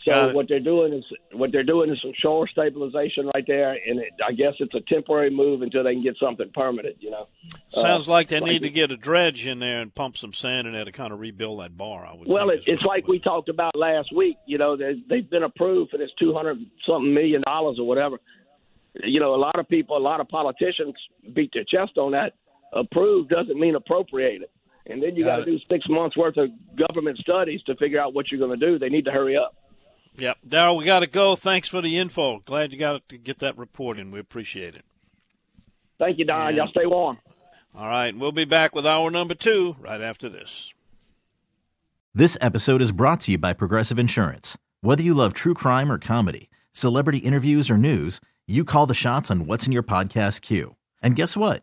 So 0.00 0.32
what 0.32 0.46
they're 0.48 0.60
doing 0.60 0.92
is 0.92 1.04
what 1.32 1.50
they're 1.50 1.64
doing 1.64 1.90
is 1.90 2.00
some 2.00 2.12
shore 2.16 2.46
stabilization 2.46 3.30
right 3.34 3.44
there, 3.46 3.72
and 3.72 3.98
it, 3.98 4.12
I 4.24 4.30
guess 4.30 4.54
it's 4.60 4.74
a 4.74 4.80
temporary 4.80 5.28
move 5.28 5.60
until 5.60 5.82
they 5.82 5.92
can 5.92 6.04
get 6.04 6.16
something 6.22 6.48
permanent. 6.54 6.96
You 7.00 7.10
know, 7.10 7.26
Sounds 7.70 8.08
Uh, 8.08 8.12
like 8.12 8.28
they 8.28 8.38
like 8.38 8.52
need 8.52 8.62
to 8.62 8.70
get 8.70 8.92
a 8.92 8.96
dredge 8.96 9.44
in 9.44 9.58
there 9.58 9.80
and 9.80 9.92
pump 9.92 10.16
some 10.16 10.32
sand 10.32 10.68
in 10.68 10.72
there 10.72 10.84
to 10.84 10.92
kind 10.92 11.12
of 11.12 11.18
rebuild 11.18 11.60
that 11.60 11.76
bar. 11.76 12.06
I 12.06 12.14
would. 12.14 12.28
Well, 12.28 12.50
it, 12.50 12.62
it's 12.66 12.82
like 12.82 13.08
we 13.08 13.18
talked 13.18 13.48
about 13.48 13.74
last 13.74 14.14
week. 14.14 14.36
You 14.46 14.58
know, 14.58 14.76
they, 14.76 15.02
they've 15.10 15.28
been 15.28 15.42
approved 15.42 15.90
for 15.90 15.98
this 15.98 16.10
two 16.16 16.32
hundred 16.32 16.64
something 16.86 17.12
million 17.12 17.42
dollars 17.42 17.78
or 17.80 17.86
whatever. 17.86 18.18
You 19.02 19.18
know, 19.18 19.34
a 19.34 19.36
lot 19.36 19.58
of 19.58 19.68
people, 19.68 19.96
a 19.96 19.98
lot 19.98 20.20
of 20.20 20.28
politicians 20.28 20.94
beat 21.34 21.50
their 21.52 21.64
chest 21.64 21.98
on 21.98 22.12
that. 22.12 22.34
Approved 22.72 23.30
doesn't 23.30 23.58
mean 23.58 23.74
appropriated, 23.74 24.48
and 24.86 25.02
then 25.02 25.16
you 25.16 25.24
got 25.24 25.38
Got 25.38 25.44
to 25.46 25.52
do 25.52 25.58
six 25.70 25.86
months 25.88 26.16
worth 26.16 26.36
of 26.36 26.50
government 26.76 27.18
studies 27.18 27.62
to 27.64 27.74
figure 27.76 28.00
out 28.00 28.14
what 28.14 28.30
you're 28.30 28.38
going 28.40 28.58
to 28.58 28.66
do. 28.66 28.78
They 28.78 28.88
need 28.90 29.04
to 29.06 29.10
hurry 29.10 29.36
up. 29.36 29.54
Yep, 30.16 30.38
Daryl, 30.48 30.76
we 30.76 30.84
got 30.84 31.00
to 31.00 31.06
go. 31.06 31.36
Thanks 31.36 31.68
for 31.68 31.80
the 31.80 31.96
info. 31.96 32.40
Glad 32.40 32.72
you 32.72 32.78
got 32.78 33.08
to 33.08 33.16
get 33.16 33.38
that 33.38 33.56
report 33.56 33.98
in. 33.98 34.10
We 34.10 34.18
appreciate 34.20 34.74
it. 34.74 34.84
Thank 35.98 36.18
you, 36.18 36.24
Don. 36.24 36.48
And- 36.48 36.56
Y'all 36.56 36.68
stay 36.68 36.86
warm. 36.86 37.18
All 37.76 37.88
right, 37.88 38.16
we'll 38.16 38.32
be 38.32 38.44
back 38.44 38.74
with 38.74 38.86
hour 38.86 39.10
number 39.10 39.34
two 39.34 39.76
right 39.78 40.00
after 40.00 40.28
this. 40.28 40.72
This 42.14 42.36
episode 42.40 42.82
is 42.82 42.90
brought 42.92 43.20
to 43.20 43.32
you 43.32 43.38
by 43.38 43.52
Progressive 43.52 43.98
Insurance. 43.98 44.58
Whether 44.80 45.02
you 45.02 45.14
love 45.14 45.34
true 45.34 45.54
crime 45.54 45.92
or 45.92 45.98
comedy, 45.98 46.50
celebrity 46.72 47.18
interviews 47.18 47.70
or 47.70 47.78
news, 47.78 48.20
you 48.46 48.64
call 48.64 48.86
the 48.86 48.94
shots 48.94 49.30
on 49.30 49.46
what's 49.46 49.66
in 49.66 49.72
your 49.72 49.82
podcast 49.82 50.40
queue. 50.42 50.74
And 51.02 51.14
guess 51.14 51.36
what? 51.36 51.62